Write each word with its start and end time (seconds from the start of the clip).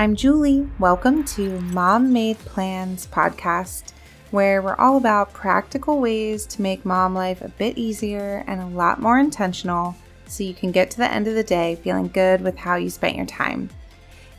I'm 0.00 0.16
Julie. 0.16 0.66
Welcome 0.78 1.24
to 1.24 1.60
Mom 1.60 2.10
Made 2.10 2.38
Plans 2.38 3.06
podcast, 3.08 3.92
where 4.30 4.62
we're 4.62 4.76
all 4.76 4.96
about 4.96 5.34
practical 5.34 6.00
ways 6.00 6.46
to 6.46 6.62
make 6.62 6.86
mom 6.86 7.14
life 7.14 7.42
a 7.42 7.50
bit 7.50 7.76
easier 7.76 8.42
and 8.46 8.62
a 8.62 8.66
lot 8.74 9.02
more 9.02 9.18
intentional 9.18 9.94
so 10.26 10.42
you 10.42 10.54
can 10.54 10.72
get 10.72 10.90
to 10.92 10.96
the 10.96 11.12
end 11.12 11.28
of 11.28 11.34
the 11.34 11.44
day 11.44 11.74
feeling 11.84 12.08
good 12.08 12.40
with 12.40 12.56
how 12.56 12.76
you 12.76 12.88
spent 12.88 13.14
your 13.14 13.26
time. 13.26 13.68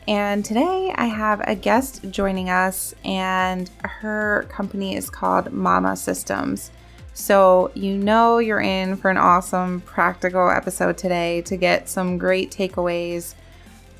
And 0.08 0.44
today 0.44 0.92
I 0.96 1.06
have 1.06 1.40
a 1.46 1.54
guest 1.54 2.10
joining 2.10 2.50
us, 2.50 2.92
and 3.04 3.70
her 3.84 4.46
company 4.48 4.96
is 4.96 5.08
called 5.08 5.52
Mama 5.52 5.94
Systems. 5.94 6.72
So, 7.14 7.70
you 7.74 7.96
know, 7.96 8.38
you're 8.38 8.60
in 8.60 8.96
for 8.96 9.12
an 9.12 9.16
awesome 9.16 9.82
practical 9.82 10.50
episode 10.50 10.98
today 10.98 11.40
to 11.42 11.56
get 11.56 11.88
some 11.88 12.18
great 12.18 12.50
takeaways 12.50 13.36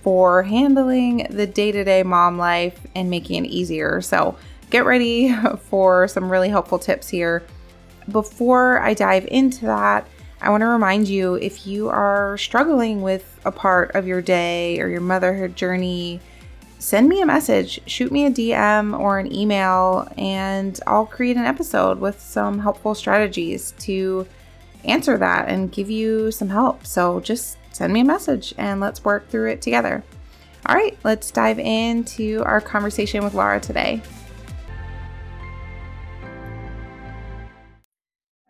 for 0.02 0.42
handling 0.42 1.26
the 1.30 1.46
day 1.46 1.72
to 1.72 1.84
day 1.84 2.02
mom 2.02 2.38
life 2.38 2.78
and 2.94 3.08
making 3.08 3.44
it 3.44 3.48
easier. 3.48 4.00
So, 4.00 4.36
get 4.70 4.84
ready 4.84 5.34
for 5.70 6.08
some 6.08 6.30
really 6.30 6.48
helpful 6.48 6.78
tips 6.78 7.08
here. 7.08 7.42
Before 8.10 8.80
I 8.80 8.94
dive 8.94 9.26
into 9.30 9.66
that, 9.66 10.08
I 10.40 10.50
want 10.50 10.62
to 10.62 10.66
remind 10.66 11.06
you 11.06 11.34
if 11.34 11.68
you 11.68 11.88
are 11.88 12.36
struggling 12.36 13.00
with 13.00 13.40
a 13.44 13.52
part 13.52 13.94
of 13.94 14.08
your 14.08 14.20
day 14.20 14.80
or 14.80 14.88
your 14.88 15.00
motherhood 15.00 15.54
journey, 15.54 16.20
send 16.80 17.08
me 17.08 17.22
a 17.22 17.26
message, 17.26 17.80
shoot 17.86 18.10
me 18.10 18.26
a 18.26 18.30
DM 18.30 18.98
or 18.98 19.20
an 19.20 19.32
email, 19.32 20.08
and 20.18 20.80
I'll 20.84 21.06
create 21.06 21.36
an 21.36 21.44
episode 21.44 22.00
with 22.00 22.20
some 22.20 22.58
helpful 22.58 22.96
strategies 22.96 23.72
to 23.80 24.26
answer 24.84 25.16
that 25.16 25.48
and 25.48 25.70
give 25.70 25.88
you 25.88 26.32
some 26.32 26.48
help. 26.48 26.84
So 26.84 27.20
just 27.20 27.56
send 27.72 27.92
me 27.92 28.00
a 28.00 28.04
message 28.04 28.54
and 28.58 28.80
let's 28.80 29.04
work 29.04 29.28
through 29.28 29.50
it 29.50 29.62
together. 29.62 30.02
All 30.66 30.76
right, 30.76 30.96
let's 31.02 31.30
dive 31.30 31.58
into 31.58 32.42
our 32.44 32.60
conversation 32.60 33.24
with 33.24 33.34
Laura 33.34 33.58
today. 33.58 34.00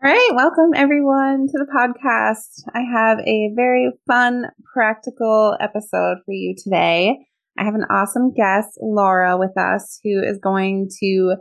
All 0.03 0.11
right, 0.11 0.29
welcome 0.33 0.71
everyone 0.75 1.47
to 1.47 1.53
the 1.53 1.65
podcast. 1.73 2.69
I 2.75 2.81
have 2.81 3.19
a 3.19 3.51
very 3.55 3.89
fun, 4.05 4.47
practical 4.73 5.55
episode 5.61 6.17
for 6.25 6.33
you 6.33 6.55
today. 6.61 7.17
I 7.57 7.63
have 7.63 7.75
an 7.75 7.85
awesome 7.89 8.33
guest, 8.33 8.77
Laura, 8.81 9.37
with 9.37 9.57
us, 9.57 9.99
who 10.03 10.21
is 10.21 10.39
going 10.43 10.89
to 10.99 11.35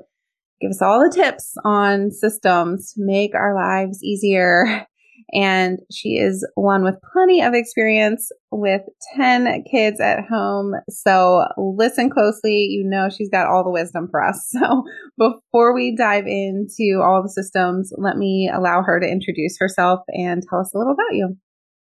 give 0.61 0.71
us 0.71 0.81
all 0.81 1.01
the 1.01 1.13
tips 1.13 1.55
on 1.65 2.13
systems 2.13 2.93
to 2.93 3.01
make 3.05 3.35
our 3.35 3.55
lives 3.55 4.03
easier. 4.03 4.87
And 5.33 5.79
she 5.91 6.11
is 6.11 6.47
one 6.57 6.85
with 6.85 6.97
plenty 7.13 7.43
of 7.43 7.55
experience 7.55 8.31
with 8.51 8.83
10 9.17 9.65
kids 9.71 9.99
at 9.99 10.27
home. 10.29 10.75
So 10.91 11.45
listen 11.57 12.11
closely. 12.11 12.67
You 12.71 12.85
know, 12.85 13.09
she's 13.09 13.31
got 13.31 13.47
all 13.47 13.65
the 13.65 13.71
wisdom 13.71 14.09
for 14.11 14.23
us. 14.23 14.53
So 14.63 14.85
before 15.19 15.75
we 15.75 15.97
dive 15.97 16.27
into 16.27 17.01
all 17.03 17.23
the 17.23 17.29
systems, 17.29 17.93
let 17.97 18.17
me 18.17 18.51
allow 18.53 18.83
her 18.83 19.01
to 19.01 19.07
introduce 19.07 19.57
herself 19.59 20.01
and 20.09 20.43
tell 20.49 20.61
us 20.61 20.73
a 20.75 20.79
little 20.79 20.93
about 20.93 21.15
you. 21.15 21.37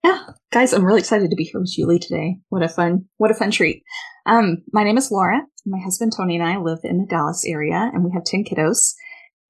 Yeah, 0.04 0.20
guys, 0.52 0.74
I'm 0.74 0.86
really 0.86 1.00
excited 1.00 1.30
to 1.30 1.36
be 1.36 1.44
here 1.44 1.60
with 1.60 1.72
Julie 1.72 2.00
today. 2.00 2.38
What 2.50 2.64
a 2.64 2.70
fun, 2.70 3.06
what 3.18 3.30
a 3.30 3.36
fun 3.36 3.52
treat. 3.52 3.84
Um, 4.26 4.64
my 4.72 4.84
name 4.84 4.98
is 4.98 5.12
Laura. 5.12 5.42
My 5.66 5.80
husband 5.80 6.14
Tony 6.16 6.38
and 6.38 6.48
I 6.48 6.58
live 6.58 6.80
in 6.84 6.98
the 6.98 7.06
Dallas 7.08 7.44
area, 7.46 7.92
and 7.94 8.04
we 8.04 8.12
have 8.14 8.24
ten 8.24 8.44
kiddos. 8.44 8.94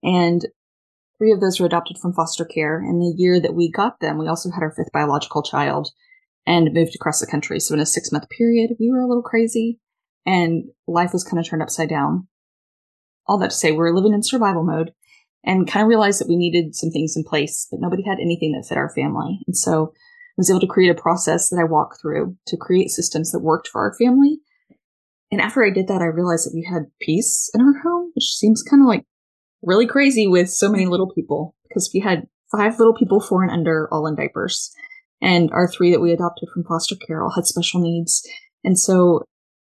And 0.04 0.46
three 1.22 1.32
of 1.32 1.40
those 1.40 1.60
were 1.60 1.68
adopted 1.68 2.00
from 2.00 2.14
foster 2.14 2.44
care. 2.44 2.80
And 2.80 3.00
the 3.00 3.14
year 3.16 3.40
that 3.40 3.54
we 3.54 3.70
got 3.70 4.00
them, 4.00 4.18
we 4.18 4.28
also 4.28 4.50
had 4.50 4.64
our 4.64 4.72
fifth 4.72 4.92
biological 4.92 5.44
child 5.44 5.90
and 6.48 6.74
moved 6.74 6.96
across 6.96 7.20
the 7.20 7.28
country. 7.28 7.60
So 7.60 7.76
in 7.76 7.80
a 7.80 7.86
six 7.86 8.12
month 8.12 8.28
period, 8.30 8.72
we 8.80 8.90
were 8.90 9.02
a 9.02 9.08
little 9.08 9.22
crazy, 9.22 9.80
and 10.26 10.64
life 10.88 11.14
was 11.14 11.24
kind 11.24 11.38
of 11.38 11.48
turned 11.48 11.62
upside 11.62 11.90
down. 11.90 12.28
All 13.28 13.38
that 13.38 13.52
to 13.52 13.56
say, 13.56 13.70
we 13.70 13.78
were 13.78 13.94
living 13.94 14.14
in 14.14 14.24
survival 14.24 14.64
mode 14.64 14.94
and 15.44 15.70
kind 15.70 15.84
of 15.84 15.90
realized 15.90 16.20
that 16.20 16.28
we 16.28 16.38
needed 16.38 16.74
some 16.74 16.90
things 16.90 17.16
in 17.16 17.24
place, 17.24 17.68
but 17.70 17.80
nobody 17.80 18.02
had 18.02 18.20
anything 18.20 18.54
that 18.54 18.68
fit 18.68 18.80
our 18.80 18.90
family. 18.90 19.42
And 19.46 19.56
so 19.56 19.94
I 19.94 20.38
was 20.38 20.50
able 20.50 20.60
to 20.62 20.68
create 20.68 20.90
a 20.90 21.00
process 21.00 21.50
that 21.50 21.60
I 21.60 21.66
walked 21.66 22.02
through 22.02 22.36
to 22.48 22.58
create 22.58 22.90
systems 22.90 23.32
that 23.32 23.40
worked 23.42 23.68
for 23.68 23.82
our 23.82 23.94
family. 23.94 24.40
And 25.32 25.40
after 25.40 25.64
I 25.64 25.70
did 25.70 25.88
that, 25.88 26.02
I 26.02 26.06
realized 26.06 26.48
that 26.48 26.56
we 26.56 26.68
had 26.68 26.92
peace 27.00 27.52
in 27.54 27.62
our 27.62 27.80
home, 27.84 28.12
which 28.16 28.34
seems 28.34 28.64
kind 28.64 28.82
of 28.82 28.88
like 28.88 29.06
really 29.64 29.88
crazy 29.88 30.28
with 30.28 30.50
so 30.50 30.70
many 30.70 30.86
little 30.86 31.12
people 31.12 31.56
because 31.68 31.90
we 31.94 32.00
had 32.00 32.28
five 32.52 32.78
little 32.80 32.94
people, 32.94 33.20
four 33.20 33.44
and 33.44 33.52
under, 33.52 33.88
all 33.92 34.08
in 34.08 34.16
diapers. 34.16 34.72
And 35.22 35.52
our 35.52 35.68
three 35.68 35.92
that 35.92 36.02
we 36.02 36.12
adopted 36.12 36.50
from 36.54 36.64
foster 36.64 36.96
care 36.96 37.24
all 37.24 37.32
had 37.32 37.46
special 37.46 37.80
needs. 37.80 38.28
And 38.64 38.78
so, 38.78 39.24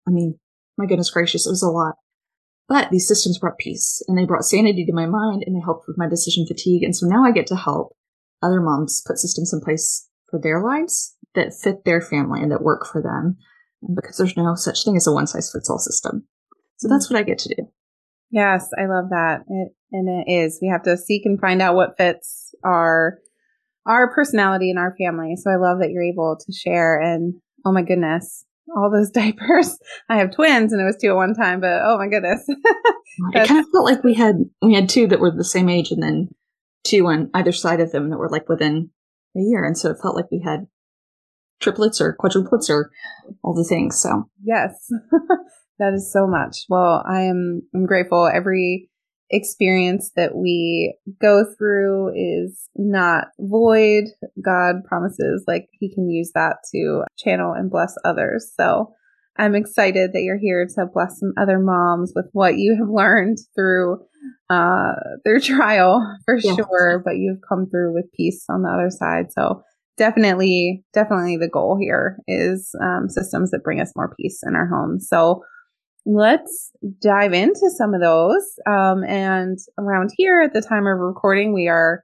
I 0.07 0.11
mean, 0.11 0.39
my 0.77 0.85
goodness 0.85 1.09
gracious, 1.09 1.45
it 1.45 1.51
was 1.51 1.63
a 1.63 1.69
lot. 1.69 1.95
But 2.67 2.91
these 2.91 3.07
systems 3.07 3.39
brought 3.39 3.57
peace 3.57 4.03
and 4.07 4.17
they 4.17 4.25
brought 4.25 4.45
sanity 4.45 4.85
to 4.85 4.93
my 4.93 5.07
mind 5.07 5.43
and 5.45 5.55
they 5.55 5.63
helped 5.63 5.87
with 5.87 5.97
my 5.97 6.07
decision 6.07 6.45
fatigue. 6.45 6.83
And 6.83 6.95
so 6.95 7.07
now 7.07 7.25
I 7.25 7.31
get 7.31 7.47
to 7.47 7.55
help 7.55 7.95
other 8.43 8.61
moms 8.61 9.01
put 9.05 9.17
systems 9.17 9.51
in 9.51 9.59
place 9.59 10.07
for 10.29 10.39
their 10.39 10.63
lives 10.63 11.15
that 11.33 11.53
fit 11.53 11.83
their 11.83 11.99
family 11.99 12.41
and 12.41 12.51
that 12.51 12.61
work 12.61 12.85
for 12.85 13.01
them. 13.01 13.37
because 13.95 14.17
there's 14.17 14.37
no 14.37 14.55
such 14.55 14.83
thing 14.83 14.95
as 14.97 15.07
a 15.07 15.11
one 15.11 15.25
size 15.25 15.51
fits 15.51 15.69
all 15.69 15.79
system. 15.79 16.27
So 16.77 16.87
that's 16.87 17.07
mm. 17.07 17.11
what 17.11 17.19
I 17.19 17.23
get 17.23 17.39
to 17.39 17.55
do. 17.55 17.67
Yes, 18.31 18.69
I 18.77 18.85
love 18.85 19.09
that. 19.09 19.41
It, 19.47 19.73
and 19.91 20.07
it 20.07 20.31
is. 20.31 20.59
We 20.61 20.69
have 20.69 20.83
to 20.83 20.97
seek 20.97 21.25
and 21.25 21.39
find 21.39 21.61
out 21.61 21.75
what 21.75 21.97
fits 21.97 22.53
our 22.63 23.19
our 23.85 24.13
personality 24.13 24.69
and 24.69 24.77
our 24.77 24.95
family. 24.99 25.35
So 25.35 25.49
I 25.49 25.55
love 25.55 25.79
that 25.79 25.89
you're 25.89 26.03
able 26.03 26.37
to 26.39 26.53
share 26.53 26.99
and 26.99 27.33
oh 27.65 27.71
my 27.71 27.81
goodness, 27.81 28.45
all 28.75 28.91
those 28.91 29.09
diapers. 29.13 29.77
I 30.09 30.17
have 30.17 30.31
twins 30.31 30.73
and 30.73 30.81
it 30.81 30.85
was 30.85 30.97
two 31.01 31.09
at 31.09 31.15
one 31.15 31.33
time, 31.33 31.59
but 31.61 31.81
oh 31.83 31.97
my 31.97 32.07
goodness. 32.07 32.43
it 32.47 33.47
kind 33.47 33.59
of 33.59 33.69
felt 33.71 33.85
like 33.85 34.03
we 34.03 34.13
had 34.13 34.35
we 34.61 34.73
had 34.73 34.89
two 34.89 35.07
that 35.07 35.19
were 35.19 35.31
the 35.31 35.43
same 35.43 35.69
age 35.69 35.91
and 35.91 36.03
then 36.03 36.29
two 36.83 37.07
on 37.07 37.29
either 37.33 37.51
side 37.51 37.79
of 37.79 37.91
them 37.91 38.09
that 38.09 38.17
were 38.17 38.29
like 38.29 38.47
within 38.47 38.91
a 39.35 39.39
year. 39.39 39.63
And 39.63 39.77
so 39.77 39.89
it 39.89 39.97
felt 40.01 40.15
like 40.15 40.31
we 40.31 40.41
had 40.43 40.67
triplets 41.59 41.99
or 41.99 42.15
quadruplets 42.19 42.69
or 42.69 42.91
all 43.43 43.53
the 43.53 43.67
things. 43.67 43.99
So 43.99 44.29
yes, 44.43 44.91
that 45.79 45.93
is 45.93 46.11
so 46.11 46.27
much. 46.27 46.65
Well, 46.69 47.03
I 47.07 47.23
am 47.23 47.63
I'm 47.73 47.85
grateful. 47.85 48.27
Every 48.27 48.89
experience 49.31 50.11
that 50.15 50.35
we 50.35 50.95
go 51.21 51.45
through 51.57 52.13
is 52.15 52.67
not 52.75 53.27
void. 53.39 54.05
God 54.43 54.83
promises 54.85 55.43
like 55.47 55.67
he 55.79 55.93
can 55.93 56.09
use 56.09 56.31
that 56.33 56.57
to 56.73 57.03
channel 57.17 57.53
and 57.53 57.69
bless 57.69 57.93
others. 58.03 58.51
So 58.59 58.93
I'm 59.37 59.55
excited 59.55 60.11
that 60.13 60.21
you're 60.21 60.39
here 60.39 60.67
to 60.75 60.85
bless 60.93 61.19
some 61.19 61.33
other 61.39 61.59
moms 61.59 62.11
with 62.15 62.25
what 62.33 62.57
you 62.57 62.75
have 62.77 62.89
learned 62.89 63.37
through 63.55 63.99
uh, 64.49 64.93
their 65.23 65.39
trial 65.39 66.01
for 66.25 66.37
yes. 66.37 66.55
sure, 66.55 67.01
but 67.03 67.17
you've 67.17 67.41
come 67.47 67.67
through 67.69 67.93
with 67.93 68.11
peace 68.15 68.43
on 68.49 68.63
the 68.63 68.69
other 68.69 68.89
side. 68.89 69.31
So 69.31 69.63
definitely, 69.97 70.83
definitely 70.93 71.37
the 71.37 71.49
goal 71.49 71.77
here 71.79 72.17
is 72.27 72.71
um, 72.81 73.07
systems 73.09 73.51
that 73.51 73.63
bring 73.63 73.79
us 73.79 73.93
more 73.95 74.13
peace 74.19 74.41
in 74.45 74.55
our 74.55 74.67
homes. 74.67 75.07
So 75.09 75.43
let's 76.09 76.71
dive 77.01 77.33
into 77.33 77.69
some 77.77 77.93
of 77.93 78.01
those. 78.01 78.43
Um, 78.65 79.03
and 79.03 79.57
around 79.77 80.11
here 80.17 80.41
at 80.41 80.53
the 80.53 80.61
time 80.61 80.87
of 80.87 80.97
recording, 80.97 81.53
we 81.53 81.67
are 81.67 82.03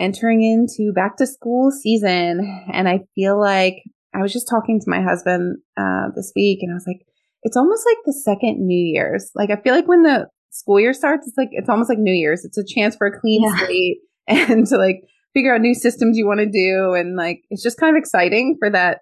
entering 0.00 0.42
into 0.42 0.92
back 0.92 1.16
to 1.18 1.26
school 1.26 1.70
season. 1.70 2.66
And 2.72 2.88
I 2.88 3.00
feel 3.14 3.38
like 3.38 3.82
I 4.14 4.22
was 4.22 4.32
just 4.32 4.48
talking 4.48 4.80
to 4.80 4.86
my 4.90 5.02
husband 5.02 5.58
uh, 5.76 6.08
this 6.16 6.32
week 6.34 6.60
and 6.62 6.72
I 6.72 6.74
was 6.74 6.86
like, 6.86 7.06
it's 7.42 7.56
almost 7.56 7.84
like 7.86 7.98
the 8.06 8.12
second 8.12 8.66
New 8.66 8.82
Year's. 8.82 9.30
Like 9.34 9.50
I 9.50 9.60
feel 9.60 9.74
like 9.74 9.86
when 9.86 10.02
the 10.02 10.28
school 10.50 10.80
year 10.80 10.94
starts, 10.94 11.26
it's 11.26 11.36
like 11.36 11.50
it's 11.52 11.68
almost 11.68 11.90
like 11.90 11.98
New 11.98 12.12
Year's. 12.12 12.44
It's 12.44 12.56
a 12.56 12.64
chance 12.66 12.96
for 12.96 13.06
a 13.06 13.20
clean 13.20 13.42
yeah. 13.42 13.58
slate 13.58 13.98
and 14.26 14.66
to 14.68 14.78
like 14.78 15.02
figure 15.34 15.54
out 15.54 15.60
new 15.60 15.74
systems 15.74 16.16
you 16.16 16.26
want 16.26 16.40
to 16.40 16.46
do, 16.46 16.94
and 16.94 17.16
like 17.16 17.42
it's 17.50 17.62
just 17.62 17.78
kind 17.78 17.94
of 17.94 18.00
exciting 18.00 18.56
for 18.58 18.70
that 18.70 19.00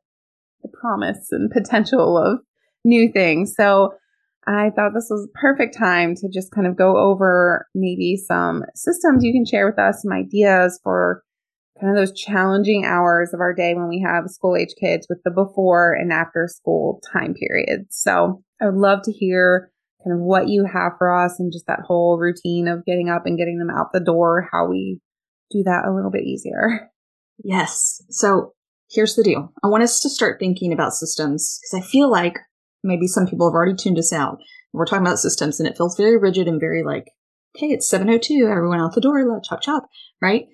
the 0.63 0.69
promise 0.69 1.29
and 1.31 1.51
potential 1.51 2.19
of 2.19 2.41
new 2.85 3.11
things. 3.11 3.55
So 3.57 3.95
I 4.47 4.71
thought 4.71 4.93
this 4.95 5.09
was 5.09 5.29
a 5.29 5.39
perfect 5.39 5.77
time 5.77 6.15
to 6.17 6.29
just 6.29 6.51
kind 6.51 6.67
of 6.67 6.77
go 6.77 6.97
over 6.97 7.69
maybe 7.75 8.17
some 8.17 8.65
systems 8.75 9.23
you 9.23 9.33
can 9.33 9.47
share 9.47 9.67
with 9.67 9.79
us, 9.79 10.03
some 10.03 10.13
ideas 10.13 10.81
for 10.83 11.23
kind 11.81 11.91
of 11.91 11.97
those 11.97 12.19
challenging 12.19 12.85
hours 12.85 13.33
of 13.33 13.41
our 13.41 13.55
day 13.55 13.75
when 13.75 13.89
we 13.89 14.01
have 14.01 14.29
school 14.29 14.57
age 14.57 14.75
kids 14.81 15.07
with 15.09 15.19
the 15.25 15.31
before 15.31 15.93
and 15.93 16.13
after 16.13 16.49
school 16.49 17.01
time 17.13 17.35
periods. 17.35 17.89
So 17.91 18.43
I 18.61 18.67
would 18.67 18.75
love 18.75 19.01
to 19.05 19.13
hear 19.13 19.71
kind 20.05 20.15
of 20.15 20.21
what 20.21 20.49
you 20.49 20.65
have 20.65 20.93
for 20.99 21.15
us 21.15 21.39
and 21.39 21.53
just 21.53 21.67
that 21.67 21.81
whole 21.87 22.19
routine 22.19 22.67
of 22.67 22.85
getting 22.85 23.09
up 23.09 23.27
and 23.27 23.39
getting 23.39 23.59
them 23.59 23.71
out 23.71 23.93
the 23.93 24.01
door, 24.01 24.49
how 24.53 24.67
we 24.69 25.01
do 25.51 25.63
that 25.65 25.85
a 25.87 25.95
little 25.95 26.11
bit 26.11 26.25
easier. 26.25 26.91
Yes. 27.45 28.03
So 28.11 28.53
here's 28.91 29.15
the 29.15 29.23
deal. 29.23 29.53
I 29.63 29.69
want 29.69 29.83
us 29.83 30.01
to 30.01 30.11
start 30.11 30.39
thinking 30.39 30.73
about 30.73 30.95
systems 30.95 31.61
because 31.63 31.85
I 31.85 31.89
feel 31.89 32.11
like 32.11 32.39
maybe 32.83 33.07
some 33.07 33.27
people 33.27 33.49
have 33.49 33.55
already 33.55 33.75
tuned 33.75 33.99
us 33.99 34.13
out. 34.13 34.39
We're 34.73 34.87
talking 34.87 35.07
about 35.07 35.19
systems 35.19 35.61
and 35.61 35.69
it 35.69 35.77
feels 35.77 35.97
very 35.97 36.17
rigid 36.17 36.49
and 36.49 36.61
very 36.61 36.83
like, 36.83 37.11
okay, 37.57 37.69
it's 37.69 37.89
702, 37.89 38.49
everyone 38.49 38.81
out 38.81 38.95
the 38.95 39.01
door, 39.01 39.41
chop 39.45 39.61
chop, 39.61 39.89
right? 40.21 40.47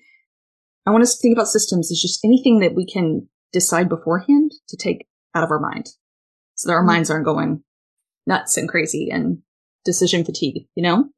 I 0.87 0.91
want 0.91 1.03
us 1.03 1.15
to 1.17 1.21
think 1.21 1.37
about 1.37 1.49
systems 1.49 1.93
as 1.93 2.01
just 2.01 2.25
anything 2.25 2.61
that 2.61 2.75
we 2.75 2.87
can 2.87 3.29
decide 3.53 3.89
beforehand 3.89 4.53
to 4.69 4.77
take 4.77 5.07
out 5.35 5.45
of 5.45 5.51
our 5.51 5.61
mind. 5.61 5.91
So 6.55 6.69
that 6.69 6.75
our 6.75 6.81
mm-hmm. 6.81 6.87
minds 6.87 7.11
aren't 7.11 7.27
going, 7.27 7.63
nuts 8.27 8.57
and 8.57 8.69
crazy 8.69 9.09
and 9.11 9.39
decision 9.85 10.25
fatigue, 10.25 10.67
you 10.75 10.83
know? 10.83 11.11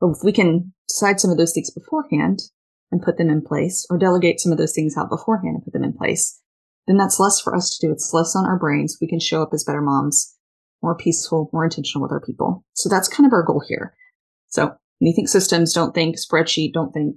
But 0.00 0.10
if 0.10 0.18
we 0.22 0.32
can 0.32 0.72
decide 0.88 1.20
some 1.20 1.30
of 1.30 1.36
those 1.38 1.52
things 1.52 1.70
beforehand 1.70 2.40
and 2.90 3.02
put 3.02 3.18
them 3.18 3.28
in 3.28 3.42
place 3.42 3.86
or 3.90 3.98
delegate 3.98 4.40
some 4.40 4.52
of 4.52 4.58
those 4.58 4.74
things 4.74 4.96
out 4.96 5.10
beforehand 5.10 5.56
and 5.56 5.64
put 5.64 5.72
them 5.72 5.84
in 5.84 5.92
place, 5.92 6.40
then 6.86 6.96
that's 6.96 7.18
less 7.18 7.40
for 7.40 7.54
us 7.54 7.76
to 7.76 7.86
do. 7.86 7.92
It's 7.92 8.12
less 8.14 8.36
on 8.36 8.46
our 8.46 8.58
brains. 8.58 8.98
We 9.00 9.08
can 9.08 9.20
show 9.20 9.42
up 9.42 9.50
as 9.52 9.64
better 9.64 9.80
moms, 9.80 10.35
more 10.86 10.96
peaceful, 10.96 11.50
more 11.52 11.64
intentional 11.64 12.02
with 12.02 12.12
our 12.12 12.20
people. 12.20 12.64
So 12.74 12.88
that's 12.88 13.08
kind 13.08 13.26
of 13.26 13.32
our 13.32 13.42
goal 13.42 13.62
here. 13.66 13.92
So 14.48 14.66
when 14.66 15.08
you 15.08 15.12
think 15.14 15.28
systems, 15.28 15.74
don't 15.74 15.94
think 15.94 16.16
spreadsheet, 16.16 16.72
don't 16.72 16.92
think. 16.92 17.16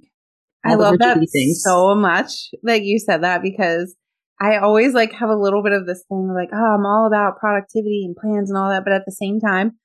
I 0.66 0.74
love 0.76 0.98
that 1.00 1.18
things. 1.32 1.62
so 1.64 1.96
much 1.96 2.50
that 2.64 2.84
you 2.84 3.00
said 3.00 3.24
that 3.24 3.42
because 3.42 3.96
I 4.42 4.58
always 4.58 4.94
like 4.94 5.14
have 5.14 5.30
a 5.30 5.36
little 5.36 5.64
bit 5.64 5.72
of 5.72 5.86
this 5.86 6.04
thing 6.10 6.34
like, 6.34 6.50
oh, 6.52 6.76
I'm 6.76 6.86
all 6.86 7.08
about 7.08 7.40
productivity 7.40 8.04
and 8.06 8.16
plans 8.16 8.50
and 8.50 8.58
all 8.58 8.70
that. 8.70 8.84
But 8.84 8.94
at 8.94 9.04
the 9.06 9.12
same 9.12 9.40
time, 9.40 9.78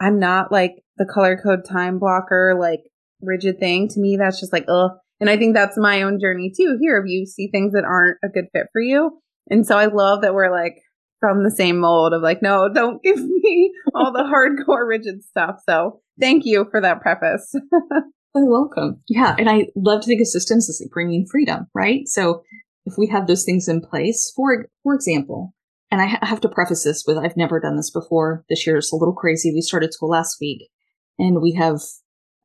I'm 0.00 0.18
not 0.18 0.52
like 0.52 0.72
the 0.96 1.04
color 1.12 1.38
code 1.42 1.64
time 1.68 1.98
blocker, 1.98 2.56
like 2.58 2.80
rigid 3.20 3.58
thing. 3.58 3.88
To 3.88 4.00
me, 4.00 4.16
that's 4.16 4.40
just 4.40 4.52
like, 4.52 4.64
ugh. 4.68 4.92
And 5.20 5.28
I 5.28 5.36
think 5.36 5.54
that's 5.54 5.76
my 5.76 6.02
own 6.02 6.18
journey 6.20 6.52
too. 6.56 6.78
Here, 6.80 6.98
if 6.98 7.04
you 7.06 7.26
see 7.26 7.48
things 7.50 7.72
that 7.72 7.84
aren't 7.84 8.18
a 8.24 8.28
good 8.28 8.46
fit 8.52 8.68
for 8.72 8.80
you. 8.80 9.18
And 9.50 9.66
so 9.66 9.76
I 9.76 9.86
love 9.86 10.22
that 10.22 10.34
we're 10.34 10.50
like 10.50 10.76
from 11.24 11.42
the 11.42 11.50
same 11.50 11.78
mold 11.78 12.12
of 12.12 12.20
like, 12.20 12.42
no, 12.42 12.68
don't 12.68 13.02
give 13.02 13.18
me 13.42 13.72
all 13.94 14.12
the 14.12 14.18
hardcore 14.18 14.86
rigid 14.86 15.24
stuff. 15.24 15.56
So 15.66 16.02
thank 16.20 16.44
you 16.44 16.66
for 16.70 16.82
that 16.82 17.00
preface. 17.00 17.54
You're 18.34 18.50
welcome. 18.50 19.00
Yeah. 19.08 19.34
And 19.38 19.48
I 19.48 19.68
love 19.74 20.02
to 20.02 20.06
think 20.06 20.20
of 20.20 20.26
systems 20.26 20.68
as 20.68 20.82
like 20.82 20.90
bringing 20.90 21.24
freedom, 21.24 21.66
right? 21.72 22.06
So 22.08 22.42
if 22.84 22.98
we 22.98 23.06
have 23.06 23.26
those 23.26 23.44
things 23.44 23.68
in 23.68 23.80
place, 23.80 24.30
for, 24.36 24.66
for 24.82 24.94
example, 24.94 25.54
and 25.90 26.02
I 26.02 26.18
have 26.26 26.42
to 26.42 26.48
preface 26.48 26.84
this 26.84 27.04
with 27.06 27.16
I've 27.16 27.38
never 27.38 27.58
done 27.58 27.76
this 27.76 27.90
before. 27.90 28.44
This 28.50 28.66
year 28.66 28.76
is 28.76 28.92
a 28.92 28.96
little 28.96 29.14
crazy. 29.14 29.50
We 29.50 29.62
started 29.62 29.94
school 29.94 30.10
last 30.10 30.36
week 30.42 30.68
and 31.18 31.40
we 31.40 31.54
have, 31.54 31.80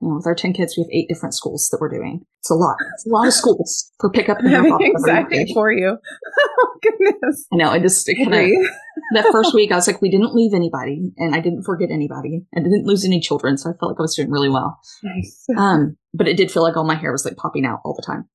you 0.02 0.08
know, 0.08 0.16
with 0.16 0.28
our 0.28 0.36
10 0.36 0.54
kids, 0.54 0.78
we 0.78 0.84
have 0.84 0.90
eight 0.92 1.10
different 1.10 1.36
schools 1.36 1.68
that 1.70 1.80
we're 1.82 1.90
doing. 1.90 2.22
It's 2.40 2.50
a 2.50 2.56
lot. 2.56 2.78
It's 2.94 3.06
a 3.06 3.10
lot 3.10 3.28
of 3.28 3.34
schools 3.34 3.92
for 4.00 4.10
pickup 4.10 4.40
and 4.40 4.50
drop 4.50 4.74
off. 4.74 4.82
exactly 4.82 5.52
for 5.54 5.72
you. 5.72 5.98
oh, 6.40 6.80
goodness. 6.82 7.46
I 7.52 7.58
know. 7.58 7.70
I 7.70 7.80
just 7.80 8.08
kind 8.08 8.34
of, 8.34 8.50
that 9.14 9.28
first 9.32 9.54
week, 9.54 9.74
I 9.74 9.76
was 9.76 9.88
like, 9.88 10.02
we 10.02 10.10
didn't 10.10 10.34
leave 10.34 10.54
anybody 10.54 11.12
and 11.18 11.36
I 11.36 11.42
didn't 11.42 11.64
forget 11.64 11.92
anybody 11.92 12.46
and 12.54 12.64
didn't 12.64 12.86
lose 12.86 13.04
any 13.04 13.20
children. 13.20 13.58
So 13.58 13.70
I 13.70 13.74
felt 13.74 13.92
like 13.92 14.00
I 14.00 14.04
was 14.04 14.16
doing 14.16 14.32
really 14.32 14.50
well. 14.50 14.80
Nice. 15.04 15.46
Um, 15.58 15.98
but 16.14 16.30
it 16.30 16.38
did 16.38 16.52
feel 16.52 16.64
like 16.64 16.78
all 16.78 16.86
my 16.86 16.96
hair 16.96 17.12
was 17.12 17.26
like 17.26 17.36
popping 17.36 17.66
out 17.66 17.80
all 17.84 17.94
the 17.94 18.06
time. 18.06 18.30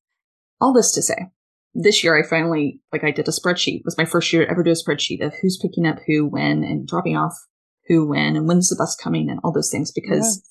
All 0.60 0.74
this 0.74 0.92
to 0.92 1.02
say, 1.02 1.30
this 1.72 2.04
year 2.04 2.18
I 2.18 2.28
finally, 2.28 2.80
like 2.92 3.04
I 3.04 3.10
did 3.10 3.26
a 3.26 3.32
spreadsheet. 3.32 3.78
It 3.78 3.86
was 3.86 3.98
my 3.98 4.04
first 4.04 4.32
year 4.32 4.44
to 4.44 4.50
ever 4.50 4.62
do 4.62 4.70
a 4.70 4.74
spreadsheet 4.74 5.24
of 5.24 5.32
who's 5.40 5.58
picking 5.60 5.86
up 5.86 5.98
who, 6.06 6.26
when, 6.26 6.62
and 6.62 6.86
dropping 6.86 7.16
off 7.16 7.34
who, 7.88 8.06
when, 8.06 8.36
and 8.36 8.46
when's 8.46 8.68
the 8.68 8.76
bus 8.76 8.94
coming 8.94 9.30
and 9.30 9.40
all 9.42 9.52
those 9.52 9.70
things 9.70 9.90
because. 9.90 10.42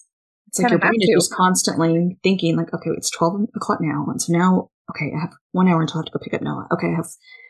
It's 0.53 0.61
like 0.61 0.69
your 0.69 0.79
brain 0.79 1.01
is 1.01 1.09
just 1.15 1.33
constantly 1.33 2.15
thinking 2.21 2.55
like, 2.55 2.71
okay, 2.75 2.91
it's 2.95 3.09
12 3.09 3.47
o'clock 3.55 3.79
now. 3.81 4.05
And 4.07 4.21
so 4.21 4.31
now, 4.31 4.69
okay, 4.91 5.11
I 5.17 5.21
have 5.21 5.33
one 5.51 5.67
hour 5.67 5.81
until 5.81 5.97
I 5.97 5.99
have 6.01 6.05
to 6.05 6.11
go 6.11 6.23
pick 6.23 6.35
up 6.35 6.43
Noah. 6.43 6.67
Okay. 6.71 6.89
I 6.93 6.95
have 6.95 7.07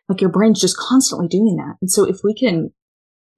like 0.07 0.21
your 0.21 0.29
brain's 0.29 0.61
just 0.61 0.77
constantly 0.77 1.27
doing 1.27 1.57
that. 1.57 1.75
And 1.81 1.91
so 1.91 2.05
if 2.05 2.19
we 2.23 2.33
can 2.33 2.71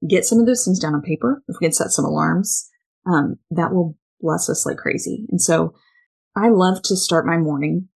get 0.08 0.24
some 0.24 0.40
of 0.40 0.46
those 0.46 0.64
things 0.64 0.78
down 0.78 0.94
on 0.94 1.02
paper, 1.02 1.42
if 1.48 1.56
we 1.60 1.66
can 1.66 1.72
set 1.72 1.90
some 1.90 2.06
alarms, 2.06 2.70
um, 3.08 3.38
that 3.50 3.74
will 3.74 3.98
bless 4.22 4.52
us 4.52 4.68
like 4.68 4.78
crazy. 4.78 5.26
And 5.32 5.42
so 5.42 5.74
I 6.36 6.50
love 6.50 6.84
to 6.84 6.96
start 6.96 7.26
my 7.26 7.38
morning 7.38 7.88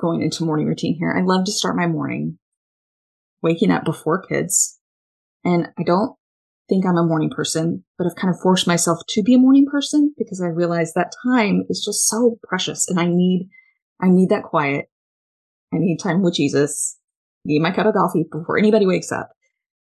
going 0.00 0.22
into 0.22 0.44
morning 0.44 0.68
routine 0.68 0.96
here. 0.98 1.14
I 1.14 1.22
love 1.22 1.44
to 1.44 1.52
start 1.52 1.76
my 1.76 1.86
morning 1.86 2.38
waking 3.42 3.70
up 3.70 3.84
before 3.84 4.22
kids. 4.22 4.78
And 5.44 5.68
I 5.78 5.82
don't 5.82 6.16
think 6.68 6.84
I'm 6.86 6.96
a 6.96 7.04
morning 7.04 7.30
person, 7.30 7.84
but 7.96 8.06
I've 8.06 8.16
kind 8.16 8.32
of 8.32 8.40
forced 8.40 8.66
myself 8.66 9.00
to 9.08 9.22
be 9.22 9.34
a 9.34 9.38
morning 9.38 9.66
person 9.66 10.14
because 10.18 10.40
I 10.40 10.46
realize 10.46 10.92
that 10.92 11.12
time 11.24 11.64
is 11.68 11.82
just 11.84 12.06
so 12.08 12.38
precious 12.42 12.88
and 12.88 13.00
I 13.00 13.06
need, 13.06 13.48
I 14.00 14.08
need 14.08 14.28
that 14.30 14.44
quiet. 14.44 14.90
I 15.72 15.78
need 15.78 15.98
time 15.98 16.22
with 16.22 16.34
Jesus. 16.34 16.98
I 17.44 17.48
need 17.48 17.62
my 17.62 17.72
cup 17.72 17.86
of 17.86 17.94
coffee 17.94 18.24
before 18.30 18.58
anybody 18.58 18.86
wakes 18.86 19.12
up. 19.12 19.30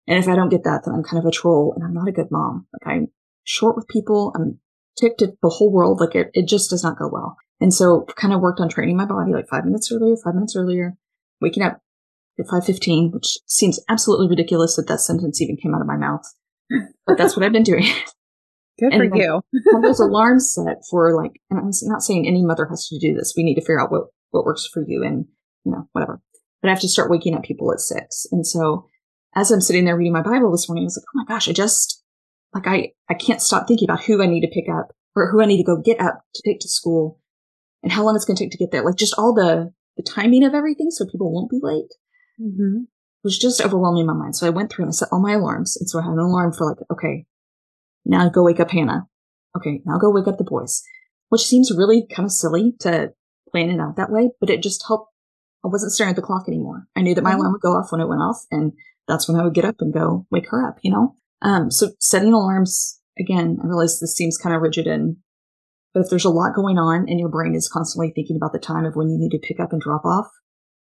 And 0.06 0.18
if 0.18 0.28
I 0.28 0.36
don't 0.36 0.48
get 0.48 0.64
that, 0.64 0.82
then 0.84 0.94
I'm 0.94 1.02
kind 1.02 1.18
of 1.18 1.26
a 1.26 1.30
troll 1.30 1.74
and 1.74 1.84
I'm 1.84 1.94
not 1.94 2.08
a 2.08 2.12
good 2.12 2.30
mom. 2.30 2.66
Like 2.72 2.94
I'm 2.94 3.08
short 3.44 3.76
with 3.76 3.88
people. 3.88 4.32
I'm 4.34 4.58
ticked 4.98 5.22
at 5.22 5.40
the 5.42 5.48
whole 5.48 5.70
world. 5.70 6.00
Like 6.00 6.14
it, 6.14 6.30
it 6.32 6.48
just 6.48 6.70
does 6.70 6.82
not 6.82 6.98
go 6.98 7.08
well. 7.12 7.36
And 7.60 7.74
so 7.74 8.06
kind 8.16 8.32
of 8.32 8.40
worked 8.40 8.60
on 8.60 8.68
training 8.68 8.96
my 8.96 9.04
body 9.04 9.32
like 9.32 9.48
five 9.48 9.64
minutes 9.64 9.90
earlier, 9.92 10.16
five 10.22 10.34
minutes 10.34 10.56
earlier, 10.56 10.96
waking 11.40 11.62
up 11.62 11.80
at 12.38 12.46
5.15, 12.46 13.12
which 13.12 13.38
seems 13.46 13.80
absolutely 13.88 14.28
ridiculous 14.28 14.76
that 14.76 14.86
that 14.86 15.00
sentence 15.00 15.40
even 15.40 15.56
came 15.56 15.74
out 15.74 15.80
of 15.80 15.86
my 15.86 15.96
mouth. 15.96 16.22
But 17.06 17.16
that's 17.16 17.36
what 17.36 17.44
I've 17.44 17.52
been 17.52 17.62
doing. 17.62 17.84
Good 18.78 18.92
and 18.92 19.10
for 19.10 19.16
you. 19.16 19.40
have 19.72 19.82
those 19.82 20.00
alarms 20.00 20.54
set 20.54 20.82
for 20.90 21.16
like, 21.16 21.40
and 21.50 21.58
I'm 21.58 21.70
not 21.82 22.02
saying 22.02 22.26
any 22.26 22.44
mother 22.44 22.66
has 22.66 22.86
to 22.88 22.98
do 22.98 23.14
this. 23.14 23.34
We 23.36 23.42
need 23.42 23.56
to 23.56 23.60
figure 23.60 23.80
out 23.80 23.90
what, 23.90 24.04
what 24.30 24.44
works 24.44 24.68
for 24.72 24.84
you 24.86 25.02
and, 25.02 25.26
you 25.64 25.72
know, 25.72 25.88
whatever. 25.92 26.20
But 26.62 26.68
I 26.68 26.72
have 26.72 26.80
to 26.80 26.88
start 26.88 27.10
waking 27.10 27.34
up 27.34 27.42
people 27.42 27.72
at 27.72 27.80
six. 27.80 28.26
And 28.30 28.46
so 28.46 28.86
as 29.34 29.50
I'm 29.50 29.60
sitting 29.60 29.84
there 29.84 29.96
reading 29.96 30.12
my 30.12 30.22
Bible 30.22 30.50
this 30.52 30.68
morning, 30.68 30.84
I 30.84 30.86
was 30.86 30.96
like, 30.96 31.04
oh 31.14 31.24
my 31.24 31.34
gosh, 31.34 31.48
I 31.48 31.52
just, 31.52 32.02
like, 32.54 32.66
I, 32.66 32.92
I 33.08 33.14
can't 33.14 33.42
stop 33.42 33.66
thinking 33.66 33.88
about 33.88 34.04
who 34.04 34.22
I 34.22 34.26
need 34.26 34.42
to 34.42 34.48
pick 34.48 34.68
up 34.68 34.92
or 35.14 35.30
who 35.30 35.42
I 35.42 35.46
need 35.46 35.58
to 35.58 35.64
go 35.64 35.80
get 35.80 36.00
up 36.00 36.22
to 36.34 36.42
take 36.44 36.60
to 36.60 36.68
school 36.68 37.20
and 37.82 37.92
how 37.92 38.04
long 38.04 38.16
it's 38.16 38.24
going 38.24 38.36
to 38.36 38.44
take 38.44 38.52
to 38.52 38.58
get 38.58 38.70
there. 38.70 38.84
Like 38.84 38.96
just 38.96 39.14
all 39.18 39.34
the, 39.34 39.72
the 39.96 40.02
timing 40.02 40.44
of 40.44 40.54
everything 40.54 40.90
so 40.90 41.04
people 41.04 41.32
won't 41.32 41.50
be 41.50 41.58
late 41.60 41.92
mm-hmm. 42.40 42.84
Was 43.28 43.38
just 43.38 43.60
overwhelming 43.60 44.06
my 44.06 44.14
mind. 44.14 44.36
So 44.36 44.46
I 44.46 44.50
went 44.50 44.72
through 44.72 44.84
and 44.84 44.90
I 44.90 44.92
set 44.92 45.08
all 45.12 45.20
my 45.20 45.34
alarms. 45.34 45.76
And 45.76 45.88
so 45.88 45.98
I 45.98 46.02
had 46.02 46.12
an 46.12 46.18
alarm 46.18 46.54
for 46.54 46.66
like, 46.66 46.78
okay, 46.90 47.26
now 48.06 48.28
go 48.30 48.42
wake 48.42 48.58
up 48.58 48.70
Hannah. 48.70 49.06
Okay, 49.54 49.82
now 49.84 49.98
go 49.98 50.10
wake 50.10 50.26
up 50.26 50.38
the 50.38 50.44
boys, 50.44 50.82
which 51.28 51.46
seems 51.46 51.70
really 51.70 52.06
kind 52.10 52.24
of 52.24 52.32
silly 52.32 52.72
to 52.80 53.12
plan 53.50 53.68
it 53.68 53.80
out 53.80 53.96
that 53.96 54.10
way, 54.10 54.30
but 54.40 54.48
it 54.48 54.62
just 54.62 54.84
helped. 54.88 55.12
I 55.62 55.68
wasn't 55.68 55.92
staring 55.92 56.10
at 56.10 56.16
the 56.16 56.22
clock 56.22 56.44
anymore. 56.48 56.86
I 56.96 57.02
knew 57.02 57.14
that 57.14 57.22
my 57.22 57.32
mm-hmm. 57.32 57.40
alarm 57.40 57.52
would 57.52 57.60
go 57.60 57.72
off 57.72 57.92
when 57.92 58.00
it 58.00 58.08
went 58.08 58.22
off 58.22 58.46
and 58.50 58.72
that's 59.06 59.28
when 59.28 59.38
I 59.38 59.44
would 59.44 59.54
get 59.54 59.64
up 59.64 59.76
and 59.80 59.92
go 59.92 60.26
wake 60.30 60.48
her 60.50 60.66
up, 60.66 60.78
you 60.82 60.90
know? 60.90 61.16
Um, 61.42 61.70
so 61.70 61.90
setting 61.98 62.32
alarms, 62.32 63.00
again, 63.18 63.58
I 63.62 63.66
realize 63.66 63.98
this 63.98 64.14
seems 64.14 64.38
kind 64.38 64.54
of 64.54 64.62
rigid 64.62 64.86
and 64.86 65.16
but 65.92 66.00
if 66.00 66.10
there's 66.10 66.24
a 66.24 66.30
lot 66.30 66.54
going 66.54 66.78
on 66.78 67.08
and 67.08 67.18
your 67.18 67.28
brain 67.28 67.54
is 67.54 67.68
constantly 67.68 68.12
thinking 68.14 68.36
about 68.36 68.52
the 68.52 68.58
time 68.58 68.84
of 68.84 68.94
when 68.94 69.08
you 69.08 69.18
need 69.18 69.30
to 69.30 69.38
pick 69.38 69.58
up 69.58 69.72
and 69.72 69.80
drop 69.80 70.04
off, 70.04 70.28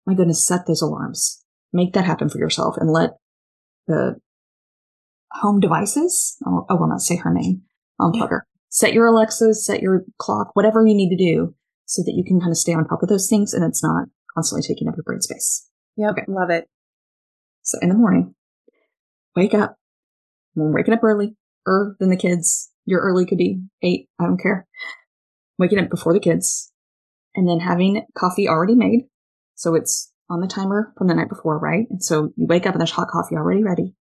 my 0.05 0.13
goodness, 0.13 0.45
set 0.45 0.65
those 0.65 0.81
alarms. 0.81 1.42
Make 1.73 1.93
that 1.93 2.05
happen 2.05 2.29
for 2.29 2.37
yourself 2.37 2.77
and 2.77 2.89
let 2.89 3.17
the 3.87 4.15
home 5.31 5.59
devices, 5.59 6.37
oh, 6.45 6.65
I 6.69 6.75
will 6.75 6.87
not 6.87 7.01
say 7.01 7.17
her 7.17 7.33
name, 7.33 7.63
unplug 7.99 8.29
her. 8.29 8.45
Set 8.69 8.93
your 8.93 9.07
Alexas, 9.07 9.65
set 9.65 9.81
your 9.81 10.03
clock, 10.17 10.51
whatever 10.53 10.85
you 10.85 10.95
need 10.95 11.09
to 11.09 11.23
do 11.23 11.55
so 11.85 12.01
that 12.03 12.13
you 12.15 12.23
can 12.23 12.39
kind 12.39 12.51
of 12.51 12.57
stay 12.57 12.73
on 12.73 12.87
top 12.87 13.03
of 13.03 13.09
those 13.09 13.27
things 13.27 13.53
and 13.53 13.63
it's 13.63 13.83
not 13.83 14.05
constantly 14.33 14.65
taking 14.67 14.87
up 14.87 14.95
your 14.95 15.03
brain 15.03 15.21
space. 15.21 15.67
Yep. 15.97 16.11
Okay. 16.11 16.23
Love 16.27 16.49
it. 16.49 16.67
So 17.63 17.77
in 17.81 17.89
the 17.89 17.95
morning, 17.95 18.35
wake 19.35 19.53
up. 19.53 19.77
We're 20.55 20.71
waking 20.71 20.93
up 20.93 21.03
early, 21.03 21.35
earlier 21.65 21.95
than 21.99 22.09
the 22.09 22.17
kids. 22.17 22.71
Your 22.85 23.01
early 23.01 23.25
could 23.25 23.37
be 23.37 23.61
eight. 23.81 24.09
I 24.19 24.25
don't 24.25 24.41
care. 24.41 24.67
Waking 25.57 25.79
up 25.79 25.89
before 25.89 26.13
the 26.13 26.19
kids 26.19 26.71
and 27.35 27.47
then 27.47 27.59
having 27.59 28.05
coffee 28.15 28.47
already 28.47 28.75
made. 28.75 29.05
So 29.55 29.75
it's 29.75 30.11
on 30.29 30.39
the 30.39 30.47
timer 30.47 30.93
from 30.97 31.07
the 31.07 31.13
night 31.13 31.29
before, 31.29 31.59
right? 31.59 31.85
And 31.89 32.03
so 32.03 32.31
you 32.35 32.47
wake 32.47 32.65
up 32.65 32.73
and 32.73 32.81
there's 32.81 32.91
hot 32.91 33.09
coffee 33.09 33.35
already 33.35 33.63
ready. 33.63 33.95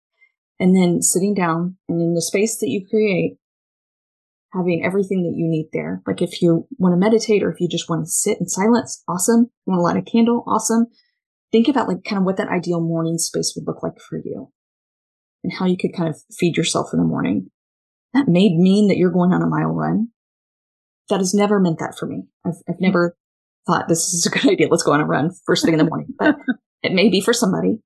And 0.59 0.75
then 0.75 1.01
sitting 1.01 1.33
down 1.33 1.77
and 1.89 2.01
in 2.01 2.13
the 2.13 2.21
space 2.21 2.57
that 2.59 2.69
you 2.69 2.85
create, 2.87 3.37
having 4.53 4.83
everything 4.85 5.23
that 5.23 5.35
you 5.35 5.47
need 5.47 5.69
there. 5.73 6.01
Like 6.05 6.21
if 6.21 6.41
you 6.41 6.67
want 6.77 6.93
to 6.93 6.97
meditate 6.97 7.43
or 7.43 7.51
if 7.51 7.59
you 7.59 7.67
just 7.67 7.89
want 7.89 8.05
to 8.05 8.09
sit 8.11 8.37
in 8.39 8.47
silence, 8.47 9.03
awesome. 9.07 9.49
You 9.65 9.73
want 9.73 9.79
to 9.79 9.83
light 9.83 9.97
a 9.97 10.11
candle, 10.11 10.43
awesome. 10.47 10.87
Think 11.51 11.67
about 11.67 11.87
like 11.87 12.03
kind 12.03 12.19
of 12.19 12.25
what 12.25 12.37
that 12.37 12.49
ideal 12.49 12.79
morning 12.79 13.17
space 13.17 13.53
would 13.55 13.67
look 13.67 13.83
like 13.83 13.99
for 13.99 14.17
you 14.17 14.51
and 15.43 15.53
how 15.53 15.65
you 15.65 15.77
could 15.77 15.93
kind 15.95 16.09
of 16.09 16.17
feed 16.31 16.55
yourself 16.55 16.89
in 16.93 16.99
the 16.99 17.05
morning 17.05 17.49
that 18.13 18.27
may 18.27 18.55
mean 18.55 18.87
that 18.87 18.97
you're 18.97 19.11
going 19.11 19.33
on 19.33 19.41
a 19.41 19.47
mile 19.47 19.69
run. 19.69 20.09
That 21.09 21.19
has 21.19 21.33
never 21.33 21.59
meant 21.59 21.79
that 21.79 21.97
for 21.99 22.05
me. 22.05 22.23
I've, 22.45 22.53
I've 22.67 22.75
mm-hmm. 22.75 22.85
never 22.85 23.17
thought 23.65 23.87
this 23.87 24.13
is 24.13 24.25
a 24.25 24.29
good 24.29 24.51
idea. 24.51 24.67
Let's 24.69 24.83
go 24.83 24.93
on 24.93 25.01
a 25.01 25.05
run 25.05 25.31
first 25.45 25.65
thing 25.65 25.73
in 25.73 25.77
the 25.77 25.85
morning, 25.85 26.07
but 26.17 26.35
it 26.81 26.93
may 26.93 27.09
be 27.09 27.21
for 27.21 27.33
somebody. 27.33 27.79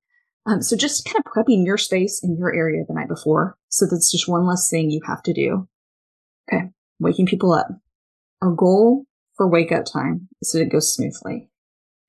Um, 0.45 0.61
so 0.61 0.77
just 0.77 1.05
kind 1.05 1.17
of 1.17 1.31
prepping 1.31 1.65
your 1.65 1.77
space 1.77 2.21
in 2.23 2.37
your 2.37 2.53
area 2.53 2.83
the 2.87 2.93
night 2.93 3.09
before. 3.09 3.57
So 3.69 3.85
that's 3.85 4.11
just 4.11 4.29
one 4.29 4.45
less 4.45 4.69
thing 4.69 4.89
you 4.89 5.01
have 5.05 5.21
to 5.23 5.33
do. 5.33 5.67
Okay. 6.51 6.69
Waking 6.99 7.25
people 7.25 7.51
up. 7.51 7.67
Our 8.41 8.51
goal 8.51 9.05
for 9.35 9.47
wake 9.47 9.71
up 9.71 9.85
time 9.85 10.29
is 10.41 10.51
that 10.51 10.61
it 10.61 10.71
goes 10.71 10.93
smoothly. 10.93 11.49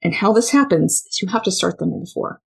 And 0.02 0.14
how 0.14 0.32
this 0.32 0.50
happens 0.50 1.04
is 1.10 1.20
you 1.20 1.28
have 1.28 1.42
to 1.42 1.50
start 1.50 1.78
the 1.78 1.86
night 1.86 2.04
before. 2.04 2.40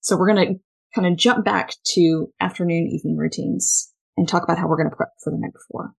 So 0.00 0.16
we're 0.16 0.34
going 0.34 0.54
to 0.54 0.60
kind 0.94 1.06
of 1.06 1.18
jump 1.18 1.44
back 1.44 1.74
to 1.94 2.32
afternoon, 2.40 2.88
evening 2.88 3.16
routines 3.16 3.92
and 4.16 4.26
talk 4.26 4.42
about 4.42 4.58
how 4.58 4.66
we're 4.66 4.78
going 4.78 4.90
to 4.90 4.96
prep 4.96 5.10
for 5.22 5.30
the 5.30 5.38
night 5.38 5.52
before. 5.52 5.92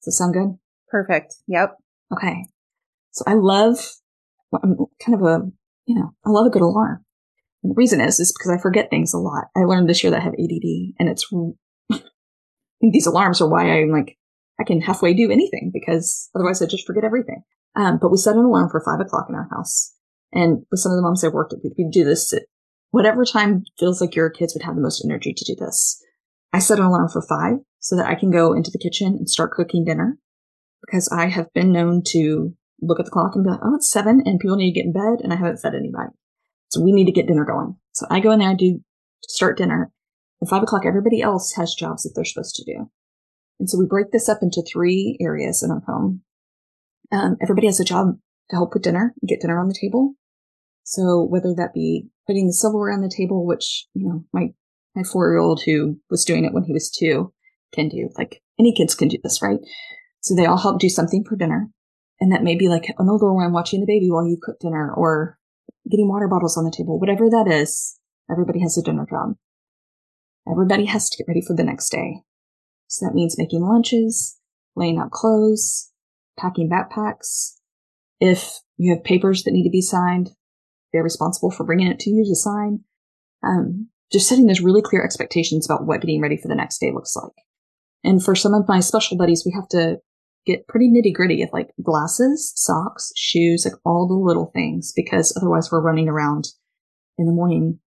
Does 0.00 0.06
that 0.06 0.12
sound 0.12 0.34
good? 0.34 0.58
Perfect. 0.88 1.34
Yep. 1.46 1.76
Okay. 2.12 2.44
So 3.12 3.24
I 3.26 3.34
love, 3.34 3.78
I'm 4.62 4.76
kind 5.04 5.20
of 5.20 5.22
a, 5.22 5.40
you 5.86 5.94
know, 5.94 6.14
I 6.24 6.30
love 6.30 6.46
a 6.46 6.50
good 6.50 6.62
alarm. 6.62 7.04
And 7.62 7.70
the 7.70 7.76
reason 7.76 8.00
is, 8.00 8.20
is 8.20 8.32
because 8.32 8.56
I 8.56 8.60
forget 8.60 8.90
things 8.90 9.12
a 9.12 9.18
lot. 9.18 9.46
I 9.56 9.60
learned 9.60 9.88
this 9.88 10.02
year 10.02 10.10
that 10.10 10.20
I 10.20 10.24
have 10.24 10.34
ADD 10.34 10.94
and 10.98 11.08
it's, 11.08 11.28
these 12.80 13.06
alarms 13.06 13.40
are 13.40 13.48
why 13.48 13.70
I'm 13.70 13.90
like, 13.90 14.16
I 14.60 14.64
can 14.64 14.80
halfway 14.80 15.14
do 15.14 15.30
anything 15.30 15.70
because 15.72 16.28
otherwise 16.34 16.60
I 16.60 16.66
just 16.66 16.86
forget 16.86 17.04
everything. 17.04 17.42
Um, 17.76 17.98
but 18.00 18.10
we 18.10 18.16
set 18.16 18.36
an 18.36 18.44
alarm 18.44 18.68
for 18.70 18.82
five 18.84 19.00
o'clock 19.00 19.26
in 19.28 19.34
our 19.34 19.48
house. 19.50 19.94
And 20.32 20.64
with 20.70 20.80
some 20.80 20.92
of 20.92 20.96
the 20.96 21.02
moms 21.02 21.24
I've 21.24 21.32
worked 21.32 21.52
with, 21.52 21.72
we 21.76 21.88
do 21.90 22.04
this 22.04 22.32
at 22.32 22.42
whatever 22.90 23.24
time 23.24 23.64
feels 23.78 24.00
like 24.00 24.14
your 24.14 24.30
kids 24.30 24.54
would 24.54 24.64
have 24.64 24.74
the 24.74 24.82
most 24.82 25.04
energy 25.04 25.32
to 25.34 25.44
do 25.44 25.56
this. 25.58 26.02
I 26.52 26.58
set 26.58 26.78
an 26.78 26.84
alarm 26.84 27.08
for 27.08 27.22
five 27.22 27.58
so 27.78 27.96
that 27.96 28.06
I 28.06 28.14
can 28.14 28.30
go 28.30 28.52
into 28.52 28.70
the 28.70 28.78
kitchen 28.78 29.08
and 29.08 29.28
start 29.28 29.52
cooking 29.52 29.84
dinner 29.84 30.18
because 30.84 31.08
I 31.08 31.26
have 31.26 31.52
been 31.54 31.72
known 31.72 32.02
to 32.08 32.54
look 32.80 32.98
at 32.98 33.04
the 33.04 33.10
clock 33.10 33.34
and 33.34 33.44
be 33.44 33.50
like, 33.50 33.60
oh, 33.62 33.74
it's 33.74 33.90
seven 33.90 34.22
and 34.24 34.40
people 34.40 34.56
need 34.56 34.72
to 34.72 34.80
get 34.80 34.86
in 34.86 34.92
bed 34.92 35.22
and 35.22 35.32
I 35.32 35.36
haven't 35.36 35.58
fed 35.58 35.74
anybody. 35.74 36.10
So 36.68 36.80
we 36.80 36.92
need 36.92 37.06
to 37.06 37.12
get 37.12 37.26
dinner 37.26 37.44
going. 37.44 37.76
So 37.92 38.06
I 38.10 38.20
go 38.20 38.30
in 38.30 38.38
there, 38.38 38.50
I 38.50 38.54
do 38.54 38.80
start 39.22 39.58
dinner. 39.58 39.92
At 40.42 40.48
five 40.48 40.62
o'clock, 40.62 40.86
everybody 40.86 41.20
else 41.20 41.52
has 41.56 41.74
jobs 41.74 42.02
that 42.02 42.12
they're 42.14 42.24
supposed 42.24 42.56
to 42.56 42.64
do. 42.64 42.90
And 43.58 43.68
so 43.68 43.78
we 43.78 43.86
break 43.86 44.10
this 44.10 44.28
up 44.28 44.38
into 44.42 44.62
three 44.62 45.18
areas 45.20 45.62
in 45.62 45.70
our 45.70 45.82
home. 45.86 46.22
Um, 47.12 47.36
everybody 47.42 47.66
has 47.66 47.80
a 47.80 47.84
job 47.84 48.16
to 48.48 48.56
help 48.56 48.72
with 48.72 48.82
dinner, 48.82 49.14
get 49.26 49.40
dinner 49.40 49.60
on 49.60 49.68
the 49.68 49.76
table. 49.78 50.14
So 50.84 51.22
whether 51.22 51.54
that 51.56 51.74
be 51.74 52.08
putting 52.26 52.46
the 52.46 52.52
silverware 52.52 52.92
on 52.92 53.02
the 53.02 53.12
table, 53.14 53.46
which, 53.46 53.86
you 53.94 54.08
know, 54.08 54.24
my, 54.32 54.48
my 54.94 55.02
four 55.02 55.30
year 55.30 55.38
old 55.38 55.62
who 55.64 56.00
was 56.08 56.24
doing 56.24 56.44
it 56.44 56.54
when 56.54 56.64
he 56.64 56.72
was 56.72 56.90
two 56.90 57.32
can 57.72 57.88
do, 57.88 58.08
like 58.16 58.42
any 58.58 58.74
kids 58.74 58.94
can 58.94 59.08
do 59.08 59.18
this, 59.22 59.42
right? 59.42 59.58
So 60.20 60.34
they 60.34 60.46
all 60.46 60.58
help 60.58 60.80
do 60.80 60.88
something 60.88 61.24
for 61.24 61.36
dinner. 61.36 61.68
And 62.20 62.32
that 62.32 62.42
may 62.42 62.54
be 62.54 62.68
like 62.68 62.88
an 62.98 63.08
older 63.08 63.32
one 63.32 63.52
watching 63.52 63.80
the 63.80 63.86
baby 63.86 64.10
while 64.10 64.26
you 64.26 64.36
cook 64.40 64.58
dinner 64.60 64.92
or 64.92 65.38
getting 65.90 66.08
water 66.08 66.28
bottles 66.28 66.56
on 66.56 66.64
the 66.64 66.70
table, 66.70 66.98
whatever 66.98 67.30
that 67.30 67.48
is. 67.50 67.98
Everybody 68.30 68.60
has 68.60 68.76
a 68.76 68.82
dinner 68.82 69.06
job. 69.08 69.36
Everybody 70.50 70.84
has 70.86 71.08
to 71.10 71.16
get 71.16 71.28
ready 71.28 71.42
for 71.46 71.56
the 71.56 71.64
next 71.64 71.90
day. 71.90 72.22
So 72.88 73.06
that 73.06 73.14
means 73.14 73.38
making 73.38 73.62
lunches, 73.62 74.38
laying 74.76 74.98
out 74.98 75.10
clothes, 75.10 75.90
packing 76.38 76.68
backpacks. 76.68 77.54
If 78.20 78.60
you 78.76 78.94
have 78.94 79.04
papers 79.04 79.44
that 79.44 79.52
need 79.52 79.64
to 79.64 79.70
be 79.70 79.82
signed, 79.82 80.30
they're 80.92 81.02
responsible 81.02 81.50
for 81.50 81.64
bringing 81.64 81.86
it 81.86 82.00
to 82.00 82.10
you 82.10 82.24
to 82.24 82.34
sign. 82.34 82.80
Um, 83.42 83.88
just 84.12 84.28
setting 84.28 84.46
those 84.46 84.60
really 84.60 84.82
clear 84.82 85.04
expectations 85.04 85.66
about 85.66 85.86
what 85.86 86.00
getting 86.00 86.20
ready 86.20 86.36
for 86.36 86.48
the 86.48 86.54
next 86.54 86.78
day 86.78 86.90
looks 86.92 87.14
like. 87.16 87.32
And 88.02 88.22
for 88.22 88.34
some 88.34 88.54
of 88.54 88.68
my 88.68 88.80
special 88.80 89.16
buddies, 89.16 89.44
we 89.46 89.52
have 89.52 89.68
to 89.68 89.98
get 90.46 90.66
pretty 90.68 90.90
nitty 90.90 91.14
gritty 91.14 91.42
of 91.42 91.50
like 91.52 91.70
glasses, 91.82 92.52
socks, 92.56 93.12
shoes, 93.16 93.64
like 93.64 93.78
all 93.84 94.08
the 94.08 94.14
little 94.14 94.50
things, 94.54 94.92
because 94.94 95.36
otherwise 95.36 95.70
we're 95.70 95.82
running 95.82 96.08
around 96.08 96.48
in 97.18 97.26
the 97.26 97.32
morning 97.32 97.78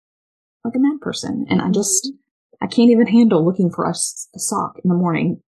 like 0.63 0.75
a 0.75 0.79
mad 0.79 1.01
person. 1.01 1.45
And 1.49 1.61
I 1.61 1.69
just, 1.69 2.05
mm-hmm. 2.05 2.63
I 2.63 2.67
can't 2.67 2.91
even 2.91 3.07
handle 3.07 3.45
looking 3.45 3.69
for 3.69 3.85
a, 3.85 3.91
a 3.91 4.39
sock 4.39 4.79
in 4.83 4.89
the 4.89 4.95
morning. 4.95 5.41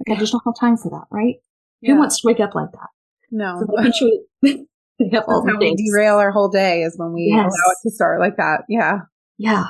Like, 0.00 0.08
yeah. 0.08 0.14
I 0.14 0.18
just 0.18 0.32
don't 0.32 0.42
have 0.44 0.58
time 0.58 0.76
for 0.76 0.90
that, 0.90 1.06
right? 1.10 1.36
Yeah. 1.80 1.94
Who 1.94 2.00
wants 2.00 2.20
to 2.20 2.26
wake 2.26 2.40
up 2.40 2.54
like 2.54 2.72
that? 2.72 2.88
No. 3.30 3.60
So 3.60 3.66
making 3.70 3.92
sure 3.98 4.56
they 4.98 5.10
have 5.12 5.24
all 5.28 5.44
the 5.44 5.56
things. 5.58 5.78
we 5.78 5.90
derail 5.90 6.16
our 6.16 6.32
whole 6.32 6.48
day 6.48 6.82
is 6.82 6.94
when 6.96 7.12
we 7.12 7.30
yes. 7.30 7.44
allow 7.44 7.72
it 7.72 7.88
to 7.88 7.94
start 7.94 8.20
like 8.20 8.36
that. 8.36 8.64
Yeah. 8.68 9.00
Yeah. 9.38 9.66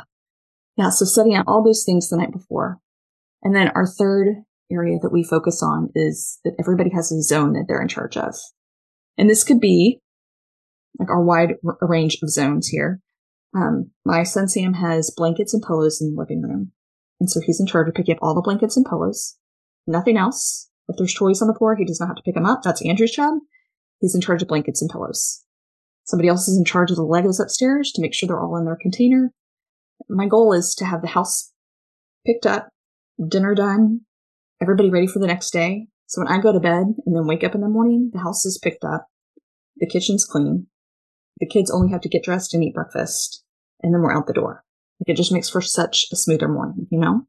Yeah. 0.76 0.90
So 0.90 1.04
setting 1.04 1.34
out 1.34 1.46
all 1.48 1.64
those 1.64 1.84
things 1.84 2.08
the 2.08 2.16
night 2.16 2.32
before. 2.32 2.78
And 3.42 3.54
then 3.54 3.68
our 3.74 3.86
third 3.86 4.42
area 4.70 4.98
that 5.00 5.12
we 5.12 5.22
focus 5.22 5.62
on 5.62 5.90
is 5.94 6.38
that 6.44 6.56
everybody 6.58 6.90
has 6.90 7.12
a 7.12 7.22
zone 7.22 7.52
that 7.52 7.66
they're 7.68 7.82
in 7.82 7.88
charge 7.88 8.16
of. 8.16 8.34
And 9.18 9.30
this 9.30 9.44
could 9.44 9.60
be 9.60 10.00
like 10.98 11.10
our 11.10 11.22
wide 11.22 11.54
r- 11.64 11.78
range 11.82 12.18
of 12.22 12.30
zones 12.30 12.68
here. 12.68 13.00
Um, 13.54 13.90
my 14.04 14.22
son 14.22 14.48
Sam 14.48 14.74
has 14.74 15.12
blankets 15.16 15.54
and 15.54 15.62
pillows 15.62 16.00
in 16.00 16.14
the 16.14 16.20
living 16.20 16.42
room. 16.42 16.72
And 17.20 17.30
so 17.30 17.40
he's 17.40 17.60
in 17.60 17.66
charge 17.66 17.88
of 17.88 17.94
picking 17.94 18.14
up 18.14 18.18
all 18.22 18.34
the 18.34 18.42
blankets 18.42 18.76
and 18.76 18.84
pillows. 18.84 19.36
Nothing 19.86 20.16
else. 20.16 20.70
If 20.88 20.96
there's 20.96 21.14
toys 21.14 21.40
on 21.40 21.48
the 21.48 21.54
floor, 21.54 21.74
he 21.76 21.84
does 21.84 21.98
not 22.00 22.08
have 22.08 22.16
to 22.16 22.22
pick 22.22 22.34
them 22.34 22.46
up. 22.46 22.62
That's 22.62 22.84
Andrew's 22.84 23.12
job. 23.12 23.34
He's 24.00 24.14
in 24.14 24.20
charge 24.20 24.42
of 24.42 24.48
blankets 24.48 24.82
and 24.82 24.90
pillows. 24.90 25.42
Somebody 26.04 26.28
else 26.28 26.46
is 26.46 26.56
in 26.56 26.64
charge 26.64 26.90
of 26.90 26.96
the 26.96 27.02
Legos 27.02 27.42
upstairs 27.42 27.90
to 27.92 28.02
make 28.02 28.14
sure 28.14 28.26
they're 28.26 28.40
all 28.40 28.56
in 28.56 28.64
their 28.64 28.78
container. 28.80 29.32
My 30.08 30.26
goal 30.26 30.52
is 30.52 30.74
to 30.76 30.84
have 30.84 31.00
the 31.00 31.08
house 31.08 31.52
picked 32.24 32.46
up, 32.46 32.68
dinner 33.28 33.54
done, 33.54 34.02
everybody 34.60 34.90
ready 34.90 35.06
for 35.06 35.18
the 35.18 35.26
next 35.26 35.50
day. 35.50 35.86
So 36.06 36.22
when 36.22 36.32
I 36.32 36.40
go 36.40 36.52
to 36.52 36.60
bed 36.60 36.86
and 37.04 37.16
then 37.16 37.26
wake 37.26 37.44
up 37.44 37.54
in 37.54 37.60
the 37.60 37.68
morning, 37.68 38.10
the 38.12 38.20
house 38.20 38.44
is 38.44 38.58
picked 38.62 38.84
up, 38.84 39.06
the 39.76 39.86
kitchen's 39.86 40.24
clean, 40.24 40.68
the 41.38 41.46
kids 41.46 41.70
only 41.70 41.90
have 41.90 42.00
to 42.02 42.08
get 42.08 42.22
dressed 42.22 42.54
and 42.54 42.62
eat 42.62 42.74
breakfast, 42.74 43.42
and 43.82 43.92
then 43.92 44.02
we're 44.02 44.16
out 44.16 44.26
the 44.26 44.32
door. 44.32 44.64
Like 45.00 45.14
it 45.14 45.16
just 45.16 45.32
makes 45.32 45.50
for 45.50 45.60
such 45.60 46.06
a 46.12 46.16
smoother 46.16 46.48
morning, 46.48 46.86
you 46.90 46.98
know? 46.98 47.26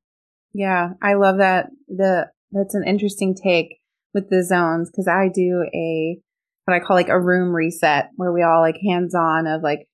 Yeah, 0.53 0.91
I 1.01 1.15
love 1.15 1.37
that. 1.39 1.67
The 1.87 2.27
that's 2.51 2.75
an 2.75 2.85
interesting 2.87 3.35
take 3.35 3.79
with 4.13 4.29
the 4.29 4.43
zones 4.43 4.89
because 4.89 5.07
I 5.07 5.27
do 5.27 5.65
a 5.73 6.19
what 6.65 6.75
I 6.75 6.79
call 6.79 6.95
like 6.95 7.09
a 7.09 7.19
room 7.19 7.53
reset 7.53 8.09
where 8.15 8.31
we 8.31 8.43
all 8.43 8.61
like 8.61 8.77
hands 8.81 9.13
on 9.13 9.47
of 9.47 9.61
like 9.61 9.87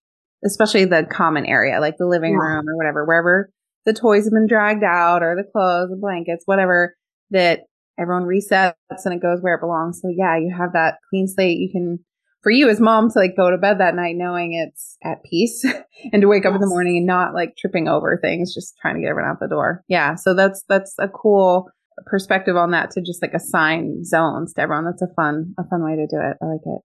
especially 0.46 0.86
the 0.86 1.08
common 1.10 1.46
area, 1.46 1.80
like 1.80 1.98
the 1.98 2.06
living 2.06 2.34
yeah. 2.34 2.46
room 2.46 2.66
or 2.68 2.78
whatever, 2.78 3.06
wherever 3.06 3.50
the 3.86 3.94
toys 3.94 4.26
have 4.26 4.34
been 4.34 4.48
dragged 4.48 4.84
out 4.84 5.24
or 5.24 5.36
the 5.36 5.50
clothes, 5.50 5.90
the 5.90 5.98
blankets, 5.98 6.44
whatever, 6.46 6.96
that 7.34 7.62
everyone 8.00 8.24
resets 8.24 8.74
and 9.06 9.14
it 9.14 9.22
goes 9.22 9.42
where 9.42 9.56
it 9.56 9.62
belongs. 9.62 10.00
So 10.02 10.10
yeah, 10.16 10.38
you 10.38 10.54
have 10.58 10.74
that 10.74 10.98
clean 11.10 11.28
slate. 11.28 11.60
You 11.60 11.70
can 11.72 12.00
for 12.42 12.52
you 12.52 12.70
as 12.70 12.80
mom 12.80 13.10
to 13.10 13.20
like 13.20 13.36
go 13.38 13.50
to 13.50 13.58
bed 13.58 13.80
that 13.80 13.96
night 13.96 14.16
knowing 14.18 14.54
it's 14.54 14.98
at 15.04 15.24
peace 15.24 15.66
and 16.14 16.22
to 16.22 16.28
wake 16.28 16.44
yes. 16.44 16.50
up 16.50 16.56
in 16.56 16.62
the 16.62 16.68
morning 16.68 16.98
and 16.98 17.06
not 17.06 17.34
like 17.34 17.56
tripping 17.58 17.88
over 17.88 18.20
things, 18.22 18.54
just 18.54 18.76
trying 18.82 18.96
to 18.96 19.02
get 19.02 19.10
everyone 19.10 19.32
out 19.32 19.40
the 19.40 19.48
door. 19.48 19.84
Yeah. 19.88 20.16
So 20.16 20.34
that's, 20.34 20.64
that's 20.68 20.94
a 21.00 21.08
cool 21.08 21.70
perspective 22.06 22.58
on 22.58 22.72
that 22.72 22.92
to 22.92 23.02
just 23.02 23.22
like 23.22 23.34
assign 23.34 24.04
zones 24.04 24.54
to 24.54 24.62
everyone. 24.62 24.86
That's 24.86 25.02
a 25.02 25.14
fun, 25.16 25.54
a 25.58 25.64
fun 25.68 25.84
way 25.84 25.96
to 25.96 26.08
do 26.08 26.18
it. 26.18 26.38
I 26.42 26.46
like 26.46 26.62
it. 26.66 26.82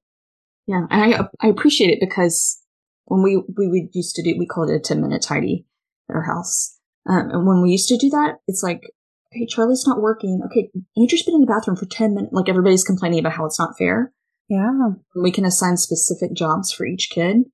Yeah. 0.67 0.87
And 0.91 1.15
I, 1.15 1.47
I 1.47 1.49
appreciate 1.49 1.91
it 1.91 1.99
because 2.01 2.63
when 3.07 3.23
we, 3.23 3.37
we 3.37 3.69
would 3.69 3.89
used 3.95 4.15
to 4.17 4.23
do, 4.23 4.37
we 4.39 4.47
called 4.47 4.71
it 4.71 4.77
a 4.77 4.81
10 4.81 5.01
minute 5.01 5.23
tidy 5.23 5.67
at 6.09 6.15
our 6.15 6.23
house. 6.23 6.79
Um, 7.09 7.31
and 7.31 7.47
when 7.47 7.63
we 7.63 7.71
used 7.71 7.89
to 7.89 7.97
do 7.97 8.11
that, 8.11 8.37
it's 8.47 8.63
like, 8.63 8.83
okay, 9.33 9.47
Charlie's 9.47 9.87
not 9.87 10.01
working. 10.01 10.41
Okay, 10.47 10.71
Andrew's 10.97 11.23
been 11.23 11.35
in 11.35 11.41
the 11.41 11.47
bathroom 11.47 11.77
for 11.77 11.87
10 11.87 12.15
minutes. 12.15 12.33
Like 12.33 12.49
everybody's 12.49 12.85
complaining 12.85 13.21
about 13.21 13.33
how 13.33 13.47
it's 13.47 13.59
not 13.59 13.77
fair. 13.79 14.13
Yeah. 14.49 14.71
We 15.15 15.31
can 15.31 15.45
assign 15.45 15.77
specific 15.77 16.33
jobs 16.35 16.73
for 16.73 16.87
each 16.87 17.11
kid. 17.11 17.45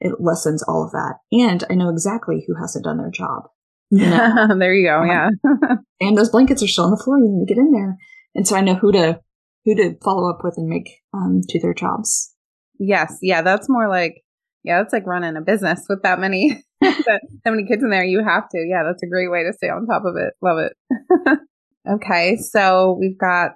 It 0.00 0.20
lessens 0.20 0.62
all 0.62 0.84
of 0.84 0.92
that. 0.92 1.14
And 1.32 1.64
I 1.68 1.74
know 1.74 1.88
exactly 1.88 2.44
who 2.46 2.54
hasn't 2.54 2.84
done 2.84 2.98
their 2.98 3.10
job. 3.10 3.44
You 3.88 4.04
know? 4.10 4.48
there 4.58 4.74
you 4.74 4.88
go. 4.88 5.02
Um, 5.02 5.06
yeah. 5.06 5.28
and 6.00 6.18
those 6.18 6.30
blankets 6.30 6.60
are 6.60 6.66
still 6.66 6.86
on 6.86 6.90
the 6.90 6.96
floor. 6.96 7.18
You 7.18 7.28
need 7.28 7.46
to 7.46 7.54
get 7.54 7.60
in 7.60 7.70
there. 7.70 7.96
And 8.34 8.46
so 8.46 8.56
I 8.56 8.60
know 8.60 8.74
who 8.74 8.90
to, 8.90 9.20
who 9.64 9.76
to 9.76 9.94
follow 10.02 10.28
up 10.28 10.42
with 10.42 10.54
and 10.56 10.68
make, 10.68 10.90
um, 11.14 11.40
do 11.46 11.60
their 11.60 11.72
jobs. 11.72 12.34
Yes. 12.80 13.16
Yeah. 13.22 13.42
That's 13.42 13.68
more 13.68 13.88
like, 13.88 14.24
yeah, 14.66 14.78
that's 14.82 14.92
like 14.92 15.06
running 15.06 15.36
a 15.36 15.40
business 15.40 15.86
with 15.88 16.02
that 16.02 16.18
many, 16.18 16.62
that, 16.80 17.20
that 17.44 17.50
many 17.50 17.66
kids 17.66 17.82
in 17.82 17.90
there. 17.90 18.04
You 18.04 18.24
have 18.24 18.48
to. 18.50 18.58
Yeah. 18.58 18.82
That's 18.84 19.02
a 19.02 19.08
great 19.08 19.30
way 19.30 19.44
to 19.44 19.52
stay 19.52 19.68
on 19.68 19.86
top 19.86 20.02
of 20.04 20.16
it. 20.16 20.34
Love 20.42 20.58
it. 20.58 21.38
okay. 21.88 22.36
So 22.36 22.96
we've 22.98 23.18
got 23.18 23.52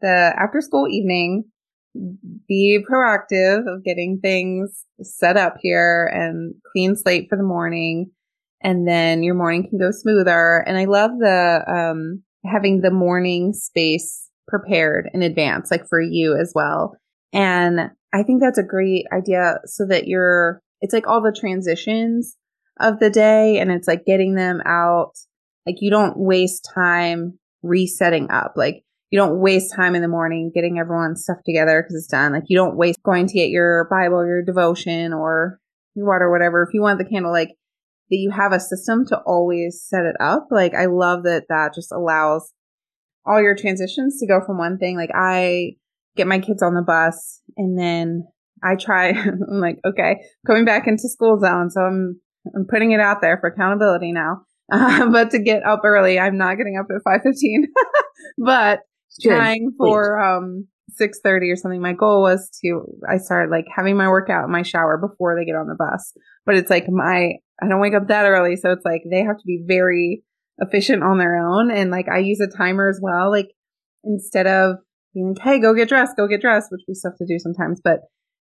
the 0.00 0.34
after 0.36 0.60
school 0.60 0.88
evening 0.88 1.44
be 2.48 2.84
proactive 2.90 3.72
of 3.72 3.84
getting 3.84 4.18
things 4.20 4.84
set 5.02 5.36
up 5.36 5.56
here 5.60 6.06
and 6.12 6.54
clean 6.72 6.96
slate 6.96 7.26
for 7.28 7.36
the 7.36 7.44
morning 7.44 8.10
and 8.60 8.88
then 8.88 9.22
your 9.22 9.34
morning 9.34 9.68
can 9.68 9.78
go 9.78 9.92
smoother 9.92 10.64
and 10.66 10.76
i 10.76 10.86
love 10.86 11.12
the 11.20 11.62
um 11.68 12.20
having 12.44 12.80
the 12.80 12.90
morning 12.90 13.52
space 13.52 14.28
prepared 14.48 15.08
in 15.14 15.22
advance 15.22 15.70
like 15.70 15.86
for 15.88 16.00
you 16.00 16.36
as 16.36 16.50
well 16.52 16.96
and 17.32 17.90
i 18.14 18.22
think 18.22 18.40
that's 18.40 18.58
a 18.58 18.62
great 18.62 19.04
idea 19.12 19.58
so 19.66 19.86
that 19.86 20.06
you're 20.06 20.62
it's 20.80 20.94
like 20.94 21.06
all 21.06 21.20
the 21.20 21.36
transitions 21.38 22.36
of 22.80 22.98
the 22.98 23.10
day 23.10 23.58
and 23.58 23.70
it's 23.70 23.88
like 23.88 24.04
getting 24.06 24.34
them 24.34 24.60
out 24.64 25.12
like 25.66 25.76
you 25.80 25.90
don't 25.90 26.16
waste 26.16 26.68
time 26.74 27.38
resetting 27.62 28.30
up 28.30 28.54
like 28.56 28.84
you 29.14 29.20
don't 29.20 29.38
waste 29.38 29.72
time 29.72 29.94
in 29.94 30.02
the 30.02 30.08
morning 30.08 30.50
getting 30.52 30.76
everyone's 30.76 31.22
stuff 31.22 31.36
together 31.46 31.80
because 31.80 31.94
it's 31.94 32.08
done. 32.08 32.32
Like 32.32 32.46
you 32.48 32.56
don't 32.56 32.76
waste 32.76 33.00
going 33.04 33.28
to 33.28 33.34
get 33.34 33.48
your 33.48 33.86
Bible, 33.88 34.26
your 34.26 34.42
devotion, 34.42 35.12
or 35.12 35.60
your 35.94 36.08
water, 36.08 36.32
whatever. 36.32 36.64
If 36.64 36.74
you 36.74 36.82
want 36.82 36.98
the 36.98 37.04
candle, 37.04 37.30
like 37.30 37.50
that 38.10 38.16
you 38.16 38.32
have 38.32 38.52
a 38.52 38.58
system 38.58 39.06
to 39.06 39.18
always 39.18 39.84
set 39.86 40.04
it 40.04 40.16
up. 40.18 40.48
Like 40.50 40.74
I 40.74 40.86
love 40.86 41.22
that 41.22 41.44
that 41.48 41.74
just 41.76 41.92
allows 41.92 42.52
all 43.24 43.40
your 43.40 43.54
transitions 43.54 44.18
to 44.18 44.26
go 44.26 44.40
from 44.44 44.58
one 44.58 44.78
thing. 44.78 44.96
Like 44.96 45.12
I 45.14 45.76
get 46.16 46.26
my 46.26 46.38
kids 46.38 46.62
on 46.62 46.74
the 46.74 46.82
bus 46.82 47.40
and 47.56 47.78
then 47.78 48.24
I 48.62 48.76
try, 48.76 49.10
I'm 49.10 49.60
like, 49.60 49.78
okay, 49.86 50.16
coming 50.46 50.64
back 50.64 50.86
into 50.86 51.08
school 51.08 51.38
zone. 51.38 51.70
So 51.70 51.80
I'm, 51.82 52.20
I'm 52.54 52.66
putting 52.68 52.92
it 52.92 53.00
out 53.00 53.20
there 53.20 53.38
for 53.40 53.48
accountability 53.50 54.12
now. 54.12 54.42
Uh, 54.72 55.10
but 55.10 55.30
to 55.30 55.38
get 55.38 55.62
up 55.62 55.82
early, 55.84 56.18
I'm 56.18 56.38
not 56.38 56.56
getting 56.56 56.78
up 56.78 56.86
at 56.88 57.02
5:15. 57.06 57.64
but 58.38 58.80
trying 59.22 59.72
for 59.76 60.18
um 60.18 60.66
6:30 60.98 61.52
or 61.52 61.56
something. 61.56 61.82
My 61.82 61.92
goal 61.92 62.22
was 62.22 62.48
to 62.62 62.80
I 63.06 63.18
started 63.18 63.50
like 63.50 63.66
having 63.70 63.94
my 63.98 64.08
workout 64.08 64.48
my 64.48 64.62
shower 64.62 64.96
before 64.96 65.36
they 65.36 65.44
get 65.44 65.54
on 65.54 65.66
the 65.66 65.76
bus. 65.78 66.14
But 66.46 66.56
it's 66.56 66.70
like 66.70 66.88
my 66.88 67.32
I 67.62 67.68
don't 67.68 67.82
wake 67.82 67.92
up 67.92 68.08
that 68.08 68.24
early, 68.24 68.56
so 68.56 68.72
it's 68.72 68.86
like 68.86 69.02
they 69.10 69.22
have 69.22 69.36
to 69.36 69.44
be 69.44 69.62
very 69.66 70.22
efficient 70.56 71.02
on 71.02 71.18
their 71.18 71.36
own. 71.36 71.70
And 71.70 71.90
like 71.90 72.08
I 72.08 72.20
use 72.20 72.40
a 72.40 72.56
timer 72.56 72.88
as 72.88 72.98
well. 73.02 73.30
Like 73.30 73.50
instead 74.02 74.46
of 74.46 74.76
being 75.14 75.28
like, 75.28 75.42
hey, 75.42 75.60
go 75.60 75.72
get 75.72 75.88
dressed, 75.88 76.16
go 76.16 76.26
get 76.26 76.40
dressed, 76.40 76.70
which 76.70 76.82
we 76.86 76.94
still 76.94 77.12
have 77.12 77.18
to 77.18 77.26
do 77.26 77.38
sometimes, 77.38 77.80
but 77.82 78.00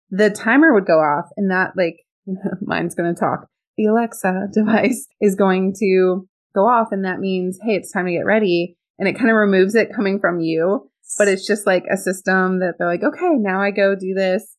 the 0.09 0.29
timer 0.29 0.73
would 0.73 0.85
go 0.85 0.99
off 0.99 1.29
and 1.37 1.49
that 1.49 1.71
like 1.75 1.97
mine's 2.61 2.95
going 2.95 3.13
to 3.13 3.19
talk. 3.19 3.47
The 3.77 3.85
Alexa 3.85 4.49
device 4.53 5.07
is 5.19 5.35
going 5.35 5.73
to 5.79 6.27
go 6.53 6.67
off 6.67 6.89
and 6.91 7.05
that 7.05 7.19
means, 7.19 7.59
hey, 7.63 7.75
it's 7.75 7.91
time 7.91 8.05
to 8.05 8.11
get 8.11 8.25
ready. 8.25 8.77
And 8.99 9.07
it 9.07 9.17
kind 9.17 9.29
of 9.31 9.35
removes 9.35 9.73
it 9.73 9.95
coming 9.95 10.19
from 10.19 10.39
you. 10.39 10.89
But 11.17 11.27
it's 11.27 11.45
just 11.45 11.65
like 11.65 11.83
a 11.91 11.97
system 11.97 12.59
that 12.59 12.75
they're 12.77 12.87
like, 12.87 13.03
okay, 13.03 13.31
now 13.33 13.61
I 13.61 13.71
go 13.71 13.95
do 13.95 14.13
this. 14.13 14.55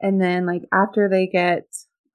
And 0.00 0.20
then 0.20 0.44
like 0.44 0.62
after 0.72 1.08
they 1.08 1.26
get 1.26 1.64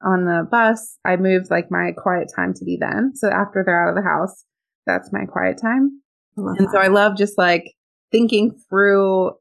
on 0.03 0.25
the 0.25 0.47
bus, 0.50 0.97
I 1.05 1.15
moved 1.15 1.50
like 1.50 1.71
my 1.71 1.91
quiet 1.97 2.31
time 2.35 2.53
to 2.55 2.65
be 2.65 2.77
then. 2.79 3.13
So 3.15 3.29
after 3.29 3.63
they're 3.65 3.81
out 3.81 3.89
of 3.89 3.95
the 3.95 4.07
house, 4.07 4.45
that's 4.85 5.11
my 5.11 5.25
quiet 5.25 5.59
time. 5.59 6.01
And 6.38 6.59
that. 6.59 6.71
so 6.71 6.79
I 6.79 6.88
love 6.88 7.17
just 7.17 7.38
like 7.38 7.73
thinking 8.12 8.58
through 8.70 9.32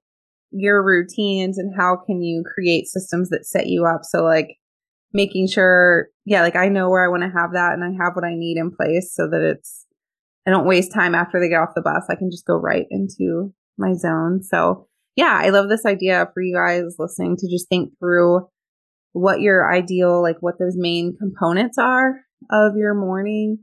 your 0.52 0.84
routines 0.84 1.58
and 1.58 1.72
how 1.76 1.96
can 2.06 2.22
you 2.22 2.42
create 2.54 2.86
systems 2.86 3.28
that 3.30 3.46
set 3.46 3.66
you 3.66 3.86
up. 3.86 4.00
So 4.04 4.22
like 4.24 4.56
making 5.12 5.48
sure, 5.48 6.08
yeah, 6.24 6.42
like 6.42 6.56
I 6.56 6.68
know 6.68 6.88
where 6.88 7.04
I 7.04 7.08
want 7.08 7.22
to 7.22 7.38
have 7.38 7.52
that 7.52 7.72
and 7.72 7.84
I 7.84 8.02
have 8.02 8.14
what 8.14 8.24
I 8.24 8.34
need 8.34 8.56
in 8.56 8.70
place 8.70 9.12
so 9.14 9.28
that 9.28 9.42
it's, 9.42 9.86
I 10.46 10.50
don't 10.50 10.66
waste 10.66 10.92
time 10.92 11.14
after 11.14 11.38
they 11.38 11.48
get 11.48 11.60
off 11.60 11.74
the 11.74 11.82
bus. 11.82 12.06
I 12.08 12.16
can 12.16 12.30
just 12.30 12.46
go 12.46 12.54
right 12.54 12.86
into 12.90 13.52
my 13.78 13.92
zone. 13.94 14.42
So 14.42 14.88
yeah, 15.16 15.40
I 15.42 15.50
love 15.50 15.68
this 15.68 15.84
idea 15.84 16.28
for 16.32 16.42
you 16.42 16.54
guys 16.54 16.94
listening 16.98 17.36
to 17.36 17.50
just 17.50 17.68
think 17.68 17.92
through 17.98 18.46
what 19.12 19.40
your 19.40 19.72
ideal, 19.72 20.22
like 20.22 20.36
what 20.40 20.58
those 20.58 20.76
main 20.76 21.16
components 21.18 21.78
are 21.78 22.20
of 22.50 22.76
your 22.76 22.94
morning 22.94 23.58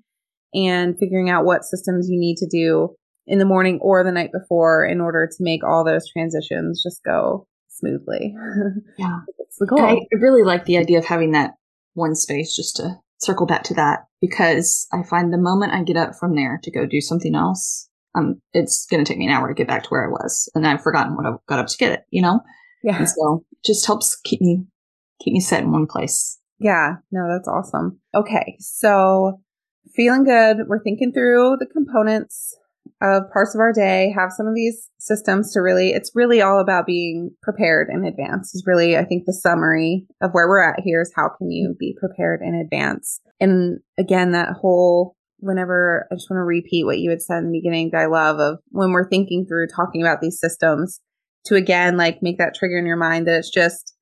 and 0.53 0.97
figuring 0.99 1.29
out 1.29 1.45
what 1.45 1.63
systems 1.63 2.07
you 2.09 2.19
need 2.19 2.37
to 2.37 2.47
do 2.47 2.95
in 3.27 3.39
the 3.39 3.45
morning 3.45 3.79
or 3.81 4.03
the 4.03 4.11
night 4.11 4.31
before 4.31 4.85
in 4.85 5.01
order 5.01 5.27
to 5.27 5.37
make 5.43 5.63
all 5.63 5.83
those 5.83 6.09
transitions 6.11 6.81
just 6.81 7.03
go 7.03 7.47
smoothly. 7.69 8.33
Yeah. 8.97 9.19
it's 9.37 9.57
the 9.59 9.67
goal. 9.67 9.79
I 9.79 9.99
really 10.13 10.43
like 10.43 10.65
the 10.65 10.77
idea 10.77 10.97
of 10.97 11.05
having 11.05 11.33
that 11.33 11.51
one 11.93 12.15
space 12.15 12.55
just 12.55 12.77
to 12.77 12.95
circle 13.19 13.45
back 13.45 13.63
to 13.63 13.73
that 13.75 14.05
because 14.21 14.87
I 14.91 15.03
find 15.03 15.31
the 15.33 15.37
moment 15.37 15.73
I 15.73 15.83
get 15.83 15.97
up 15.97 16.15
from 16.15 16.35
there 16.35 16.59
to 16.63 16.71
go 16.71 16.85
do 16.85 17.01
something 17.01 17.35
else, 17.35 17.89
um, 18.15 18.41
it's 18.53 18.85
going 18.89 19.03
to 19.03 19.07
take 19.07 19.19
me 19.19 19.27
an 19.27 19.33
hour 19.33 19.47
to 19.47 19.53
get 19.53 19.67
back 19.67 19.83
to 19.83 19.89
where 19.89 20.05
I 20.05 20.09
was, 20.09 20.49
and 20.55 20.65
I've 20.65 20.81
forgotten 20.81 21.15
what 21.15 21.25
I 21.25 21.33
got 21.47 21.59
up 21.59 21.67
to 21.67 21.77
get 21.77 21.91
it. 21.91 22.05
You 22.09 22.23
know, 22.23 22.39
yeah. 22.83 22.97
And 22.99 23.09
so 23.09 23.43
it 23.51 23.65
just 23.65 23.85
helps 23.85 24.19
keep 24.23 24.41
me 24.41 24.63
keep 25.21 25.33
me 25.33 25.39
set 25.39 25.63
in 25.63 25.71
one 25.71 25.87
place. 25.87 26.39
Yeah, 26.59 26.95
no, 27.11 27.27
that's 27.31 27.47
awesome. 27.47 27.99
Okay, 28.15 28.57
so 28.59 29.41
feeling 29.95 30.23
good. 30.23 30.57
We're 30.67 30.81
thinking 30.81 31.11
through 31.13 31.57
the 31.59 31.67
components 31.67 32.55
of 33.01 33.23
parts 33.31 33.53
of 33.53 33.59
our 33.59 33.71
day, 33.71 34.11
have 34.15 34.31
some 34.31 34.47
of 34.47 34.55
these 34.55 34.89
systems 34.97 35.53
to 35.53 35.59
really, 35.59 35.91
it's 35.91 36.11
really 36.15 36.41
all 36.41 36.59
about 36.59 36.87
being 36.87 37.31
prepared 37.43 37.89
in 37.93 38.05
advance, 38.05 38.55
is 38.55 38.63
really, 38.65 38.97
I 38.97 39.05
think, 39.05 39.25
the 39.25 39.33
summary 39.33 40.07
of 40.21 40.31
where 40.31 40.47
we're 40.47 40.63
at 40.63 40.79
here 40.83 41.01
is 41.01 41.13
how 41.15 41.29
can 41.37 41.51
you 41.51 41.75
be 41.79 41.95
prepared 41.99 42.41
in 42.41 42.55
advance? 42.55 43.21
And 43.39 43.79
again, 43.99 44.31
that 44.31 44.53
whole, 44.59 45.15
whenever 45.39 46.07
I 46.11 46.15
just 46.15 46.29
want 46.29 46.39
to 46.39 46.43
repeat 46.43 46.85
what 46.85 46.99
you 46.99 47.11
had 47.11 47.21
said 47.21 47.39
in 47.39 47.51
the 47.51 47.59
beginning 47.59 47.91
that 47.91 48.01
I 48.01 48.05
love 48.07 48.39
of 48.39 48.59
when 48.69 48.91
we're 48.91 49.09
thinking 49.09 49.45
through 49.45 49.67
talking 49.67 50.01
about 50.01 50.19
these 50.19 50.39
systems 50.39 50.99
to 51.45 51.55
again, 51.55 51.97
like 51.97 52.23
make 52.23 52.39
that 52.39 52.55
trigger 52.55 52.77
in 52.77 52.87
your 52.87 52.97
mind 52.97 53.27
that 53.27 53.37
it's 53.37 53.51
just 53.51 53.93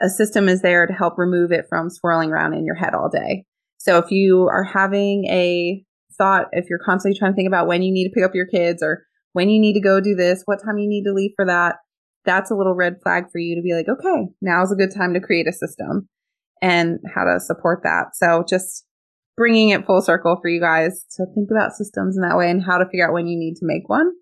a 0.00 0.08
system 0.08 0.48
is 0.48 0.62
there 0.62 0.86
to 0.86 0.92
help 0.92 1.16
remove 1.16 1.52
it 1.52 1.66
from 1.68 1.88
swirling 1.88 2.30
around 2.30 2.54
in 2.54 2.66
your 2.66 2.74
head 2.74 2.94
all 2.94 3.08
day. 3.08 3.44
So 3.78 3.98
if 3.98 4.10
you 4.10 4.48
are 4.48 4.64
having 4.64 5.24
a 5.26 5.84
thought 6.16 6.46
if 6.52 6.66
you're 6.68 6.78
constantly 6.78 7.18
trying 7.18 7.32
to 7.32 7.36
think 7.36 7.48
about 7.48 7.66
when 7.66 7.82
you 7.82 7.92
need 7.92 8.08
to 8.08 8.14
pick 8.14 8.24
up 8.24 8.34
your 8.34 8.46
kids 8.46 8.82
or 8.82 9.04
when 9.32 9.48
you 9.48 9.60
need 9.60 9.74
to 9.74 9.80
go 9.80 10.00
do 10.00 10.14
this, 10.14 10.42
what 10.44 10.62
time 10.62 10.78
you 10.78 10.88
need 10.88 11.04
to 11.04 11.12
leave 11.12 11.32
for 11.36 11.46
that, 11.46 11.76
that's 12.24 12.50
a 12.50 12.54
little 12.54 12.74
red 12.74 12.96
flag 13.02 13.24
for 13.32 13.38
you 13.38 13.56
to 13.56 13.62
be 13.62 13.74
like, 13.74 13.88
okay, 13.88 14.28
now's 14.40 14.72
a 14.72 14.76
good 14.76 14.94
time 14.94 15.14
to 15.14 15.20
create 15.20 15.48
a 15.48 15.52
system 15.52 16.08
and 16.60 17.00
how 17.14 17.24
to 17.24 17.40
support 17.40 17.80
that. 17.82 18.14
So 18.14 18.44
just 18.48 18.84
bringing 19.36 19.70
it 19.70 19.86
full 19.86 20.02
circle 20.02 20.38
for 20.40 20.48
you 20.48 20.60
guys 20.60 21.04
to 21.16 21.26
think 21.34 21.50
about 21.50 21.72
systems 21.72 22.16
in 22.16 22.22
that 22.22 22.36
way 22.36 22.50
and 22.50 22.62
how 22.62 22.78
to 22.78 22.86
figure 22.86 23.08
out 23.08 23.14
when 23.14 23.26
you 23.26 23.38
need 23.38 23.54
to 23.56 23.66
make 23.66 23.88
one. 23.88 24.12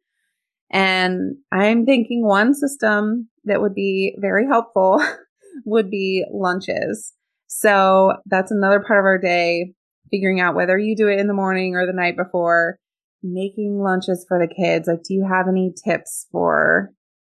And 0.73 1.37
I'm 1.53 1.85
thinking 1.85 2.25
one 2.25 2.55
system 2.55 3.29
that 3.45 3.61
would 3.61 3.75
be 3.75 4.15
very 4.19 4.47
helpful 4.47 5.05
would 5.65 5.91
be 5.91 6.25
lunches. 6.33 7.13
So 7.49 8.15
that's 8.27 8.53
another 8.53 8.81
part 8.81 9.01
of 9.01 9.05
our 9.05 9.19
day 9.19 9.75
figuring 10.11 10.41
out 10.41 10.55
whether 10.55 10.79
you 10.79 10.97
do 10.97 11.09
it 11.09 11.19
in 11.19 11.27
the 11.27 11.35
morning 11.35 11.75
or 11.75 11.87
the 11.87 11.93
night 11.93 12.17
before, 12.17 12.79
making 13.23 13.79
lunches 13.79 14.25
for 14.29 14.39
the 14.39 14.53
kids. 14.53 14.89
Like, 14.89 15.03
do 15.03 15.15
you 15.15 15.27
have 15.29 15.47
any 15.49 15.73
tips 15.85 16.27
for 16.33 16.91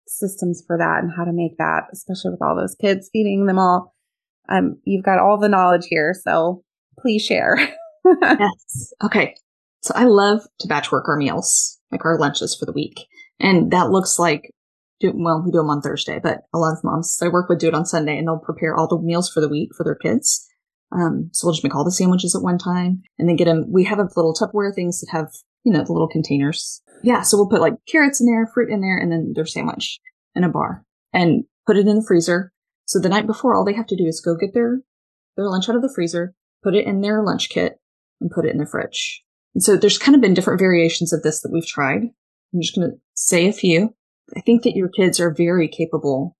systems 0.06 0.62
for 0.66 0.78
that 0.78 1.02
and 1.02 1.12
how 1.16 1.24
to 1.24 1.32
make 1.32 1.56
that, 1.58 1.84
especially 1.92 2.32
with 2.32 2.42
all 2.42 2.56
those 2.56 2.76
kids 2.80 3.10
feeding 3.12 3.46
them 3.46 3.58
all? 3.58 3.94
Um, 4.48 4.80
you've 4.84 5.04
got 5.04 5.18
all 5.18 5.38
the 5.38 5.48
knowledge 5.48 5.86
here, 5.88 6.14
so 6.20 6.62
please 6.98 7.24
share. 7.24 7.56
yes. 8.22 8.92
Okay. 9.04 9.34
So 9.82 9.92
I 9.96 10.04
love 10.04 10.42
to 10.60 10.68
batch 10.68 10.92
work 10.92 11.08
our 11.08 11.16
meals, 11.16 11.78
like 11.90 12.04
our 12.04 12.18
lunches 12.18 12.56
for 12.56 12.66
the 12.66 12.72
week. 12.72 13.06
And 13.40 13.72
that 13.72 13.90
looks 13.90 14.18
like, 14.18 14.52
well, 15.02 15.42
we 15.44 15.50
do 15.50 15.58
them 15.58 15.70
on 15.70 15.82
Thursday, 15.82 16.20
but 16.22 16.42
a 16.54 16.58
lot 16.58 16.76
of 16.76 16.84
moms 16.84 17.18
I 17.20 17.28
work 17.28 17.48
with 17.48 17.58
do 17.58 17.68
it 17.68 17.74
on 17.74 17.84
Sunday 17.84 18.16
and 18.16 18.28
they'll 18.28 18.38
prepare 18.38 18.76
all 18.76 18.86
the 18.86 18.98
meals 18.98 19.28
for 19.28 19.40
the 19.40 19.48
week 19.48 19.70
for 19.76 19.82
their 19.82 19.96
kids. 19.96 20.46
Um, 20.92 21.30
so 21.32 21.46
we'll 21.46 21.54
just 21.54 21.64
make 21.64 21.74
all 21.74 21.84
the 21.84 21.92
sandwiches 21.92 22.34
at 22.34 22.42
one 22.42 22.58
time 22.58 23.02
and 23.18 23.28
then 23.28 23.36
get 23.36 23.46
them. 23.46 23.64
We 23.68 23.84
have 23.84 23.98
a 23.98 24.08
little 24.16 24.34
Tupperware 24.34 24.74
things 24.74 25.00
that 25.00 25.10
have, 25.10 25.32
you 25.64 25.72
know, 25.72 25.84
the 25.84 25.92
little 25.92 26.08
containers. 26.08 26.82
Yeah. 27.02 27.22
So 27.22 27.36
we'll 27.36 27.48
put 27.48 27.60
like 27.60 27.74
carrots 27.88 28.20
in 28.20 28.26
there, 28.26 28.46
fruit 28.52 28.70
in 28.70 28.80
there, 28.80 28.98
and 28.98 29.10
then 29.10 29.32
their 29.34 29.46
sandwich 29.46 29.98
in 30.34 30.44
a 30.44 30.48
bar 30.48 30.84
and 31.12 31.44
put 31.66 31.76
it 31.76 31.86
in 31.86 31.96
the 31.96 32.04
freezer. 32.06 32.52
So 32.84 32.98
the 32.98 33.08
night 33.08 33.26
before, 33.26 33.54
all 33.54 33.64
they 33.64 33.74
have 33.74 33.86
to 33.86 33.96
do 33.96 34.04
is 34.04 34.20
go 34.20 34.36
get 34.36 34.54
their, 34.54 34.80
their 35.36 35.48
lunch 35.48 35.68
out 35.68 35.76
of 35.76 35.82
the 35.82 35.92
freezer, 35.94 36.34
put 36.62 36.74
it 36.74 36.86
in 36.86 37.00
their 37.00 37.22
lunch 37.22 37.48
kit 37.48 37.78
and 38.20 38.30
put 38.30 38.44
it 38.44 38.52
in 38.52 38.58
the 38.58 38.66
fridge. 38.66 39.22
And 39.54 39.62
so 39.62 39.76
there's 39.76 39.98
kind 39.98 40.14
of 40.14 40.20
been 40.20 40.34
different 40.34 40.60
variations 40.60 41.12
of 41.12 41.22
this 41.22 41.40
that 41.40 41.52
we've 41.52 41.66
tried. 41.66 42.02
I'm 42.02 42.60
just 42.60 42.74
going 42.74 42.90
to 42.90 42.96
say 43.14 43.48
a 43.48 43.52
few. 43.52 43.94
I 44.36 44.40
think 44.40 44.62
that 44.62 44.76
your 44.76 44.88
kids 44.88 45.20
are 45.20 45.34
very 45.34 45.68
capable 45.68 46.36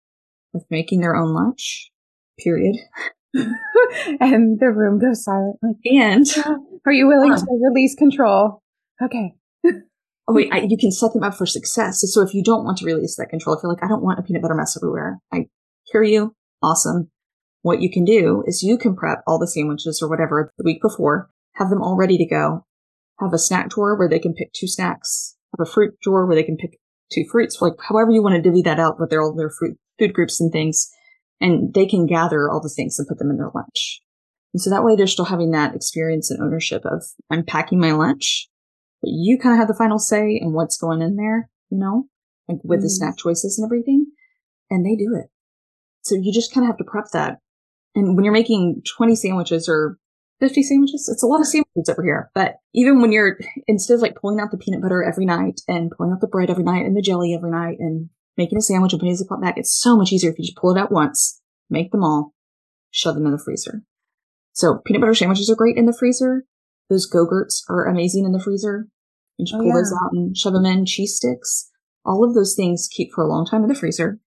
of 0.54 0.64
making 0.70 1.00
their 1.00 1.16
own 1.16 1.32
lunch, 1.32 1.90
period. 2.38 2.76
and 4.20 4.60
the 4.60 4.70
room 4.70 4.98
goes 4.98 5.24
silent. 5.24 5.56
Like, 5.62 5.76
and 5.84 6.26
ah, 6.38 6.56
are 6.86 6.92
you 6.92 7.06
willing 7.06 7.34
to 7.34 7.46
release 7.60 7.94
control? 7.94 8.62
Okay. 9.02 9.34
oh 9.64 10.34
wait, 10.34 10.52
I, 10.52 10.66
you 10.68 10.76
can 10.76 10.92
set 10.92 11.12
them 11.12 11.22
up 11.22 11.34
for 11.34 11.46
success. 11.46 12.02
So 12.12 12.22
if 12.22 12.34
you 12.34 12.42
don't 12.42 12.64
want 12.64 12.78
to 12.78 12.86
release 12.86 13.16
that 13.16 13.30
control, 13.30 13.56
if 13.56 13.62
you're 13.62 13.72
like, 13.72 13.82
I 13.82 13.88
don't 13.88 14.02
want 14.02 14.18
a 14.18 14.22
peanut 14.22 14.42
butter 14.42 14.54
mess 14.54 14.76
everywhere, 14.76 15.18
I 15.32 15.46
hear 15.84 16.02
you. 16.02 16.34
Awesome. 16.62 17.10
What 17.62 17.80
you 17.80 17.90
can 17.90 18.04
do 18.04 18.42
is 18.46 18.62
you 18.62 18.76
can 18.76 18.96
prep 18.96 19.22
all 19.26 19.38
the 19.38 19.46
sandwiches 19.46 20.00
or 20.02 20.08
whatever 20.08 20.52
the 20.58 20.64
week 20.64 20.82
before, 20.82 21.30
have 21.54 21.70
them 21.70 21.82
all 21.82 21.96
ready 21.96 22.18
to 22.18 22.26
go, 22.26 22.66
have 23.20 23.32
a 23.32 23.38
snack 23.38 23.70
drawer 23.70 23.96
where 23.96 24.08
they 24.08 24.18
can 24.18 24.34
pick 24.34 24.52
two 24.52 24.66
snacks, 24.66 25.36
have 25.56 25.66
a 25.66 25.70
fruit 25.70 25.94
drawer 26.02 26.26
where 26.26 26.36
they 26.36 26.42
can 26.42 26.56
pick 26.56 26.78
two 27.12 27.24
fruits, 27.30 27.62
like 27.62 27.74
however 27.88 28.10
you 28.10 28.22
want 28.22 28.34
to 28.34 28.42
divvy 28.42 28.62
that 28.62 28.80
out 28.80 28.98
with 28.98 29.10
their 29.10 29.22
all 29.22 29.34
their 29.34 29.50
fruit 29.50 29.78
food 29.98 30.12
groups 30.12 30.40
and 30.40 30.50
things 30.50 30.90
and 31.42 31.74
they 31.74 31.86
can 31.86 32.06
gather 32.06 32.48
all 32.48 32.60
the 32.60 32.68
things 32.68 32.98
and 32.98 33.08
put 33.08 33.18
them 33.18 33.30
in 33.30 33.36
their 33.36 33.50
lunch. 33.54 34.00
And 34.54 34.60
so 34.60 34.70
that 34.70 34.84
way 34.84 34.96
they're 34.96 35.06
still 35.06 35.24
having 35.24 35.50
that 35.50 35.74
experience 35.74 36.30
and 36.30 36.40
ownership 36.40 36.84
of 36.84 37.02
I'm 37.30 37.44
packing 37.44 37.80
my 37.80 37.92
lunch, 37.92 38.48
but 39.02 39.10
you 39.12 39.38
kind 39.38 39.54
of 39.54 39.58
have 39.58 39.68
the 39.68 39.74
final 39.74 39.98
say 39.98 40.38
in 40.40 40.52
what's 40.52 40.76
going 40.76 41.02
in 41.02 41.16
there, 41.16 41.50
you 41.70 41.78
know, 41.78 42.04
like 42.48 42.58
with 42.62 42.80
mm 42.80 42.82
the 42.82 42.90
snack 42.90 43.18
choices 43.18 43.58
and 43.58 43.66
everything. 43.66 44.06
And 44.70 44.86
they 44.86 44.94
do 44.94 45.14
it. 45.14 45.30
So 46.02 46.14
you 46.14 46.32
just 46.32 46.54
kind 46.54 46.64
of 46.64 46.68
have 46.68 46.78
to 46.78 46.84
prep 46.84 47.06
that. 47.12 47.38
And 47.94 48.16
when 48.16 48.24
you're 48.24 48.32
making 48.32 48.82
20 48.96 49.16
sandwiches 49.16 49.68
or 49.68 49.98
50 50.40 50.62
sandwiches, 50.62 51.08
it's 51.12 51.22
a 51.22 51.26
lot 51.26 51.40
of 51.40 51.46
sandwiches 51.46 51.88
over 51.88 52.02
here. 52.02 52.30
But 52.34 52.56
even 52.74 53.02
when 53.02 53.12
you're, 53.12 53.38
instead 53.66 53.94
of 53.94 54.00
like 54.00 54.16
pulling 54.16 54.40
out 54.40 54.50
the 54.50 54.58
peanut 54.58 54.80
butter 54.80 55.02
every 55.02 55.26
night 55.26 55.60
and 55.68 55.90
pulling 55.90 56.12
out 56.12 56.20
the 56.20 56.26
bread 56.26 56.50
every 56.50 56.64
night 56.64 56.86
and 56.86 56.96
the 56.96 57.02
jelly 57.02 57.34
every 57.34 57.50
night 57.50 57.76
and 57.78 58.08
making 58.36 58.58
a 58.58 58.62
sandwich 58.62 58.92
and 58.92 59.00
putting 59.00 59.14
the 59.14 59.24
Ziploc 59.24 59.40
bag. 59.40 59.54
It's 59.56 59.72
so 59.72 59.96
much 59.96 60.12
easier 60.12 60.30
if 60.30 60.38
you 60.38 60.44
just 60.44 60.56
pull 60.56 60.74
it 60.74 60.80
out 60.80 60.92
once, 60.92 61.40
make 61.68 61.90
them 61.92 62.04
all, 62.04 62.34
shove 62.90 63.14
them 63.14 63.26
in 63.26 63.32
the 63.32 63.38
freezer. 63.38 63.82
So 64.52 64.80
peanut 64.84 65.00
butter 65.00 65.14
sandwiches 65.14 65.50
are 65.50 65.56
great 65.56 65.76
in 65.76 65.86
the 65.86 65.96
freezer. 65.96 66.44
Those 66.90 67.06
Go-Gurts 67.06 67.64
are 67.68 67.86
amazing 67.86 68.24
in 68.24 68.32
the 68.32 68.40
freezer. 68.40 68.86
You 69.38 69.46
just 69.46 69.54
oh, 69.54 69.58
pull 69.58 69.68
yeah. 69.68 69.74
those 69.74 69.92
out 69.92 70.12
and 70.12 70.36
shove 70.36 70.52
them 70.52 70.66
in. 70.66 70.84
Cheese 70.84 71.16
sticks. 71.16 71.70
All 72.04 72.24
of 72.24 72.34
those 72.34 72.54
things 72.54 72.88
keep 72.90 73.12
for 73.14 73.24
a 73.24 73.28
long 73.28 73.46
time 73.46 73.62
in 73.62 73.68
the 73.68 73.74
freezer 73.74 74.18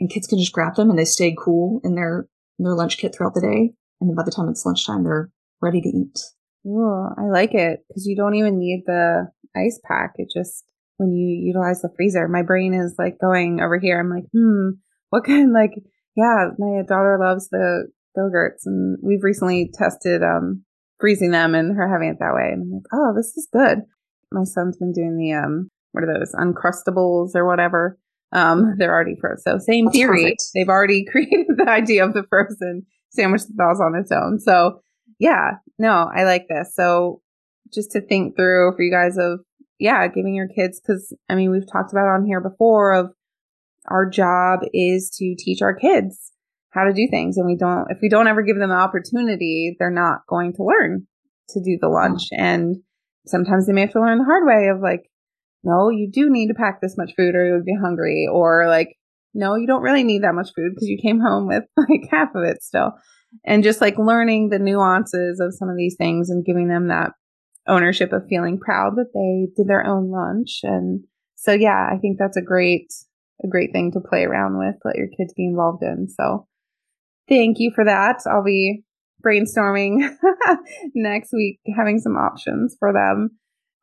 and 0.00 0.10
kids 0.10 0.26
can 0.26 0.38
just 0.38 0.52
grab 0.52 0.76
them 0.76 0.90
and 0.90 0.98
they 0.98 1.04
stay 1.04 1.34
cool 1.38 1.80
in 1.84 1.94
their, 1.94 2.28
in 2.58 2.64
their 2.64 2.74
lunch 2.74 2.98
kit 2.98 3.14
throughout 3.14 3.34
the 3.34 3.40
day. 3.40 3.74
And 4.00 4.10
then 4.10 4.14
by 4.14 4.22
the 4.24 4.30
time 4.30 4.48
it's 4.48 4.64
lunchtime, 4.64 5.04
they're 5.04 5.30
ready 5.60 5.80
to 5.80 5.88
eat. 5.88 6.18
Oh, 6.66 7.08
I 7.18 7.24
like 7.24 7.54
it 7.54 7.84
because 7.88 8.06
you 8.06 8.16
don't 8.16 8.34
even 8.34 8.58
need 8.58 8.84
the 8.86 9.28
ice 9.54 9.80
pack. 9.84 10.14
It 10.16 10.28
just 10.34 10.64
when 11.04 11.14
you 11.14 11.46
utilize 11.46 11.82
the 11.82 11.90
freezer. 11.96 12.26
My 12.28 12.42
brain 12.42 12.74
is 12.74 12.94
like 12.98 13.18
going 13.20 13.60
over 13.60 13.78
here. 13.78 14.00
I'm 14.00 14.10
like, 14.10 14.24
hmm, 14.32 14.80
what 15.10 15.24
kind 15.24 15.52
like 15.60 15.72
yeah, 16.16 16.50
my 16.58 16.82
daughter 16.86 17.18
loves 17.20 17.48
the 17.50 17.88
Go-Gurts 18.16 18.66
and 18.66 18.96
we've 19.02 19.24
recently 19.24 19.70
tested 19.74 20.22
um 20.22 20.64
freezing 21.00 21.32
them 21.32 21.54
and 21.54 21.76
her 21.76 21.90
having 21.90 22.08
it 22.08 22.16
that 22.20 22.34
way. 22.34 22.50
And 22.52 22.62
I'm 22.62 22.70
like, 22.72 22.86
oh, 22.92 23.12
this 23.16 23.36
is 23.36 23.48
good. 23.52 23.80
my 24.32 24.44
son's 24.44 24.78
been 24.78 24.92
doing 24.92 25.16
the 25.18 25.32
um, 25.32 25.68
what 25.92 26.04
are 26.04 26.18
those 26.18 26.34
uncrustables 26.34 27.34
or 27.34 27.46
whatever. 27.46 27.98
Um, 28.32 28.74
they're 28.78 28.92
already 28.92 29.16
frozen. 29.20 29.42
So 29.42 29.58
same 29.58 29.86
That's 29.86 29.98
theory. 29.98 30.22
perfect. 30.22 30.42
They've 30.54 30.68
already 30.68 31.04
created 31.10 31.46
the 31.56 31.68
idea 31.68 32.06
of 32.06 32.14
the 32.14 32.24
frozen 32.28 32.86
sandwich 33.10 33.42
that 33.42 33.54
thaws 33.56 33.80
on 33.80 33.94
its 33.94 34.10
own. 34.10 34.40
So 34.40 34.80
yeah, 35.18 35.52
no, 35.78 36.10
I 36.14 36.24
like 36.24 36.46
this. 36.48 36.72
So 36.74 37.20
just 37.72 37.90
to 37.92 38.00
think 38.00 38.36
through 38.36 38.72
for 38.76 38.82
you 38.82 38.90
guys 38.90 39.16
of 39.18 39.40
yeah, 39.84 40.08
giving 40.08 40.34
your 40.34 40.48
kids 40.48 40.80
because 40.80 41.14
I 41.28 41.34
mean 41.34 41.50
we've 41.50 41.70
talked 41.70 41.92
about 41.92 42.08
on 42.08 42.24
here 42.24 42.40
before 42.40 42.94
of 42.94 43.12
our 43.86 44.08
job 44.08 44.60
is 44.72 45.10
to 45.18 45.36
teach 45.38 45.60
our 45.60 45.74
kids 45.74 46.32
how 46.70 46.84
to 46.84 46.94
do 46.94 47.06
things 47.10 47.36
and 47.36 47.46
we 47.46 47.54
don't 47.54 47.90
if 47.90 47.98
we 48.00 48.08
don't 48.08 48.26
ever 48.26 48.42
give 48.42 48.56
them 48.56 48.70
the 48.70 48.74
opportunity 48.74 49.76
they're 49.78 49.90
not 49.90 50.20
going 50.26 50.54
to 50.54 50.64
learn 50.64 51.06
to 51.50 51.60
do 51.60 51.76
the 51.78 51.88
lunch. 51.88 52.22
And 52.32 52.76
sometimes 53.26 53.66
they 53.66 53.74
may 53.74 53.82
have 53.82 53.92
to 53.92 54.00
learn 54.00 54.18
the 54.18 54.24
hard 54.24 54.46
way 54.46 54.68
of 54.68 54.80
like 54.80 55.02
no 55.62 55.90
you 55.90 56.10
do 56.10 56.30
need 56.30 56.48
to 56.48 56.54
pack 56.54 56.80
this 56.80 56.96
much 56.96 57.12
food 57.14 57.34
or 57.34 57.46
you'll 57.46 57.62
be 57.62 57.76
hungry 57.78 58.26
or 58.32 58.66
like 58.66 58.96
no 59.34 59.54
you 59.54 59.66
don't 59.66 59.82
really 59.82 60.02
need 60.02 60.22
that 60.22 60.34
much 60.34 60.48
food 60.56 60.72
because 60.74 60.88
you 60.88 60.96
came 60.96 61.20
home 61.20 61.46
with 61.46 61.64
like 61.76 62.08
half 62.10 62.34
of 62.34 62.42
it 62.42 62.62
still. 62.62 62.92
And 63.44 63.62
just 63.62 63.82
like 63.82 63.98
learning 63.98 64.48
the 64.48 64.58
nuances 64.58 65.40
of 65.40 65.54
some 65.54 65.68
of 65.68 65.76
these 65.76 65.96
things 65.98 66.30
and 66.30 66.42
giving 66.42 66.68
them 66.68 66.88
that 66.88 67.10
ownership 67.66 68.12
of 68.12 68.26
feeling 68.28 68.58
proud 68.58 68.96
that 68.96 69.12
they 69.14 69.52
did 69.56 69.68
their 69.68 69.86
own 69.86 70.10
lunch. 70.10 70.60
And 70.62 71.04
so 71.36 71.52
yeah 71.52 71.90
i 71.92 71.98
think 71.98 72.16
that's 72.18 72.38
a 72.38 72.42
great 72.42 72.90
a 73.42 73.48
great 73.48 73.72
thing 73.72 73.92
to 73.92 74.00
play 74.00 74.24
around 74.24 74.58
with 74.58 74.76
let 74.84 74.96
your 74.96 75.08
kids 75.08 75.34
be 75.34 75.46
involved 75.46 75.82
in. 75.82 76.08
So 76.08 76.46
thank 77.28 77.58
you 77.58 77.72
for 77.74 77.84
that. 77.84 78.20
I'll 78.26 78.44
be 78.44 78.84
brainstorming 79.24 80.08
next 80.94 81.32
week 81.32 81.58
having 81.76 81.98
some 81.98 82.16
options 82.16 82.76
for 82.78 82.92
them. 82.92 83.30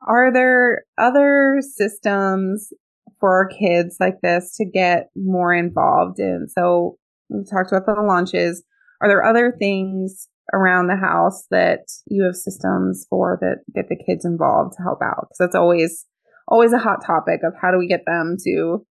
Are 0.08 0.32
there 0.32 0.84
other 0.98 1.60
systems 1.62 2.72
for 3.20 3.36
our 3.36 3.50
kids 3.50 3.98
like 4.00 4.22
this 4.24 4.56
to 4.58 4.65
get 4.65 5.10
more 5.15 5.54
involved 5.54 6.20
in? 6.20 6.48
So 6.50 6.98
we've 7.30 7.50
talked 7.50 7.72
about 7.72 7.86
the 7.86 8.02
launches. 8.02 8.63
are 9.02 9.08
there 9.08 9.24
other 9.24 9.54
things 9.58 10.28
around 10.54 10.88
the 10.88 10.96
house 10.96 11.46
that 11.52 11.82
you 12.08 12.24
have 12.24 12.36
systems 12.36 13.06
for 13.10 13.38
that 13.42 13.58
get 13.74 13.90
the 13.90 14.04
kids 14.06 14.26
involved 14.26 14.74
to 14.76 14.84
help 14.84 15.00
out 15.02 15.28
because 15.30 15.38
that's 15.40 15.56
always 15.56 16.06
always 16.48 16.74
a 16.74 16.80
hot 16.80 17.06
topic 17.06 17.42
of 17.44 17.54
how 17.62 17.72
do 17.72 17.78
we 17.78 17.88
get 17.88 18.02
them 18.06 18.36
to 18.44 18.86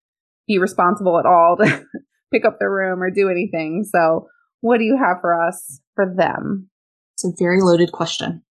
be 0.48 0.58
responsible 0.58 1.18
at 1.20 1.26
all 1.26 1.58
to 1.58 1.84
pick 2.32 2.46
up 2.46 2.58
their 2.60 2.72
room 2.72 3.02
or 3.02 3.10
do 3.10 3.30
anything 3.30 3.84
so 3.84 4.28
what 4.62 4.78
do 4.78 4.84
you 4.84 4.98
have 4.98 5.18
for 5.22 5.48
us 5.48 5.80
for 5.96 6.06
them 6.16 6.70
It's 7.16 7.26
a 7.26 7.32
very 7.38 7.62
loaded 7.62 7.92
question. 7.92 8.44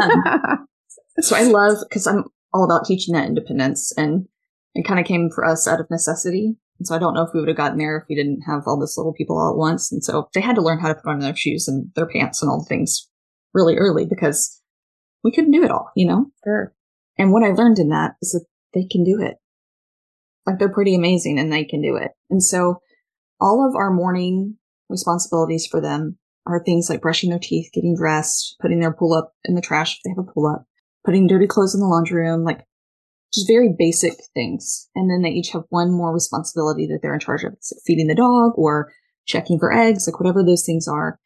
Um, 0.00 0.66
so 1.20 1.34
I 1.34 1.42
love 1.44 1.78
because 1.88 2.06
I'm 2.06 2.24
all 2.52 2.64
about 2.64 2.84
teaching 2.84 3.14
that 3.14 3.26
independence, 3.26 3.92
and 3.96 4.26
it 4.74 4.86
kind 4.86 5.00
of 5.00 5.06
came 5.06 5.30
for 5.34 5.44
us 5.44 5.66
out 5.66 5.80
of 5.80 5.90
necessity. 5.90 6.56
And 6.82 6.86
so 6.88 6.96
I 6.96 6.98
don't 6.98 7.14
know 7.14 7.22
if 7.22 7.32
we 7.32 7.38
would 7.38 7.48
have 7.48 7.56
gotten 7.56 7.78
there 7.78 7.98
if 7.98 8.08
we 8.08 8.16
didn't 8.16 8.40
have 8.40 8.64
all 8.66 8.76
this 8.76 8.98
little 8.98 9.12
people 9.12 9.38
all 9.38 9.50
at 9.50 9.56
once. 9.56 9.92
And 9.92 10.02
so 10.02 10.28
they 10.34 10.40
had 10.40 10.56
to 10.56 10.62
learn 10.62 10.80
how 10.80 10.88
to 10.88 10.96
put 10.96 11.10
on 11.10 11.20
their 11.20 11.36
shoes 11.36 11.68
and 11.68 11.92
their 11.94 12.08
pants 12.08 12.42
and 12.42 12.50
all 12.50 12.58
the 12.58 12.68
things 12.68 13.08
really 13.54 13.76
early 13.76 14.04
because 14.04 14.60
we 15.22 15.30
couldn't 15.30 15.52
do 15.52 15.62
it 15.62 15.70
all, 15.70 15.92
you 15.94 16.08
know. 16.08 16.26
sure 16.42 16.74
And 17.16 17.30
what 17.30 17.44
I 17.44 17.52
learned 17.52 17.78
in 17.78 17.90
that 17.90 18.16
is 18.20 18.32
that 18.32 18.46
they 18.74 18.84
can 18.84 19.04
do 19.04 19.22
it. 19.22 19.36
Like 20.44 20.58
they're 20.58 20.72
pretty 20.72 20.96
amazing 20.96 21.38
and 21.38 21.52
they 21.52 21.62
can 21.62 21.82
do 21.82 21.94
it. 21.94 22.10
And 22.28 22.42
so 22.42 22.80
all 23.40 23.64
of 23.64 23.76
our 23.76 23.92
morning 23.92 24.56
responsibilities 24.88 25.64
for 25.64 25.80
them 25.80 26.18
are 26.46 26.64
things 26.64 26.90
like 26.90 27.00
brushing 27.00 27.30
their 27.30 27.38
teeth, 27.38 27.70
getting 27.72 27.94
dressed, 27.94 28.56
putting 28.60 28.80
their 28.80 28.92
pull 28.92 29.14
up 29.14 29.34
in 29.44 29.54
the 29.54 29.60
trash 29.60 29.94
if 29.94 30.00
they 30.02 30.10
have 30.10 30.18
a 30.18 30.32
pull 30.32 30.48
up, 30.48 30.66
putting 31.04 31.28
dirty 31.28 31.46
clothes 31.46 31.76
in 31.76 31.80
the 31.80 31.86
laundry 31.86 32.22
room, 32.22 32.42
like 32.42 32.66
just 33.34 33.48
very 33.48 33.74
basic 33.76 34.14
things. 34.34 34.88
And 34.94 35.10
then 35.10 35.22
they 35.22 35.30
each 35.30 35.50
have 35.50 35.64
one 35.70 35.90
more 35.90 36.12
responsibility 36.12 36.86
that 36.86 37.00
they're 37.02 37.14
in 37.14 37.20
charge 37.20 37.44
of. 37.44 37.52
It's 37.54 37.72
like 37.72 37.82
feeding 37.86 38.08
the 38.08 38.14
dog 38.14 38.52
or 38.56 38.92
checking 39.26 39.58
for 39.58 39.72
eggs, 39.72 40.06
like 40.06 40.20
whatever 40.20 40.42
those 40.42 40.64
things 40.64 40.86
are. 40.86 41.18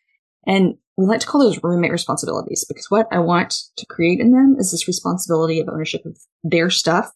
And 0.47 0.75
we 0.97 1.07
like 1.07 1.21
to 1.21 1.27
call 1.27 1.40
those 1.42 1.62
roommate 1.62 1.92
responsibilities 1.92 2.64
because 2.66 2.90
what 2.90 3.07
I 3.11 3.19
want 3.19 3.55
to 3.77 3.87
create 3.87 4.21
in 4.21 4.33
them 4.33 4.57
is 4.59 4.71
this 4.71 4.88
responsibility 4.88 5.61
of 5.61 5.69
ownership 5.69 6.07
of 6.07 6.16
their 6.42 6.71
stuff 6.71 7.11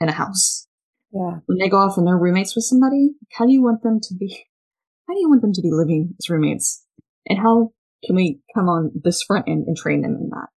in 0.00 0.08
a 0.08 0.12
house. 0.12 0.66
yeah 1.12 1.38
When 1.46 1.58
they 1.58 1.68
go 1.68 1.78
off 1.78 1.96
and 1.96 2.06
they're 2.06 2.18
roommates 2.18 2.56
with 2.56 2.64
somebody, 2.64 3.10
how 3.32 3.46
do 3.46 3.52
you 3.52 3.62
want 3.62 3.82
them 3.82 4.00
to 4.02 4.14
be? 4.14 4.46
How 5.06 5.14
do 5.14 5.20
you 5.20 5.28
want 5.28 5.42
them 5.42 5.52
to 5.52 5.62
be 5.62 5.70
living 5.70 6.14
as 6.18 6.28
roommates? 6.28 6.84
And 7.28 7.38
how 7.38 7.72
can 8.04 8.16
we 8.16 8.40
come 8.54 8.68
on 8.68 8.90
this 9.04 9.22
front 9.22 9.48
end 9.48 9.66
and 9.66 9.76
train 9.76 10.02
them 10.02 10.16
in 10.20 10.30
that? 10.30 10.48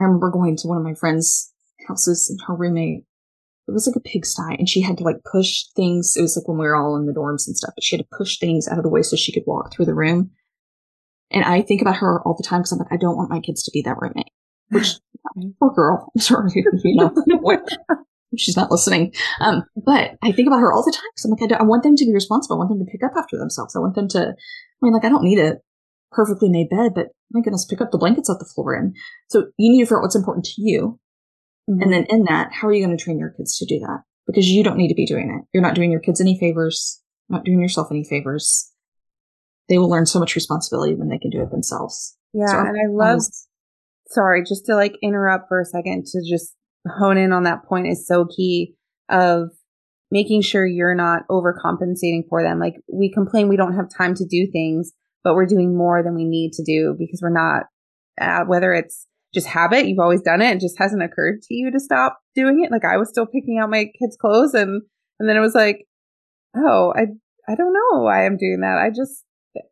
I 0.00 0.04
remember 0.04 0.30
going 0.30 0.56
to 0.56 0.68
one 0.68 0.78
of 0.78 0.84
my 0.84 0.94
friends' 0.94 1.53
houses 1.88 2.28
and 2.30 2.38
her 2.46 2.54
roommate, 2.54 3.04
it 3.66 3.72
was 3.72 3.86
like 3.86 3.96
a 3.96 4.00
pigsty 4.00 4.56
and 4.58 4.68
she 4.68 4.82
had 4.82 4.98
to 4.98 5.04
like 5.04 5.16
push 5.30 5.64
things. 5.74 6.14
It 6.16 6.22
was 6.22 6.36
like 6.36 6.46
when 6.48 6.58
we 6.58 6.66
were 6.66 6.76
all 6.76 6.96
in 6.96 7.06
the 7.06 7.12
dorms 7.12 7.46
and 7.46 7.56
stuff, 7.56 7.72
but 7.74 7.82
she 7.84 7.96
had 7.96 8.04
to 8.04 8.16
push 8.16 8.38
things 8.38 8.68
out 8.68 8.78
of 8.78 8.84
the 8.84 8.90
way 8.90 9.02
so 9.02 9.16
she 9.16 9.32
could 9.32 9.44
walk 9.46 9.72
through 9.72 9.86
the 9.86 9.94
room. 9.94 10.30
And 11.30 11.44
I 11.44 11.62
think 11.62 11.80
about 11.80 11.96
her 11.96 12.20
all 12.22 12.36
the 12.36 12.42
time 12.46 12.60
because 12.60 12.72
I'm 12.72 12.78
like, 12.78 12.92
I 12.92 12.96
don't 12.96 13.16
want 13.16 13.30
my 13.30 13.40
kids 13.40 13.62
to 13.64 13.70
be 13.72 13.82
that 13.82 13.96
roommate. 14.00 14.30
Which, 14.70 14.94
poor 15.60 15.72
girl. 15.72 16.12
I'm 16.14 16.20
sorry, 16.20 16.50
you 16.54 16.96
know, 16.96 17.12
she's 18.36 18.56
not 18.56 18.70
listening. 18.70 19.12
Um, 19.40 19.64
but 19.84 20.12
I 20.22 20.32
think 20.32 20.46
about 20.46 20.60
her 20.60 20.72
all 20.72 20.84
the 20.84 20.92
time 20.92 21.02
because 21.14 21.24
I'm 21.24 21.30
like, 21.32 21.42
I, 21.42 21.46
don't- 21.46 21.60
I 21.60 21.64
want 21.64 21.82
them 21.82 21.96
to 21.96 22.04
be 22.04 22.12
responsible. 22.14 22.56
I 22.56 22.58
want 22.58 22.70
them 22.70 22.84
to 22.84 22.90
pick 22.90 23.02
up 23.02 23.12
after 23.16 23.38
themselves. 23.38 23.74
I 23.74 23.80
want 23.80 23.94
them 23.94 24.08
to, 24.08 24.20
I 24.28 24.34
mean, 24.82 24.92
like, 24.92 25.04
I 25.04 25.08
don't 25.08 25.24
need 25.24 25.38
a 25.38 25.56
perfectly 26.12 26.48
made 26.48 26.68
bed, 26.68 26.92
but 26.94 27.08
my 27.32 27.40
goodness, 27.40 27.64
pick 27.64 27.80
up 27.80 27.90
the 27.90 27.98
blankets 27.98 28.28
off 28.30 28.38
the 28.38 28.44
floor. 28.54 28.74
And 28.74 28.94
so 29.28 29.46
you 29.56 29.72
need 29.72 29.80
to 29.80 29.86
figure 29.86 29.98
out 29.98 30.02
what's 30.02 30.14
important 30.14 30.44
to 30.46 30.54
you. 30.62 31.00
Mm-hmm. 31.70 31.82
And 31.82 31.92
then 31.92 32.06
in 32.08 32.24
that, 32.24 32.52
how 32.52 32.68
are 32.68 32.72
you 32.72 32.84
going 32.84 32.96
to 32.96 33.02
train 33.02 33.18
your 33.18 33.30
kids 33.30 33.56
to 33.58 33.66
do 33.66 33.78
that? 33.80 34.02
Because 34.26 34.48
you 34.48 34.62
don't 34.64 34.76
need 34.76 34.88
to 34.88 34.94
be 34.94 35.06
doing 35.06 35.30
it. 35.30 35.46
You're 35.52 35.62
not 35.62 35.74
doing 35.74 35.90
your 35.90 36.00
kids 36.00 36.20
any 36.20 36.38
favors, 36.38 37.02
not 37.28 37.44
doing 37.44 37.60
yourself 37.60 37.88
any 37.90 38.04
favors. 38.04 38.70
They 39.68 39.78
will 39.78 39.88
learn 39.88 40.06
so 40.06 40.18
much 40.18 40.34
responsibility 40.34 40.94
when 40.94 41.08
they 41.08 41.18
can 41.18 41.30
do 41.30 41.42
it 41.42 41.50
themselves. 41.50 42.16
yeah 42.34 42.46
So 42.46 42.58
and 42.58 42.76
i 42.76 42.86
love 42.90 43.18
is- 43.18 43.48
sorry, 44.08 44.44
just 44.44 44.66
to 44.66 44.74
like 44.74 44.96
interrupt 45.02 45.48
for 45.48 45.60
a 45.60 45.64
second 45.64 46.06
to 46.06 46.22
just 46.28 46.54
hone 46.86 47.16
in 47.16 47.32
on 47.32 47.44
that 47.44 47.64
point 47.64 47.86
is 47.86 48.06
so 48.06 48.26
key 48.26 48.74
of 49.08 49.48
making 50.10 50.42
sure 50.42 50.66
you're 50.66 50.94
not 50.94 51.22
overcompensating 51.30 52.22
for 52.28 52.42
them. 52.42 52.58
Like 52.58 52.74
we 52.92 53.10
complain 53.12 53.48
we 53.48 53.56
don't 53.56 53.74
have 53.74 53.88
time 53.96 54.14
to 54.16 54.24
do 54.26 54.46
things, 54.50 54.92
but 55.22 55.34
we're 55.34 55.46
doing 55.46 55.76
more 55.76 56.02
than 56.02 56.14
we 56.14 56.24
need 56.24 56.52
to 56.52 56.62
do 56.64 56.94
because 56.98 57.20
we're 57.22 57.30
not, 57.30 57.64
uh, 58.20 58.44
whether 58.44 58.72
it's 58.74 59.06
just 59.34 59.48
habit, 59.48 59.86
you've 59.86 59.98
always 59.98 60.22
done 60.22 60.40
it, 60.40 60.56
it 60.56 60.60
just 60.60 60.78
hasn't 60.78 61.02
occurred 61.02 61.42
to 61.42 61.54
you 61.54 61.70
to 61.72 61.80
stop 61.80 62.20
doing 62.34 62.62
it. 62.64 62.70
Like 62.70 62.84
I 62.84 62.96
was 62.96 63.08
still 63.08 63.26
picking 63.26 63.58
out 63.60 63.70
my 63.70 63.86
kids' 63.98 64.16
clothes 64.18 64.54
and, 64.54 64.82
and 65.18 65.28
then 65.28 65.36
it 65.36 65.40
was 65.40 65.54
like, 65.54 65.86
oh, 66.56 66.92
I, 66.96 67.02
I 67.50 67.56
don't 67.56 67.74
know 67.74 68.02
why 68.02 68.24
I'm 68.24 68.36
doing 68.36 68.60
that. 68.60 68.78
I 68.78 68.90
just, 68.90 69.24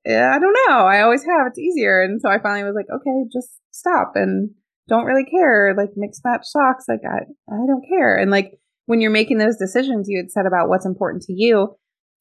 eh, 0.06 0.20
I 0.20 0.38
don't 0.38 0.56
know. 0.68 0.78
I 0.78 1.02
always 1.02 1.24
have. 1.24 1.46
It's 1.46 1.58
easier. 1.58 2.02
And 2.02 2.20
so 2.20 2.28
I 2.28 2.38
finally 2.40 2.64
was 2.64 2.74
like, 2.74 2.86
okay, 2.92 3.28
just 3.32 3.48
stop 3.70 4.12
and 4.16 4.50
don't 4.88 5.04
really 5.04 5.24
care. 5.24 5.74
Like 5.76 5.90
mix 5.96 6.20
match 6.24 6.42
socks. 6.44 6.84
Like 6.88 7.02
I, 7.08 7.22
I 7.52 7.66
don't 7.66 7.86
care. 7.88 8.16
And 8.16 8.30
like 8.30 8.58
when 8.86 9.00
you're 9.00 9.10
making 9.10 9.38
those 9.38 9.56
decisions, 9.56 10.08
you 10.08 10.18
had 10.18 10.30
said 10.30 10.46
about 10.46 10.68
what's 10.68 10.86
important 10.86 11.22
to 11.24 11.32
you. 11.32 11.76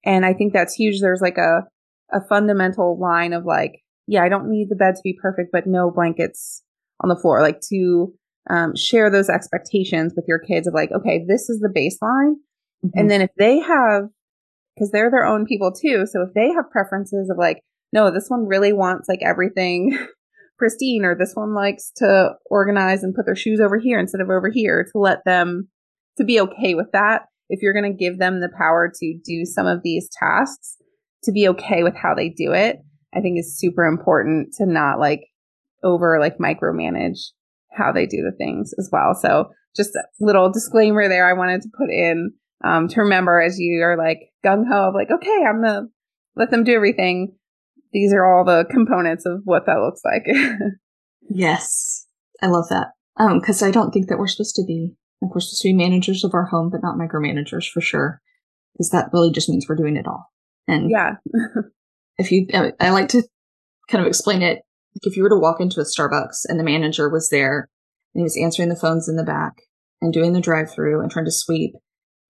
And 0.05 0.25
I 0.25 0.33
think 0.33 0.53
that's 0.53 0.75
huge. 0.75 1.01
There's 1.01 1.21
like 1.21 1.37
a, 1.37 1.63
a 2.11 2.21
fundamental 2.27 2.99
line 2.99 3.33
of 3.33 3.45
like, 3.45 3.81
yeah, 4.07 4.23
I 4.23 4.29
don't 4.29 4.49
need 4.49 4.67
the 4.69 4.75
bed 4.75 4.95
to 4.95 5.01
be 5.03 5.17
perfect, 5.21 5.51
but 5.51 5.67
no 5.67 5.91
blankets 5.91 6.63
on 7.01 7.09
the 7.09 7.15
floor. 7.15 7.41
Like 7.41 7.61
to 7.69 8.13
um, 8.49 8.75
share 8.75 9.09
those 9.09 9.29
expectations 9.29 10.13
with 10.15 10.25
your 10.27 10.39
kids 10.39 10.67
of 10.67 10.73
like, 10.73 10.91
okay, 10.91 11.23
this 11.27 11.49
is 11.49 11.59
the 11.59 11.69
baseline. 11.69 12.35
Mhm. 12.85 12.91
And 12.95 13.11
then 13.11 13.21
if 13.21 13.29
they 13.37 13.59
have, 13.59 14.03
because 14.75 14.91
they're 14.91 15.11
their 15.11 15.25
own 15.25 15.45
people 15.45 15.71
too. 15.71 16.05
So 16.07 16.21
if 16.23 16.33
they 16.33 16.51
have 16.51 16.71
preferences 16.71 17.29
of 17.29 17.37
like, 17.37 17.61
no, 17.93 18.11
this 18.11 18.29
one 18.29 18.47
really 18.47 18.73
wants 18.73 19.09
like 19.09 19.21
everything 19.21 19.97
pristine, 20.57 21.03
or 21.05 21.15
this 21.15 21.33
one 21.33 21.53
likes 21.53 21.91
to 21.97 22.31
organize 22.49 23.03
and 23.03 23.13
put 23.13 23.25
their 23.25 23.35
shoes 23.35 23.59
over 23.59 23.77
here 23.77 23.99
instead 23.99 24.21
of 24.21 24.29
over 24.29 24.49
here, 24.49 24.87
to 24.91 24.99
let 24.99 25.19
them 25.25 25.67
to 26.17 26.23
be 26.23 26.39
okay 26.39 26.73
with 26.73 26.87
that. 26.93 27.23
If 27.49 27.61
you're 27.61 27.73
going 27.73 27.91
to 27.91 27.97
give 27.97 28.17
them 28.17 28.39
the 28.39 28.49
power 28.57 28.91
to 28.99 29.19
do 29.25 29.43
some 29.45 29.67
of 29.67 29.81
these 29.83 30.09
tasks, 30.17 30.77
to 31.23 31.31
be 31.31 31.47
okay 31.49 31.83
with 31.83 31.95
how 31.95 32.15
they 32.15 32.29
do 32.29 32.53
it, 32.53 32.77
I 33.13 33.19
think 33.19 33.37
is 33.37 33.59
super 33.59 33.85
important 33.85 34.53
to 34.57 34.65
not 34.65 34.99
like 34.99 35.21
over 35.83 36.19
like 36.19 36.37
micromanage 36.37 37.19
how 37.71 37.91
they 37.91 38.05
do 38.05 38.17
the 38.17 38.35
things 38.37 38.73
as 38.77 38.89
well. 38.91 39.13
So 39.13 39.51
just 39.75 39.95
a 39.95 40.03
little 40.19 40.51
disclaimer 40.51 41.07
there 41.07 41.27
I 41.27 41.33
wanted 41.33 41.61
to 41.61 41.69
put 41.77 41.89
in 41.89 42.33
um, 42.63 42.87
to 42.89 43.01
remember 43.01 43.41
as 43.41 43.57
you 43.59 43.81
are 43.81 43.97
like 43.97 44.19
gung 44.45 44.65
ho 44.69 44.89
of 44.89 44.93
like, 44.93 45.09
okay, 45.09 45.45
I'm 45.47 45.63
gonna 45.63 45.87
let 46.35 46.51
them 46.51 46.63
do 46.63 46.75
everything. 46.75 47.35
These 47.93 48.13
are 48.13 48.25
all 48.25 48.45
the 48.45 48.65
components 48.69 49.25
of 49.25 49.41
what 49.45 49.65
that 49.65 49.79
looks 49.79 50.01
like. 50.03 50.25
Yes, 51.33 52.07
I 52.41 52.47
love 52.47 52.67
that. 52.69 52.89
Um, 53.17 53.39
because 53.39 53.63
I 53.63 53.71
don't 53.71 53.91
think 53.91 54.07
that 54.09 54.17
we're 54.17 54.27
supposed 54.27 54.55
to 54.55 54.65
be 54.65 54.93
like 55.21 55.33
we're 55.33 55.39
supposed 55.39 55.61
to 55.61 55.69
be 55.69 55.73
managers 55.73 56.23
of 56.23 56.33
our 56.33 56.45
home, 56.45 56.69
but 56.69 56.81
not 56.81 56.97
micromanagers 56.97 57.69
for 57.69 57.79
sure. 57.79 58.21
Because 58.73 58.89
that 58.89 59.09
really 59.13 59.31
just 59.31 59.49
means 59.49 59.65
we're 59.67 59.75
doing 59.75 59.95
it 59.95 60.07
all. 60.07 60.31
And 60.67 60.89
yeah. 60.89 61.15
if 62.17 62.31
you, 62.31 62.47
I 62.53 62.73
I 62.79 62.89
like 62.89 63.09
to 63.09 63.23
kind 63.89 64.01
of 64.01 64.07
explain 64.07 64.41
it. 64.41 64.61
Like 64.95 65.11
if 65.11 65.15
you 65.15 65.23
were 65.23 65.29
to 65.29 65.39
walk 65.39 65.61
into 65.61 65.79
a 65.79 65.83
Starbucks 65.83 66.45
and 66.45 66.59
the 66.59 66.63
manager 66.63 67.09
was 67.09 67.29
there 67.29 67.69
and 68.13 68.21
he 68.21 68.23
was 68.23 68.37
answering 68.37 68.69
the 68.69 68.75
phones 68.75 69.07
in 69.07 69.15
the 69.15 69.23
back, 69.23 69.61
and 70.01 70.11
doing 70.11 70.33
the 70.33 70.41
drive 70.41 70.71
through 70.71 71.01
and 71.01 71.11
trying 71.11 71.25
to 71.25 71.31
sweep 71.31 71.75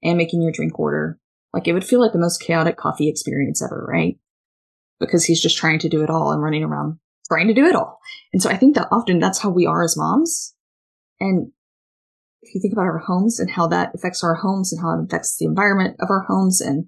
and 0.03 0.17
making 0.17 0.41
your 0.41 0.51
drink 0.51 0.77
order. 0.77 1.17
Like 1.53 1.67
it 1.67 1.73
would 1.73 1.85
feel 1.85 2.01
like 2.01 2.11
the 2.11 2.19
most 2.19 2.41
chaotic 2.41 2.77
coffee 2.77 3.09
experience 3.09 3.63
ever, 3.63 3.85
right? 3.89 4.17
Because 4.99 5.25
he's 5.25 5.41
just 5.41 5.57
trying 5.57 5.79
to 5.79 5.89
do 5.89 6.03
it 6.03 6.09
all 6.09 6.31
and 6.31 6.43
running 6.43 6.63
around 6.63 6.99
trying 7.31 7.47
to 7.47 7.53
do 7.53 7.65
it 7.65 7.75
all. 7.75 7.99
And 8.33 8.41
so 8.41 8.49
I 8.49 8.57
think 8.57 8.75
that 8.75 8.89
often 8.91 9.19
that's 9.19 9.39
how 9.39 9.49
we 9.49 9.65
are 9.65 9.83
as 9.83 9.95
moms. 9.95 10.53
And 11.19 11.51
if 12.41 12.53
you 12.53 12.61
think 12.61 12.73
about 12.73 12.87
our 12.87 12.97
homes 12.97 13.39
and 13.39 13.49
how 13.49 13.67
that 13.67 13.91
affects 13.95 14.23
our 14.23 14.35
homes 14.35 14.73
and 14.73 14.81
how 14.81 14.99
it 14.99 15.05
affects 15.05 15.37
the 15.37 15.45
environment 15.45 15.95
of 16.01 16.09
our 16.09 16.25
homes 16.27 16.59
and 16.59 16.87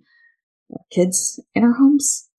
kids 0.92 1.42
in 1.56 1.64
our 1.64 1.74
homes, 1.74 2.30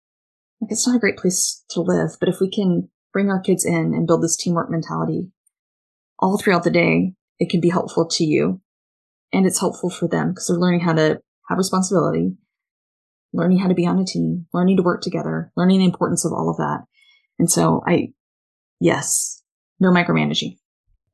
like 0.61 0.70
it's 0.70 0.87
not 0.87 0.97
a 0.97 0.99
great 0.99 1.16
place 1.16 1.64
to 1.70 1.81
live. 1.81 2.11
But 2.20 2.29
if 2.29 2.40
we 2.40 2.51
can 2.51 2.90
bring 3.14 3.31
our 3.31 3.40
kids 3.40 3.64
in 3.64 3.94
and 3.94 4.07
build 4.07 4.22
this 4.22 4.37
teamwork 4.37 4.70
mentality 4.70 5.31
all 6.18 6.37
throughout 6.37 6.64
the 6.64 6.70
day, 6.70 7.14
it 7.38 7.48
can 7.48 7.61
be 7.61 7.70
helpful 7.70 8.07
to 8.07 8.24
you 8.24 8.61
and 9.33 9.46
it's 9.46 9.61
helpful 9.61 9.88
for 9.88 10.09
them 10.09 10.31
because 10.31 10.48
they're 10.48 10.59
learning 10.59 10.81
how 10.81 10.92
to 10.92 11.20
have 11.48 11.59
responsibility, 11.59 12.37
learning 13.33 13.59
how 13.59 13.68
to 13.68 13.74
be 13.74 13.87
on 13.87 13.98
a 13.98 14.05
team, 14.05 14.46
learning 14.53 14.77
to 14.77 14.83
work 14.83 15.00
together, 15.00 15.53
learning 15.57 15.79
the 15.79 15.85
importance 15.85 16.24
of 16.24 16.33
all 16.33 16.50
of 16.50 16.57
that. 16.57 16.85
And 17.38 17.50
so 17.50 17.83
I, 17.87 18.12
yes, 18.81 19.42
no 19.81 19.90
micromanaging. 19.90 20.57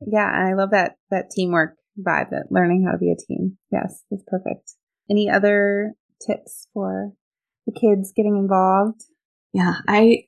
Yeah. 0.06 0.30
I 0.30 0.54
love 0.54 0.70
that, 0.70 0.96
that 1.10 1.30
teamwork 1.30 1.76
vibe, 1.98 2.30
that 2.30 2.46
learning 2.50 2.84
how 2.84 2.92
to 2.92 2.98
be 2.98 3.12
a 3.12 3.16
team. 3.16 3.58
Yes, 3.70 4.02
that's 4.10 4.24
perfect. 4.26 4.72
Any 5.10 5.28
other 5.28 5.92
tips 6.26 6.68
for 6.72 7.12
the 7.66 7.72
kids 7.72 8.12
getting 8.14 8.36
involved? 8.36 9.02
Yeah. 9.52 9.76
I 9.88 10.24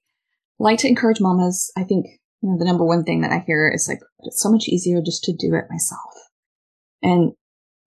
like 0.58 0.78
to 0.80 0.88
encourage 0.88 1.20
mamas. 1.20 1.72
I 1.76 1.84
think, 1.84 2.06
you 2.40 2.50
know, 2.50 2.58
the 2.58 2.64
number 2.64 2.84
one 2.84 3.04
thing 3.04 3.20
that 3.22 3.32
I 3.32 3.44
hear 3.46 3.68
is 3.68 3.88
like, 3.88 4.00
it's 4.20 4.42
so 4.42 4.50
much 4.50 4.68
easier 4.68 5.00
just 5.02 5.24
to 5.24 5.32
do 5.32 5.54
it 5.54 5.70
myself. 5.70 6.12
And 7.02 7.32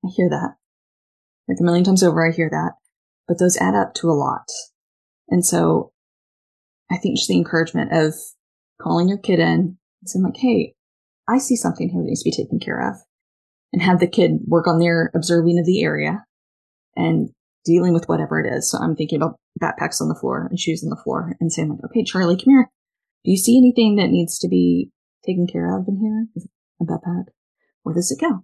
I 0.04 0.10
hear 0.16 0.30
that. 0.30 0.56
Like 1.48 1.58
a 1.60 1.64
million 1.64 1.84
times 1.84 2.04
over, 2.04 2.26
I 2.26 2.32
hear 2.32 2.50
that. 2.50 2.74
But 3.28 3.40
those 3.40 3.58
add 3.58 3.76
up 3.76 3.94
to 3.96 4.10
a 4.10 4.14
lot. 4.14 4.46
And 5.30 5.46
so 5.46 5.92
I 6.92 6.98
think 6.98 7.18
just 7.18 7.28
the 7.28 7.38
encouragement 7.38 7.92
of 7.92 8.14
calling 8.82 9.08
your 9.08 9.18
kid 9.18 9.40
in 9.40 9.78
and 10.02 10.10
saying 10.10 10.24
like, 10.24 10.38
Hey, 10.38 10.74
I 11.28 11.38
see 11.38 11.56
something 11.56 11.90
here 11.90 12.02
that 12.02 12.08
needs 12.08 12.24
to 12.24 12.30
be 12.30 12.36
taken 12.36 12.60
care 12.60 12.88
of 12.88 12.98
and 13.74 13.82
have 13.82 14.00
the 14.00 14.08
kid 14.08 14.40
work 14.48 14.68
on 14.68 14.80
their 14.80 15.12
observing 15.16 15.60
of 15.60 15.66
the 15.66 15.84
area 15.84 16.24
and 16.96 17.30
dealing 17.66 17.94
with 17.94 18.08
whatever 18.08 18.40
it 18.40 18.52
is. 18.52 18.70
So 18.70 18.78
I'm 18.78 18.96
thinking 18.96 19.18
about 19.18 19.36
backpacks 19.62 20.02
on 20.02 20.10
the 20.10 20.16
floor 20.20 20.48
and 20.50 20.60
shoes 20.60 20.84
on 20.84 20.90
the 20.90 21.02
floor 21.02 21.36
and 21.40 21.52
saying 21.52 21.70
like, 21.70 21.84
okay, 21.86 22.04
Charlie, 22.04 22.36
come 22.36 22.54
here. 22.54 22.72
Do 23.24 23.32
you 23.32 23.38
see 23.38 23.58
anything 23.58 23.96
that 23.96 24.10
needs 24.10 24.38
to 24.40 24.48
be 24.48 24.92
taken 25.26 25.48
care 25.48 25.78
of 25.78 25.88
in 25.88 25.98
here? 26.00 26.28
Is 26.36 26.46
it 26.46 26.52
a 26.82 26.86
backpack? 26.86 27.26
Where 27.84 27.96
does 27.96 28.12
it 28.12 28.20
go? 28.20 28.44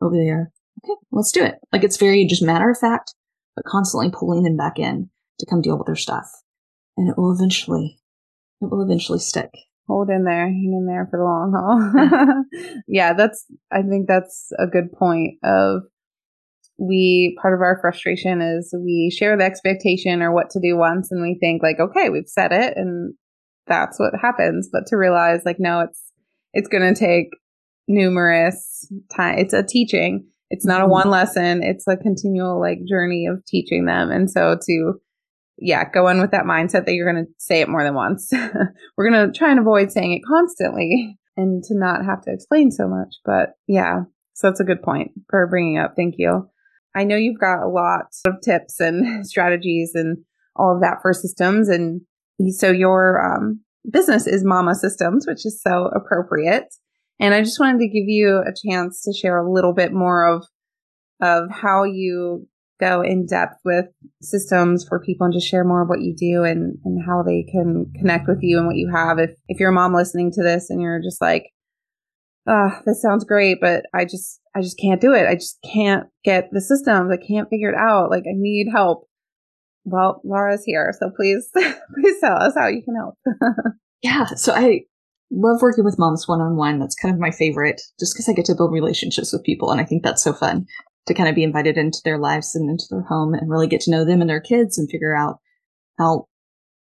Over 0.00 0.16
there. 0.16 0.52
Okay, 0.84 0.94
let's 1.10 1.32
do 1.32 1.42
it. 1.42 1.56
Like 1.72 1.84
it's 1.84 1.96
very 1.96 2.26
just 2.26 2.42
matter 2.42 2.70
of 2.70 2.78
fact, 2.78 3.14
but 3.54 3.64
constantly 3.64 4.10
pulling 4.10 4.42
them 4.42 4.56
back 4.56 4.78
in 4.78 5.10
to 5.38 5.46
come 5.46 5.62
deal 5.62 5.76
with 5.76 5.86
their 5.86 5.96
stuff 5.96 6.30
and 6.96 7.08
it 7.08 7.16
will 7.16 7.32
eventually, 7.32 7.98
it 8.60 8.70
will 8.70 8.82
eventually 8.82 9.18
stick. 9.18 9.50
Hold 9.88 10.10
in 10.10 10.24
there, 10.24 10.46
hang 10.46 10.74
in 10.76 10.86
there 10.86 11.06
for 11.10 11.18
the 11.18 11.24
long 11.24 11.52
haul. 11.54 12.82
yeah, 12.88 13.12
that's, 13.16 13.46
I 13.70 13.82
think 13.82 14.08
that's 14.08 14.50
a 14.58 14.66
good 14.66 14.92
point 14.92 15.38
of 15.44 15.82
we, 16.78 17.36
part 17.40 17.54
of 17.54 17.60
our 17.60 17.78
frustration 17.80 18.40
is 18.40 18.74
we 18.78 19.14
share 19.16 19.36
the 19.36 19.44
expectation 19.44 20.22
or 20.22 20.32
what 20.32 20.50
to 20.50 20.60
do 20.60 20.76
once 20.76 21.10
and 21.10 21.22
we 21.22 21.36
think 21.40 21.62
like, 21.62 21.80
okay, 21.80 22.10
we've 22.10 22.28
said 22.28 22.52
it 22.52 22.76
and 22.76 23.14
that's 23.66 23.98
what 23.98 24.12
happens. 24.20 24.68
But 24.70 24.86
to 24.88 24.96
realize 24.96 25.42
like, 25.44 25.56
no, 25.58 25.80
it's, 25.80 26.12
it's 26.52 26.68
going 26.68 26.94
to 26.94 26.98
take 26.98 27.28
numerous 27.88 28.90
time. 29.14 29.38
It's 29.38 29.54
a 29.54 29.62
teaching. 29.62 30.26
It's 30.50 30.66
not 30.66 30.80
a 30.80 30.84
mm-hmm. 30.84 30.92
one 30.92 31.10
lesson. 31.10 31.62
It's 31.62 31.86
a 31.88 31.96
continual 31.96 32.60
like 32.60 32.78
journey 32.88 33.26
of 33.26 33.44
teaching 33.46 33.86
them. 33.86 34.10
And 34.10 34.30
so 34.30 34.58
to 34.66 34.94
yeah, 35.58 35.88
go 35.90 36.08
in 36.08 36.20
with 36.20 36.32
that 36.32 36.44
mindset 36.44 36.84
that 36.84 36.92
you're 36.92 37.10
going 37.10 37.24
to 37.24 37.32
say 37.38 37.60
it 37.60 37.68
more 37.68 37.82
than 37.82 37.94
once. 37.94 38.30
We're 38.96 39.10
going 39.10 39.32
to 39.32 39.36
try 39.36 39.50
and 39.50 39.60
avoid 39.60 39.90
saying 39.90 40.12
it 40.12 40.26
constantly 40.26 41.18
and 41.36 41.62
to 41.64 41.78
not 41.78 42.04
have 42.04 42.22
to 42.22 42.32
explain 42.32 42.70
so 42.70 42.88
much. 42.88 43.14
But 43.24 43.54
yeah, 43.66 44.02
so 44.34 44.48
that's 44.48 44.60
a 44.60 44.64
good 44.64 44.82
point 44.82 45.12
for 45.30 45.46
bringing 45.46 45.78
up. 45.78 45.94
Thank 45.96 46.16
you. 46.18 46.50
I 46.96 47.04
know 47.04 47.16
you've 47.16 47.40
got 47.40 47.62
a 47.62 47.68
lot 47.68 48.06
of 48.26 48.40
tips 48.42 48.80
and 48.80 49.26
strategies 49.28 49.92
and 49.94 50.18
all 50.56 50.74
of 50.74 50.80
that 50.80 50.98
for 51.02 51.12
systems. 51.12 51.68
And 51.68 52.00
so 52.50 52.70
your 52.70 53.22
um, 53.22 53.60
business 53.90 54.26
is 54.26 54.44
Mama 54.44 54.74
Systems, 54.74 55.26
which 55.26 55.44
is 55.44 55.60
so 55.60 55.90
appropriate. 55.94 56.74
And 57.20 57.34
I 57.34 57.42
just 57.42 57.60
wanted 57.60 57.78
to 57.80 57.88
give 57.88 58.08
you 58.08 58.42
a 58.46 58.52
chance 58.68 59.02
to 59.02 59.12
share 59.12 59.38
a 59.38 59.50
little 59.50 59.72
bit 59.72 59.92
more 59.92 60.26
of 60.26 60.46
of 61.22 61.50
how 61.50 61.84
you 61.84 62.46
go 62.78 63.00
in 63.00 63.26
depth 63.26 63.58
with 63.64 63.86
systems 64.20 64.84
for 64.86 65.00
people 65.00 65.24
and 65.24 65.32
just 65.32 65.48
share 65.48 65.64
more 65.64 65.82
of 65.82 65.88
what 65.88 66.02
you 66.02 66.14
do 66.14 66.44
and, 66.44 66.76
and 66.84 67.02
how 67.06 67.22
they 67.22 67.42
can 67.50 67.90
connect 67.98 68.28
with 68.28 68.40
you 68.42 68.58
and 68.58 68.66
what 68.66 68.76
you 68.76 68.90
have. 68.92 69.18
If, 69.18 69.30
if 69.48 69.58
you're 69.58 69.70
a 69.70 69.74
mom 69.74 69.94
listening 69.94 70.30
to 70.32 70.42
this 70.42 70.68
and 70.68 70.82
you're 70.82 71.00
just 71.00 71.20
like, 71.22 71.46
oh, 72.46 72.70
this 72.84 73.00
sounds 73.00 73.24
great, 73.24 73.58
but 73.60 73.84
I 73.94 74.04
just, 74.04 74.40
I 74.56 74.62
just 74.62 74.78
can't 74.78 75.00
do 75.00 75.12
it. 75.12 75.26
I 75.26 75.34
just 75.34 75.58
can't 75.70 76.06
get 76.24 76.48
the 76.50 76.62
systems. 76.62 77.12
I 77.12 77.18
can't 77.18 77.50
figure 77.50 77.68
it 77.68 77.76
out. 77.76 78.10
Like 78.10 78.22
I 78.22 78.32
need 78.34 78.68
help. 78.72 79.06
Well, 79.84 80.22
Laura's 80.24 80.64
here. 80.64 80.94
So 80.98 81.10
please, 81.14 81.50
please 81.54 82.20
tell 82.20 82.36
us 82.36 82.54
how 82.56 82.68
you 82.68 82.82
can 82.82 82.96
help. 82.96 83.18
yeah. 84.02 84.24
So 84.26 84.54
I 84.54 84.80
love 85.30 85.60
working 85.60 85.84
with 85.84 85.98
moms 85.98 86.26
one 86.26 86.40
on 86.40 86.56
one. 86.56 86.78
That's 86.78 86.94
kind 86.94 87.14
of 87.14 87.20
my 87.20 87.30
favorite 87.30 87.82
just 88.00 88.14
because 88.14 88.28
I 88.28 88.32
get 88.32 88.46
to 88.46 88.54
build 88.54 88.72
relationships 88.72 89.32
with 89.32 89.44
people. 89.44 89.70
And 89.70 89.80
I 89.80 89.84
think 89.84 90.02
that's 90.02 90.24
so 90.24 90.32
fun 90.32 90.66
to 91.06 91.14
kind 91.14 91.28
of 91.28 91.34
be 91.34 91.44
invited 91.44 91.76
into 91.76 91.98
their 92.04 92.18
lives 92.18 92.54
and 92.54 92.70
into 92.70 92.86
their 92.90 93.02
home 93.02 93.34
and 93.34 93.50
really 93.50 93.68
get 93.68 93.82
to 93.82 93.90
know 93.90 94.04
them 94.06 94.22
and 94.22 94.30
their 94.30 94.40
kids 94.40 94.78
and 94.78 94.90
figure 94.90 95.14
out 95.14 95.38
how 95.98 96.26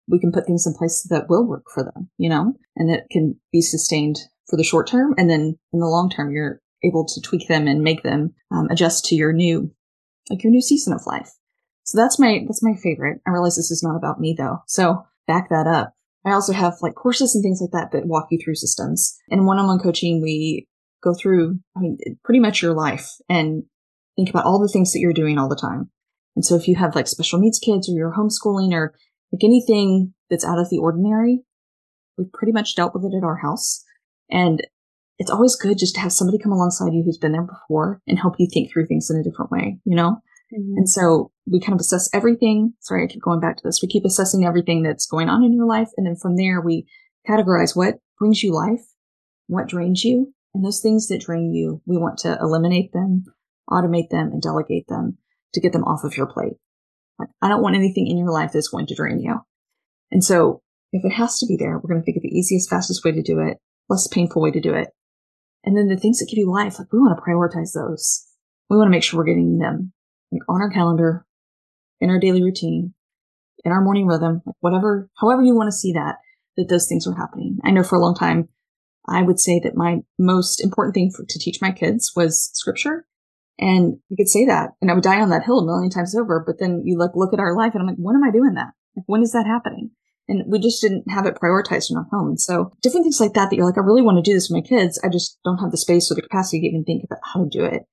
we 0.08 0.18
can 0.18 0.32
put 0.32 0.46
things 0.46 0.66
in 0.66 0.74
place 0.74 1.06
that 1.10 1.30
will 1.30 1.46
work 1.46 1.66
for 1.74 1.84
them, 1.84 2.10
you 2.18 2.30
know, 2.30 2.54
and 2.78 2.90
that 2.90 3.04
can 3.12 3.36
be 3.52 3.62
sustained 3.62 4.18
for 4.48 4.56
the 4.56 4.64
short 4.64 4.88
term. 4.88 5.14
And 5.18 5.30
then 5.30 5.60
in 5.74 5.80
the 5.80 5.86
long 5.86 6.10
term, 6.10 6.32
you're 6.32 6.62
able 6.84 7.06
to 7.06 7.22
tweak 7.22 7.48
them 7.48 7.68
and 7.68 7.82
make 7.82 8.04
them 8.04 8.34
um, 8.52 8.68
adjust 8.72 9.06
to 9.06 9.16
your 9.16 9.34
new, 9.34 9.72
like 10.30 10.44
your 10.44 10.52
new 10.52 10.62
season 10.62 10.94
of 10.94 11.06
life. 11.06 11.30
So 11.84 11.98
that's 11.98 12.20
my, 12.20 12.44
that's 12.46 12.64
my 12.64 12.76
favorite. 12.76 13.20
I 13.28 13.32
realize 13.32 13.56
this 13.56 13.72
is 13.72 13.84
not 13.84 13.98
about 13.98 14.20
me 14.20 14.36
though. 14.38 14.60
So 14.68 15.06
back 15.28 15.50
that 15.50 15.68
up. 15.68 15.94
I 16.26 16.32
also 16.32 16.54
have 16.54 16.76
like 16.82 16.96
courses 16.96 17.34
and 17.34 17.42
things 17.42 17.62
like 17.62 17.72
that 17.72 17.92
that 17.92 18.08
walk 18.08 18.28
you 18.30 18.40
through 18.44 18.56
systems. 18.56 19.18
And 19.30 19.46
one-on-one 19.46 19.80
coaching, 19.80 20.22
we 20.22 20.68
go 21.02 21.14
through, 21.14 21.60
I 21.76 21.80
mean, 21.80 21.98
pretty 22.24 22.40
much 22.40 22.62
your 22.62 22.74
life 22.74 23.10
and 23.30 23.64
think 24.16 24.30
about 24.30 24.46
all 24.46 24.60
the 24.60 24.68
things 24.68 24.92
that 24.92 25.00
you're 25.00 25.14
doing 25.14 25.38
all 25.38 25.48
the 25.48 25.56
time. 25.56 25.90
And 26.36 26.46
so 26.46 26.56
if 26.56 26.68
you 26.68 26.76
have 26.76 26.94
like 26.94 27.08
special 27.08 27.40
needs 27.40 27.58
kids 27.58 27.90
or 27.90 27.94
you're 27.94 28.14
homeschooling 28.14 28.74
or 28.74 28.94
like 29.32 29.44
anything 29.44 30.14
that's 30.30 30.46
out 30.46 30.60
of 30.60 30.70
the 30.70 30.78
ordinary, 30.78 31.42
we've 32.18 32.32
pretty 32.32 32.52
much 32.52 32.76
dealt 32.76 32.94
with 32.94 33.06
it 33.06 33.18
at 33.18 33.24
our 33.24 33.38
house. 33.38 33.84
And 34.30 34.62
it's 35.20 35.32
always 35.32 35.56
good 35.56 35.78
just 35.78 35.96
to 35.96 36.02
have 36.02 36.12
somebody 36.12 36.40
come 36.40 36.52
alongside 36.52 36.94
you 36.94 37.04
who's 37.04 37.18
been 37.18 37.34
there 37.34 37.44
before 37.44 38.02
and 38.08 38.18
help 38.18 38.36
you 38.40 38.48
think 38.52 38.72
through 38.72 38.88
things 38.88 39.10
in 39.10 39.20
a 39.20 39.24
different 39.24 39.52
way, 39.52 39.78
you 39.86 39.96
know? 39.96 40.18
Mm-hmm. 40.52 40.78
And 40.78 40.90
so 40.90 41.32
we 41.46 41.60
kind 41.60 41.74
of 41.74 41.80
assess 41.80 42.10
everything. 42.14 42.74
Sorry, 42.80 43.04
I 43.04 43.08
keep 43.08 43.22
going 43.22 43.40
back 43.40 43.58
to 43.58 43.64
this. 43.64 43.82
We 43.84 43.88
keep 43.88 44.06
assessing 44.06 44.46
everything 44.46 44.82
that's 44.82 45.06
going 45.06 45.30
on 45.30 45.44
in 45.44 45.54
your 45.54 45.68
life. 45.68 45.90
And 45.98 46.08
then 46.08 46.16
from 46.16 46.38
there, 46.38 46.62
we 46.62 46.88
categorize 47.30 47.76
what 47.76 47.96
brings 48.18 48.42
you 48.42 48.54
life, 48.54 48.82
what 49.48 49.68
drains 49.68 50.04
you, 50.04 50.34
and 50.56 50.66
those 50.66 50.82
things 50.82 51.08
that 51.10 51.22
drain 51.22 51.54
you, 51.54 51.82
we 51.86 51.98
want 51.98 52.18
to 52.20 52.38
eliminate 52.42 52.92
them 52.94 53.26
automate 53.70 54.10
them 54.10 54.32
and 54.32 54.42
delegate 54.42 54.88
them 54.88 55.18
to 55.54 55.62
get 55.62 55.74
them 55.74 55.84
off 55.84 56.04
of 56.04 56.18
your 56.18 56.28
plate. 56.28 56.54
Like, 57.18 57.30
I 57.42 57.48
don't 57.48 57.62
want 57.62 57.76
anything 57.76 58.08
in 58.08 58.18
your 58.18 58.32
life 58.32 58.52
that's 58.54 58.70
going 58.70 58.88
to 58.88 58.96
drain 58.96 59.20
you. 59.20 59.36
And 60.12 60.24
so 60.24 60.62
if 60.92 61.06
it 61.06 61.16
has 61.16 61.38
to 61.40 61.46
be 61.46 61.58
there, 61.58 61.78
we're 61.78 61.90
going 61.90 62.02
to 62.02 62.06
think 62.06 62.18
of 62.18 62.24
the 62.24 62.36
easiest, 62.36 62.70
fastest 62.70 63.04
way 63.04 63.12
to 63.12 63.22
do 63.22 63.40
it, 63.40 63.58
less 63.90 64.08
painful 64.08 64.42
way 64.42 64.52
to 64.52 64.62
do 64.62 64.74
it. 64.74 64.90
And 65.64 65.76
then 65.76 65.88
the 65.88 65.98
things 65.98 66.20
that 66.20 66.28
give 66.30 66.38
you 66.38 66.52
life, 66.52 66.80
like 66.80 66.92
we 66.92 67.00
want 67.00 67.18
to 67.18 67.22
prioritize 67.22 67.74
those. 67.74 68.26
We 68.70 68.78
want 68.78 68.88
to 68.88 68.92
make 68.92 69.04
sure 69.04 69.20
we're 69.20 69.26
getting 69.26 69.58
them 69.58 69.94
like 70.32 70.42
on 70.48 70.62
our 70.62 70.70
calendar, 70.70 71.26
in 72.00 72.10
our 72.10 72.20
daily 72.20 72.44
routine, 72.44 72.94
in 73.66 73.72
our 73.72 73.82
morning 73.82 74.08
rhythm, 74.08 74.42
like 74.46 74.56
whatever, 74.60 75.10
however 75.18 75.42
you 75.42 75.56
want 75.56 75.68
to 75.68 75.78
see 75.78 75.94
that, 75.94 76.18
that 76.56 76.70
those 76.70 76.88
things 76.88 77.08
are 77.08 77.16
happening. 77.16 77.60
I 77.64 77.72
know 77.72 77.84
for 77.84 77.96
a 77.96 78.00
long 78.00 78.16
time, 78.16 78.50
I 79.08 79.22
would 79.22 79.40
say 79.40 79.60
that 79.64 79.76
my 79.76 80.00
most 80.18 80.64
important 80.64 80.94
thing 80.94 81.12
for, 81.12 81.26
to 81.28 81.40
teach 81.40 81.62
my 81.62 81.72
kids 81.72 82.14
was 82.16 82.52
scripture 82.54 83.06
and 83.58 84.00
I 84.12 84.16
could 84.16 84.30
say 84.30 84.46
that 84.46 84.72
and 84.82 84.90
I 84.90 84.94
would 84.94 85.04
die 85.04 85.20
on 85.20 85.30
that 85.30 85.44
hill 85.44 85.60
a 85.60 85.66
million 85.66 85.90
times 85.90 86.16
over. 86.16 86.44
But 86.46 86.60
then 86.60 86.84
you 86.86 86.98
like 86.98 87.12
look 87.16 87.34
at 87.34 87.40
our 87.40 87.56
life 87.56 87.74
and 87.74 87.82
I'm 87.82 87.88
like, 87.88 87.98
when 87.98 88.16
am 88.16 88.24
I 88.24 88.32
doing 88.32 88.54
that? 88.54 88.72
Like, 88.96 89.04
when 89.08 89.22
is 89.22 89.34
that 89.34 89.46
happening? 89.46 89.92
And 90.30 90.44
we 90.46 90.60
just 90.60 90.80
didn't 90.80 91.10
have 91.10 91.26
it 91.26 91.40
prioritized 91.42 91.90
in 91.90 91.98
our 91.98 92.08
home. 92.12 92.28
And 92.30 92.40
so 92.40 92.72
different 92.84 93.04
things 93.04 93.20
like 93.20 93.34
that, 93.34 93.50
that 93.50 93.56
you're 93.56 93.66
like, 93.66 93.80
I 93.80 93.82
really 93.82 94.04
want 94.04 94.24
to 94.24 94.30
do 94.30 94.36
this 94.36 94.48
with 94.48 94.64
my 94.64 94.68
kids. 94.68 95.02
I 95.04 95.10
just 95.10 95.40
don't 95.44 95.58
have 95.58 95.72
the 95.72 95.78
space 95.78 96.12
or 96.12 96.16
the 96.16 96.22
capacity 96.22 96.62
to 96.62 96.68
even 96.68 96.84
think 96.84 97.04
about 97.04 97.20
how 97.24 97.44
to 97.44 97.50
do 97.50 97.66
it. 97.66 97.84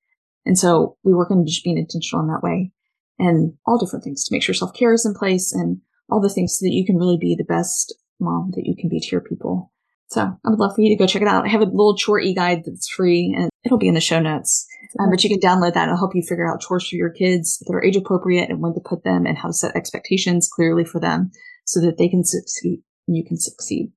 And 0.45 0.57
so 0.57 0.97
we 1.03 1.15
work 1.15 1.31
on 1.31 1.45
just 1.47 1.63
being 1.63 1.79
intentional 1.79 2.23
in 2.23 2.29
that 2.31 2.43
way 2.43 2.71
and 3.17 3.53
all 3.65 3.79
different 3.79 4.05
things 4.05 4.23
to 4.23 4.33
make 4.33 4.43
sure 4.43 4.53
self 4.53 4.73
care 4.73 4.93
is 4.93 5.05
in 5.05 5.15
place 5.15 5.51
and 5.51 5.81
all 6.09 6.21
the 6.21 6.29
things 6.29 6.57
so 6.57 6.65
that 6.65 6.73
you 6.73 6.85
can 6.85 6.97
really 6.97 7.17
be 7.17 7.35
the 7.35 7.43
best 7.43 7.95
mom 8.19 8.51
that 8.55 8.65
you 8.65 8.75
can 8.75 8.87
be 8.87 8.99
to 8.99 9.07
your 9.11 9.21
people. 9.21 9.71
So 10.09 10.21
I 10.21 10.49
would 10.49 10.59
love 10.59 10.75
for 10.75 10.81
you 10.81 10.89
to 10.89 10.95
go 10.95 11.07
check 11.07 11.23
it 11.23 11.27
out. 11.27 11.43
I 11.43 11.49
have 11.49 11.61
a 11.61 11.65
little 11.65 11.97
chore 11.97 12.19
e-guide 12.19 12.63
that's 12.65 12.87
free 12.87 13.35
and 13.37 13.49
it'll 13.65 13.77
be 13.77 13.89
in 13.89 13.93
the 13.93 13.99
show 13.99 14.21
notes. 14.21 14.65
Um, 14.99 15.09
but 15.09 15.23
you 15.23 15.29
can 15.29 15.39
download 15.39 15.73
that. 15.73 15.85
It'll 15.85 15.97
help 15.97 16.15
you 16.15 16.21
figure 16.21 16.49
out 16.49 16.61
chores 16.61 16.87
for 16.87 16.95
your 16.95 17.09
kids 17.09 17.57
that 17.59 17.73
are 17.73 17.83
age 17.83 17.97
appropriate 17.97 18.49
and 18.49 18.61
when 18.61 18.73
to 18.73 18.79
put 18.79 19.03
them 19.03 19.25
and 19.25 19.37
how 19.37 19.49
to 19.49 19.53
set 19.53 19.75
expectations 19.75 20.49
clearly 20.53 20.85
for 20.85 21.01
them 21.01 21.31
so 21.67 21.81
that 21.81 21.97
they 21.97 22.07
can 22.07 22.23
succeed 22.23 22.81
and 23.07 23.15
you 23.15 23.23
can 23.23 23.37
succeed. 23.37 23.91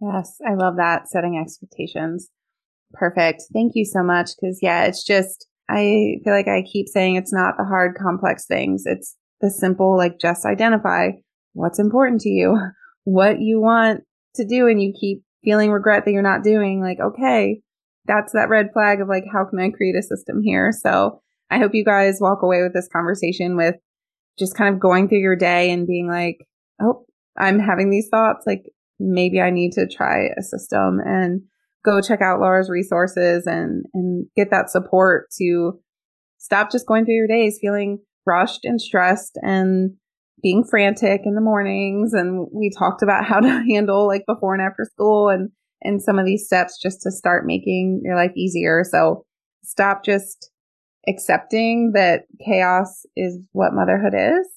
Yes, 0.00 0.36
I 0.48 0.54
love 0.54 0.76
that 0.76 1.08
setting 1.08 1.36
expectations. 1.36 2.28
Perfect. 2.92 3.42
Thank 3.52 3.72
you 3.74 3.84
so 3.84 4.02
much. 4.02 4.30
Cause 4.40 4.60
yeah, 4.62 4.84
it's 4.84 5.04
just, 5.04 5.46
I 5.68 6.16
feel 6.24 6.32
like 6.32 6.48
I 6.48 6.62
keep 6.62 6.88
saying 6.88 7.16
it's 7.16 7.32
not 7.32 7.56
the 7.58 7.64
hard, 7.64 7.96
complex 8.00 8.46
things. 8.46 8.84
It's 8.86 9.16
the 9.40 9.50
simple, 9.50 9.96
like 9.96 10.20
just 10.20 10.46
identify 10.46 11.08
what's 11.54 11.78
important 11.78 12.20
to 12.22 12.28
you, 12.28 12.56
what 13.04 13.40
you 13.40 13.60
want 13.60 14.02
to 14.36 14.44
do, 14.44 14.68
and 14.68 14.80
you 14.80 14.94
keep 14.98 15.22
feeling 15.44 15.70
regret 15.70 16.04
that 16.04 16.12
you're 16.12 16.22
not 16.22 16.44
doing. 16.44 16.80
Like, 16.80 16.98
okay, 17.00 17.60
that's 18.06 18.32
that 18.32 18.48
red 18.48 18.68
flag 18.72 19.00
of 19.00 19.08
like, 19.08 19.24
how 19.32 19.44
can 19.44 19.58
I 19.58 19.70
create 19.70 19.96
a 19.96 20.02
system 20.02 20.40
here? 20.42 20.72
So 20.72 21.20
I 21.50 21.58
hope 21.58 21.74
you 21.74 21.84
guys 21.84 22.18
walk 22.20 22.42
away 22.42 22.62
with 22.62 22.74
this 22.74 22.88
conversation 22.92 23.56
with 23.56 23.74
just 24.38 24.56
kind 24.56 24.72
of 24.72 24.80
going 24.80 25.08
through 25.08 25.18
your 25.18 25.36
day 25.36 25.70
and 25.70 25.86
being 25.86 26.08
like, 26.08 26.38
oh, 26.82 27.04
I'm 27.38 27.58
having 27.58 27.90
these 27.90 28.08
thoughts. 28.10 28.44
Like, 28.46 28.64
maybe 28.98 29.40
I 29.40 29.50
need 29.50 29.72
to 29.72 29.86
try 29.86 30.28
a 30.38 30.42
system 30.42 31.00
and 31.04 31.42
go 31.84 32.00
check 32.00 32.20
out 32.22 32.40
Laura's 32.40 32.70
resources 32.70 33.46
and, 33.46 33.84
and 33.94 34.26
get 34.36 34.50
that 34.50 34.70
support 34.70 35.28
to 35.38 35.80
stop 36.38 36.70
just 36.70 36.86
going 36.86 37.04
through 37.04 37.16
your 37.16 37.26
days 37.26 37.58
feeling 37.60 37.98
rushed 38.26 38.64
and 38.64 38.80
stressed 38.80 39.38
and 39.42 39.92
being 40.42 40.64
frantic 40.68 41.22
in 41.24 41.34
the 41.34 41.40
mornings. 41.40 42.12
And 42.12 42.46
we 42.52 42.70
talked 42.76 43.02
about 43.02 43.24
how 43.24 43.40
to 43.40 43.64
handle 43.68 44.06
like 44.06 44.24
before 44.26 44.54
and 44.54 44.62
after 44.62 44.84
school 44.84 45.28
and, 45.28 45.50
and 45.82 46.02
some 46.02 46.18
of 46.18 46.26
these 46.26 46.46
steps 46.46 46.78
just 46.80 47.02
to 47.02 47.10
start 47.10 47.46
making 47.46 48.02
your 48.04 48.16
life 48.16 48.32
easier. 48.36 48.84
So 48.88 49.24
stop 49.64 50.04
just 50.04 50.50
accepting 51.08 51.92
that 51.94 52.22
chaos 52.44 53.04
is 53.16 53.38
what 53.52 53.74
motherhood 53.74 54.14
is 54.14 54.48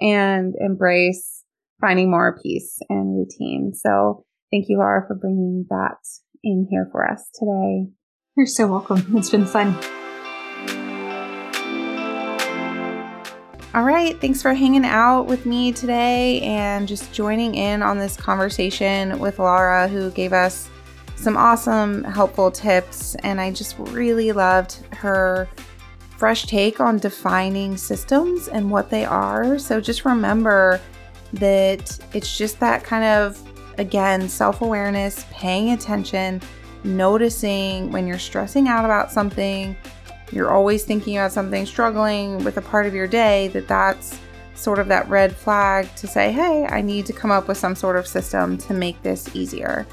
and 0.00 0.54
embrace 0.58 1.43
finding 1.80 2.10
more 2.10 2.38
peace 2.42 2.78
and 2.88 3.16
routine. 3.16 3.72
So 3.74 4.24
thank 4.50 4.66
you, 4.68 4.78
Laura, 4.78 5.04
for 5.06 5.14
bringing 5.14 5.66
that 5.70 5.98
in 6.42 6.66
here 6.70 6.88
for 6.92 7.10
us 7.10 7.28
today. 7.34 7.90
You're 8.36 8.46
so 8.46 8.66
welcome. 8.66 9.04
It's 9.16 9.30
been 9.30 9.46
fun. 9.46 9.76
All 13.74 13.82
right. 13.82 14.20
Thanks 14.20 14.40
for 14.40 14.54
hanging 14.54 14.84
out 14.84 15.22
with 15.22 15.46
me 15.46 15.72
today 15.72 16.40
and 16.42 16.86
just 16.86 17.12
joining 17.12 17.56
in 17.56 17.82
on 17.82 17.98
this 17.98 18.16
conversation 18.16 19.18
with 19.18 19.40
Laura, 19.40 19.88
who 19.88 20.12
gave 20.12 20.32
us 20.32 20.68
some 21.16 21.36
awesome, 21.36 22.04
helpful 22.04 22.52
tips. 22.52 23.16
And 23.16 23.40
I 23.40 23.50
just 23.50 23.76
really 23.78 24.30
loved 24.30 24.76
her 24.92 25.48
fresh 26.16 26.46
take 26.46 26.78
on 26.78 26.98
defining 26.98 27.76
systems 27.76 28.46
and 28.46 28.70
what 28.70 28.90
they 28.90 29.04
are. 29.04 29.58
So 29.58 29.80
just 29.80 30.04
remember 30.04 30.80
that 31.36 31.98
it's 32.12 32.36
just 32.36 32.60
that 32.60 32.84
kind 32.84 33.04
of, 33.04 33.40
again, 33.78 34.28
self 34.28 34.62
awareness, 34.62 35.24
paying 35.30 35.70
attention, 35.70 36.40
noticing 36.84 37.90
when 37.90 38.06
you're 38.06 38.18
stressing 38.18 38.68
out 38.68 38.84
about 38.84 39.10
something, 39.10 39.76
you're 40.32 40.50
always 40.50 40.84
thinking 40.84 41.16
about 41.16 41.32
something, 41.32 41.66
struggling 41.66 42.42
with 42.44 42.56
a 42.56 42.62
part 42.62 42.86
of 42.86 42.94
your 42.94 43.06
day, 43.06 43.48
that 43.48 43.68
that's 43.68 44.18
sort 44.54 44.78
of 44.78 44.88
that 44.88 45.08
red 45.08 45.34
flag 45.34 45.92
to 45.96 46.06
say, 46.06 46.32
hey, 46.32 46.66
I 46.66 46.80
need 46.80 47.06
to 47.06 47.12
come 47.12 47.30
up 47.30 47.48
with 47.48 47.58
some 47.58 47.74
sort 47.74 47.96
of 47.96 48.06
system 48.06 48.56
to 48.58 48.74
make 48.74 49.02
this 49.02 49.34
easier. 49.34 49.86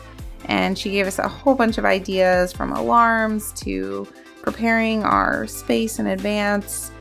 And 0.45 0.77
she 0.77 0.91
gave 0.91 1.07
us 1.07 1.19
a 1.19 1.27
whole 1.27 1.55
bunch 1.55 1.77
of 1.77 1.85
ideas 1.85 2.51
from 2.53 2.71
alarms 2.71 3.51
to 3.63 4.07
preparing 4.41 5.03
our 5.03 5.47
space 5.47 5.99
in 5.99 6.07
advance 6.07 6.91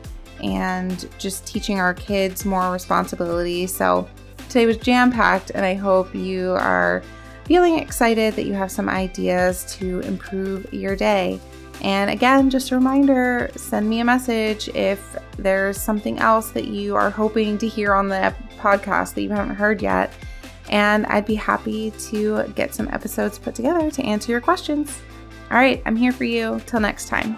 and 0.43 1.07
just 1.19 1.45
teaching 1.45 1.79
our 1.79 1.93
kids 1.93 2.45
more 2.45 2.71
responsibility. 2.71 3.67
So 3.67 4.07
today 4.51 4.65
was 4.65 4.77
jam 4.77 5.11
packed, 5.11 5.51
and 5.51 5.65
I 5.65 5.75
hope 5.75 6.13
you 6.13 6.51
are 6.51 7.01
feeling 7.45 7.79
excited 7.79 8.35
that 8.35 8.45
you 8.45 8.53
have 8.53 8.69
some 8.69 8.89
ideas 8.89 9.63
to 9.77 10.01
improve 10.01 10.71
your 10.73 10.95
day. 10.95 11.39
And 11.81 12.11
again, 12.11 12.49
just 12.49 12.71
a 12.71 12.75
reminder 12.75 13.49
send 13.55 13.89
me 13.89 14.01
a 14.01 14.05
message 14.05 14.67
if 14.75 15.17
there's 15.37 15.79
something 15.79 16.19
else 16.19 16.51
that 16.51 16.65
you 16.65 16.97
are 16.97 17.09
hoping 17.09 17.57
to 17.59 17.67
hear 17.67 17.93
on 17.93 18.09
the 18.09 18.35
podcast 18.57 19.13
that 19.13 19.21
you 19.21 19.29
haven't 19.29 19.55
heard 19.55 19.81
yet. 19.81 20.13
And 20.69 21.05
I'd 21.07 21.25
be 21.25 21.35
happy 21.35 21.91
to 22.09 22.43
get 22.53 22.75
some 22.75 22.89
episodes 22.89 23.39
put 23.39 23.55
together 23.55 23.89
to 23.89 24.03
answer 24.03 24.31
your 24.33 24.41
questions. 24.41 24.99
All 25.49 25.57
right, 25.57 25.81
I'm 25.85 25.95
here 25.95 26.11
for 26.11 26.25
you. 26.25 26.61
Till 26.65 26.81
next 26.81 27.07
time. 27.07 27.37